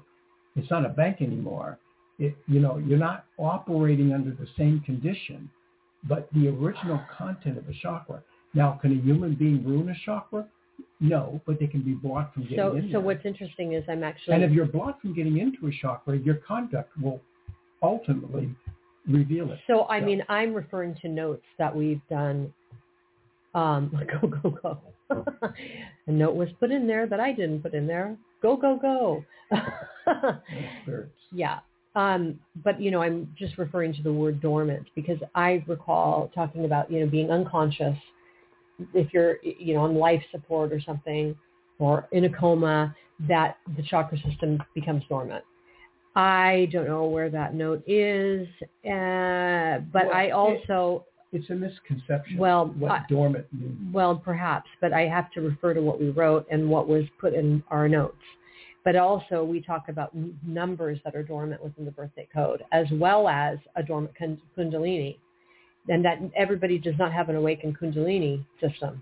it's 0.55 0.69
not 0.69 0.85
a 0.85 0.89
bank 0.89 1.21
anymore. 1.21 1.77
It, 2.19 2.35
you 2.47 2.59
know, 2.59 2.77
you're 2.77 2.97
not 2.97 3.25
operating 3.37 4.13
under 4.13 4.31
the 4.31 4.47
same 4.57 4.81
condition, 4.81 5.49
but 6.07 6.29
the 6.33 6.47
original 6.47 6.99
content 7.17 7.57
of 7.57 7.67
a 7.67 7.73
chakra. 7.81 8.21
Now, 8.53 8.79
can 8.81 8.91
a 8.91 9.01
human 9.01 9.35
being 9.35 9.65
ruin 9.65 9.89
a 9.89 9.95
chakra? 10.05 10.45
No, 10.99 11.41
but 11.45 11.59
they 11.59 11.67
can 11.67 11.81
be 11.81 11.93
blocked 11.93 12.33
from 12.33 12.43
getting 12.43 12.57
so 12.57 12.75
in 12.75 12.83
so 12.87 12.91
there. 12.93 13.01
what's 13.01 13.25
interesting 13.25 13.73
is 13.73 13.83
I'm 13.89 14.03
actually 14.03 14.35
and 14.35 14.43
if 14.43 14.51
you're 14.51 14.65
blocked 14.65 15.01
from 15.01 15.13
getting 15.13 15.37
into 15.39 15.67
a 15.67 15.71
chakra, 15.81 16.17
your 16.17 16.35
conduct 16.35 16.89
will 17.01 17.21
ultimately 17.81 18.49
reveal 19.07 19.51
it. 19.51 19.59
So 19.67 19.81
I 19.81 19.97
Yeah. 19.97 20.05
mean, 20.05 20.23
I'm 20.29 20.53
referring 20.53 20.95
to 21.01 21.07
notes 21.09 21.45
that 21.57 21.75
we've 21.75 22.01
done. 22.09 22.53
Um, 23.53 23.91
go 24.21 24.27
go 24.27 24.49
go. 24.51 24.81
a 26.07 26.11
note 26.11 26.35
was 26.35 26.49
put 26.59 26.71
in 26.71 26.87
there 26.87 27.07
that 27.07 27.19
I 27.19 27.31
didn't 27.31 27.61
put 27.61 27.73
in 27.73 27.87
there. 27.87 28.17
Go 28.41 28.55
go 28.57 28.77
go. 28.77 29.23
Yeah. 31.31 31.59
Um, 31.95 32.39
but 32.63 32.81
you 32.81 32.91
know, 32.91 33.01
I'm 33.01 33.33
just 33.37 33.57
referring 33.57 33.93
to 33.93 34.03
the 34.03 34.11
word 34.11 34.41
dormant 34.41 34.87
because 34.95 35.17
I 35.33 35.63
recall 35.67 36.29
talking 36.35 36.65
about 36.65 36.91
you 36.91 36.99
know 36.99 37.07
being 37.09 37.31
unconscious 37.31 37.97
if 38.93 39.13
you're 39.13 39.37
you 39.41 39.73
know 39.75 39.81
on 39.81 39.95
life 39.95 40.21
support 40.31 40.73
or 40.73 40.81
something 40.81 41.35
or 41.79 42.07
in 42.11 42.25
a 42.25 42.29
coma 42.29 42.95
that 43.27 43.57
the 43.77 43.83
chakra 43.83 44.17
system 44.27 44.61
becomes 44.73 45.03
dormant. 45.07 45.43
I 46.17 46.69
don't 46.71 46.87
know 46.87 47.05
where 47.05 47.29
that 47.29 47.53
note 47.53 47.83
is, 47.87 48.47
uh, 48.85 49.79
but 49.91 50.05
Well, 50.07 50.13
I 50.13 50.23
it- 50.27 50.31
also 50.31 51.05
It's 51.33 51.49
a 51.49 51.55
misconception. 51.55 52.37
Well, 52.37 52.67
what 52.77 52.91
I- 52.91 53.05
dormant 53.09 53.47
means. 53.51 53.93
well, 53.93 54.15
perhaps, 54.17 54.69
but 54.79 54.93
I 54.93 55.01
have 55.07 55.29
to 55.31 55.41
refer 55.41 55.73
to 55.73 55.81
what 55.81 55.99
we 55.99 56.09
wrote 56.11 56.45
and 56.49 56.69
what 56.69 56.87
was 56.87 57.03
put 57.19 57.33
in 57.33 57.61
our 57.69 57.89
notes. 57.89 58.21
But 58.85 58.95
also 58.95 59.43
we 59.43 59.61
talk 59.61 59.89
about 59.89 60.11
numbers 60.45 60.99
that 61.03 61.15
are 61.15 61.23
dormant 61.23 61.61
within 61.61 61.85
the 61.85 61.91
birthday 61.91 62.27
code, 62.31 62.63
as 62.71 62.85
well 62.91 63.27
as 63.27 63.57
a 63.75 63.83
dormant 63.83 64.13
kundalini, 64.57 65.17
and 65.89 66.05
that 66.05 66.19
everybody 66.35 66.77
does 66.77 66.93
not 66.97 67.11
have 67.11 67.27
an 67.29 67.35
awakened 67.35 67.77
kundalini 67.77 68.45
system, 68.61 69.01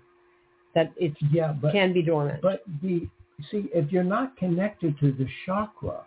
that 0.74 0.92
it 0.96 1.12
Yeah, 1.30 1.52
but 1.52 1.72
can 1.72 1.92
be 1.92 2.02
dormant. 2.02 2.40
But 2.40 2.62
the 2.82 3.06
see, 3.50 3.68
if 3.74 3.92
you're 3.92 4.02
not 4.02 4.36
connected 4.38 4.98
to 5.00 5.12
the 5.12 5.26
chakra, 5.44 6.00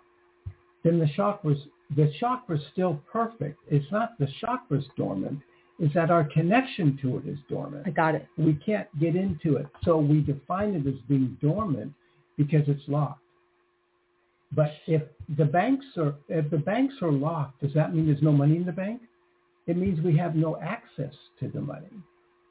then 0.84 0.98
the 0.98 1.08
chakra's 1.16 1.60
the 1.96 2.12
chakra's 2.20 2.62
still 2.74 3.00
perfect. 3.12 3.60
It's 3.70 3.90
not 3.92 4.18
the 4.18 4.28
chakra's 4.42 4.86
dormant. 4.98 5.40
It's 5.80 5.94
that 5.94 6.10
our 6.10 6.24
connection 6.24 6.98
to 7.04 7.18
it 7.18 7.28
is 7.28 7.38
dormant. 7.48 7.84
I 7.86 7.92
got 7.92 8.16
it. 8.16 8.28
We 8.38 8.54
can't 8.56 8.88
get 9.00 9.16
into 9.16 9.58
it, 9.58 9.68
so 9.84 10.00
we 10.00 10.22
define 10.22 10.74
it 10.74 10.88
as 10.88 11.00
being 11.08 11.38
dormant 11.40 11.94
because 12.38 12.68
it's 12.68 12.82
locked. 12.88 13.22
But 14.52 14.72
if 14.86 15.02
the 15.38 15.46
banks 15.46 15.86
are 15.98 16.16
if 16.30 16.50
the 16.50 16.58
banks 16.58 16.96
are 17.02 17.12
locked, 17.12 17.62
does 17.62 17.74
that 17.74 17.94
mean 17.94 18.06
there's 18.06 18.22
no 18.22 18.32
money 18.32 18.56
in 18.56 18.66
the 18.66 18.72
bank? 18.72 19.02
It 19.68 19.78
means 19.78 20.00
we 20.02 20.16
have 20.18 20.36
no 20.36 20.58
access 20.62 21.14
to 21.40 21.50
the 21.50 21.60
money. 21.60 21.92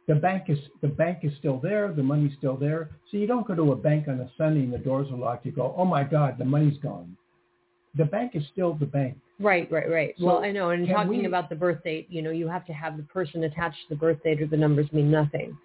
The 0.07 0.15
bank 0.15 0.45
is 0.49 0.59
the 0.83 0.89
bank 0.89 1.21
is 1.23 1.33
still 1.39 1.59
there, 1.59 1.93
the 1.93 2.03
money's 2.03 2.37
still 2.37 2.57
there. 2.57 2.91
So 3.11 3.17
you 3.17 3.27
don't 3.27 3.47
go 3.47 3.55
to 3.55 3.73
a 3.73 3.77
bank 3.77 4.09
on 4.09 4.21
a 4.21 4.31
Sunday 4.37 4.61
and 4.61 4.73
the 4.73 4.79
doors 4.79 5.09
are 5.11 5.17
locked. 5.17 5.47
You 5.47 5.53
go, 5.53 5.75
oh 5.77 5.85
my 5.85 6.05
God, 6.05 6.37
the 6.39 6.45
money's 6.45 6.79
gone. 6.79 7.17
The 7.97 8.05
bank 8.05 8.33
is 8.35 8.43
still 8.53 8.75
the 8.75 8.87
bank. 8.87 9.17
Right, 9.41 9.71
right, 9.73 9.91
right. 9.91 10.15
So 10.19 10.27
well, 10.27 10.45
I 10.45 10.51
know. 10.51 10.71
And 10.71 10.87
talking 10.87 11.19
we- 11.19 11.25
about 11.25 11.49
the 11.49 11.57
birth 11.57 11.83
date, 11.83 12.07
you 12.11 12.23
know, 12.23 12.31
you 12.31 12.47
have 12.47 12.67
to 12.67 12.73
have 12.73 12.97
the 12.97 13.03
person 13.05 13.45
attached 13.45 13.79
to 13.89 13.95
the 13.95 13.97
birth 13.97 14.23
date 14.23 14.41
or 14.41 14.47
the 14.47 14.57
numbers 14.57 14.91
mean 14.93 15.11
nothing. 15.11 15.57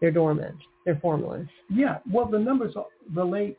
They're 0.00 0.10
dormant. 0.10 0.56
They're 0.84 0.98
formless. 1.00 1.48
Yeah, 1.68 1.98
well, 2.10 2.26
the 2.26 2.38
numbers 2.38 2.74
relate. 3.12 3.58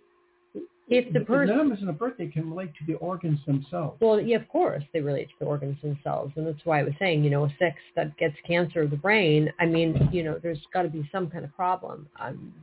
If 0.89 1.11
the 1.11 1.19
person 1.19 1.57
numbers 1.57 1.79
in 1.81 1.87
the 1.87 1.91
birthday 1.93 2.27
can 2.27 2.49
relate 2.49 2.71
to 2.79 2.85
the 2.85 2.93
organs 2.95 3.39
themselves. 3.45 3.99
Well, 3.99 4.21
yeah, 4.21 4.37
of 4.37 4.47
course 4.47 4.83
they 4.93 5.01
relate 5.01 5.27
to 5.27 5.33
the 5.39 5.45
organs 5.45 5.77
themselves, 5.81 6.31
and 6.37 6.47
that's 6.47 6.65
why 6.65 6.79
I 6.79 6.83
was 6.83 6.93
saying, 6.97 7.25
you 7.25 7.29
know, 7.29 7.43
a 7.43 7.49
six 7.59 7.75
that 7.97 8.15
gets 8.17 8.35
cancer 8.45 8.83
of 8.83 8.91
the 8.91 8.95
brain. 8.95 9.51
I 9.59 9.65
mean, 9.65 10.07
you 10.13 10.23
know, 10.23 10.39
there's 10.41 10.61
got 10.73 10.83
to 10.83 10.89
be 10.89 11.07
some 11.11 11.29
kind 11.29 11.43
of 11.43 11.53
problem. 11.55 12.07
Um, 12.21 12.53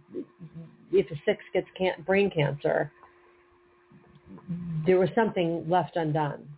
if 0.90 1.10
a 1.10 1.14
six 1.26 1.42
gets 1.52 1.66
can- 1.76 2.02
brain 2.06 2.30
cancer, 2.30 2.90
there 4.86 4.98
was 4.98 5.10
something 5.14 5.68
left 5.68 5.96
undone 5.96 6.48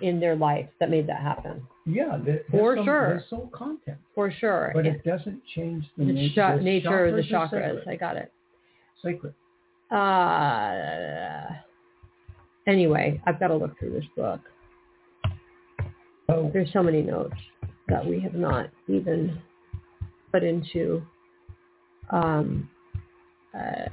in 0.00 0.18
their 0.18 0.34
life 0.34 0.68
that 0.80 0.90
made 0.90 1.06
that 1.06 1.20
happen, 1.20 1.64
Yeah, 1.86 2.16
there- 2.24 2.42
For 2.50 2.74
some, 2.76 2.84
sure. 2.84 3.08
There's 3.10 3.28
soul 3.28 3.48
content, 3.52 3.98
for 4.14 4.30
sure. 4.30 4.72
but 4.74 4.86
It- 4.86 4.96
it 4.96 5.04
doesn't 5.04 5.44
change 5.46 5.88
the, 5.96 6.06
the 6.06 6.12
na- 6.14 6.28
cha- 6.34 6.56
nature 6.56 7.04
of 7.06 7.14
the 7.16 7.22
chakras 7.22 7.50
chakras. 7.50 7.50
sacred. 7.78 7.88
I 7.88 7.96
got 7.96 8.16
it. 8.16 8.32
Sacred. 9.02 9.34
Uh, 9.90 11.46
anyway, 12.66 13.20
I've 13.26 13.38
got 13.38 13.48
to 13.48 13.56
look 13.56 13.78
through 13.78 13.92
this 13.92 14.04
book. 14.16 14.40
Oh, 16.28 16.50
there's 16.52 16.72
so 16.72 16.82
many 16.82 17.02
notes 17.02 17.36
that 17.88 18.04
we 18.04 18.20
have 18.20 18.34
not 18.34 18.70
even 18.88 19.38
put 20.32 20.42
into 20.42 21.02
um, 22.10 22.68
uh, 23.54 23.88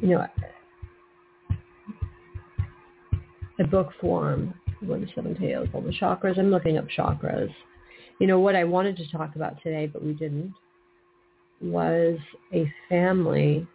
you 0.00 0.08
know 0.08 0.26
a 3.58 3.64
book 3.64 3.90
form 4.00 4.54
what 4.80 5.00
the 5.00 5.08
seven 5.14 5.34
tales 5.38 5.68
all 5.72 5.80
the 5.80 5.90
chakras. 5.90 6.38
I'm 6.38 6.50
looking 6.50 6.78
up 6.78 6.86
chakras. 6.96 7.52
You 8.18 8.26
know 8.26 8.40
what 8.40 8.56
i 8.56 8.64
wanted 8.64 8.96
to 8.96 9.10
talk 9.10 9.36
about 9.36 9.62
today 9.62 9.86
but 9.86 10.02
we 10.02 10.14
didn't 10.14 10.54
was 11.60 12.18
a 12.54 12.72
family 12.88 13.66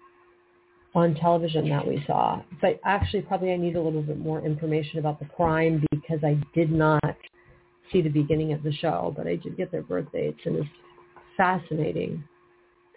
on 0.93 1.15
television 1.15 1.69
that 1.69 1.87
we 1.87 2.03
saw. 2.05 2.41
But 2.61 2.79
actually, 2.83 3.21
probably 3.21 3.53
I 3.53 3.57
need 3.57 3.75
a 3.75 3.81
little 3.81 4.01
bit 4.01 4.19
more 4.19 4.41
information 4.41 4.99
about 4.99 5.19
the 5.19 5.25
crime 5.25 5.83
because 5.91 6.19
I 6.23 6.37
did 6.53 6.71
not 6.71 7.15
see 7.91 8.01
the 8.01 8.09
beginning 8.09 8.53
of 8.53 8.63
the 8.63 8.73
show, 8.73 9.13
but 9.15 9.27
I 9.27 9.35
did 9.35 9.57
get 9.57 9.71
their 9.71 9.83
birth 9.83 10.11
dates, 10.11 10.39
and 10.45 10.57
it's 10.57 10.69
fascinating, 11.37 12.23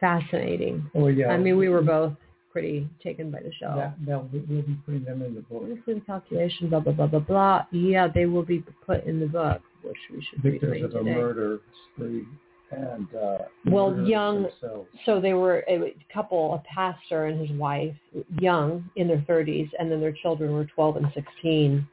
fascinating. 0.01 0.91
Oh 0.95 1.09
yeah. 1.09 1.29
I 1.29 1.39
mean, 1.39 1.57
we 1.57 1.69
were 1.69 1.83
both 1.83 2.15
pretty 2.53 2.89
taken 3.03 3.31
by 3.31 3.41
the 3.41 3.53
show. 3.61 3.75
That, 3.77 3.97
that 4.07 4.33
we'll 4.33 4.63
be 4.63 4.77
putting 4.85 5.05
them 5.05 5.23
in 5.23 5.35
the 5.35 5.41
book. 5.43 5.65
This 5.87 5.99
calculation, 6.07 6.69
blah 6.69 6.81
blah 6.81 6.93
blah 6.93 7.07
blah 7.07 7.21
blah. 7.21 7.67
Yeah, 7.71 8.09
they 8.13 8.27
will 8.27 8.45
be 8.45 8.65
put 8.87 9.05
in 9.05 9.21
the 9.21 9.27
book, 9.27 9.63
which 9.83 9.97
we 10.13 10.25
should 10.29 10.43
be 10.43 10.51
Victims 10.51 10.95
of 10.95 11.01
a 11.01 11.05
murder 11.05 11.61
spree 11.95 12.25
and 12.71 13.15
uh, 13.15 13.39
Well, 13.67 14.07
young- 14.07 14.45
themselves. 14.45 14.89
so 15.05 15.21
they 15.21 15.35
were 15.35 15.65
a 15.69 15.95
couple, 16.13 16.55
a 16.55 16.59
pastor 16.75 17.27
and 17.27 17.39
his 17.41 17.57
wife, 17.59 17.95
young 18.41 18.89
in 18.97 19.07
their 19.09 19.25
30s, 19.29 19.71
and 19.79 19.91
then 19.91 20.01
their 20.01 20.13
children 20.13 20.53
were 20.53 20.65
12 20.65 20.97
and 20.97 21.07
16, 21.15 21.87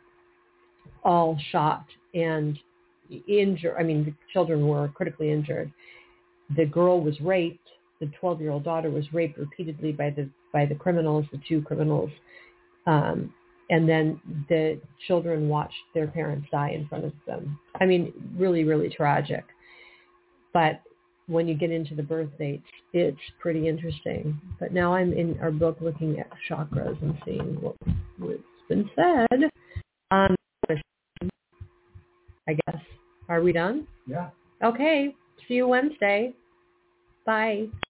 all 1.04 1.38
shot 1.52 1.86
and 2.14 2.58
injured. 3.28 3.76
I 3.80 3.84
mean, 3.84 4.06
the 4.06 4.14
children 4.32 4.68
were 4.68 4.88
critically 4.90 5.32
injured. 5.32 5.72
The 6.56 6.66
girl 6.66 7.02
was 7.02 7.20
raped. 7.22 7.68
The 8.00 8.12
12-year-old 8.22 8.64
daughter 8.64 8.90
was 8.90 9.12
raped 9.14 9.38
repeatedly 9.38 9.92
by 9.92 10.10
the 10.10 10.30
by 10.54 10.66
the 10.66 10.76
criminals, 10.76 11.26
the 11.32 11.40
two 11.48 11.62
criminals, 11.62 12.10
um, 12.86 13.34
and 13.70 13.88
then 13.88 14.20
the 14.50 14.82
children 15.08 15.48
watched 15.48 15.74
their 15.94 16.08
parents 16.08 16.46
die 16.52 16.72
in 16.72 16.86
front 16.90 17.06
of 17.06 17.14
them. 17.26 17.58
I 17.80 17.86
mean, 17.86 18.12
really, 18.36 18.66
really 18.66 18.90
tragic. 18.90 19.46
But 20.54 20.82
when 21.28 21.48
you 21.48 21.56
get 21.56 21.72
into 21.72 21.96
the 21.96 22.04
birth 22.04 22.30
dates, 22.38 22.68
it's 22.94 23.18
pretty 23.40 23.68
interesting. 23.68 24.40
But 24.60 24.74
now 24.74 24.94
I'm 24.94 25.14
in 25.14 25.40
our 25.42 25.52
book 25.52 25.78
looking 25.82 26.20
at 26.20 26.30
chakras 26.50 27.02
and 27.02 27.18
seeing 27.26 27.62
what, 27.62 27.76
what's 28.18 28.42
been 28.68 28.90
said. 28.96 29.50
Um, 30.12 30.36
I 32.48 32.54
guess. 32.66 32.82
Are 33.30 33.42
we 33.42 33.54
done? 33.54 33.88
Yeah. 34.08 34.30
Okay. 34.64 35.16
See 35.48 35.56
you 35.56 35.68
Wednesday. 35.68 36.34
Bye. 37.26 37.68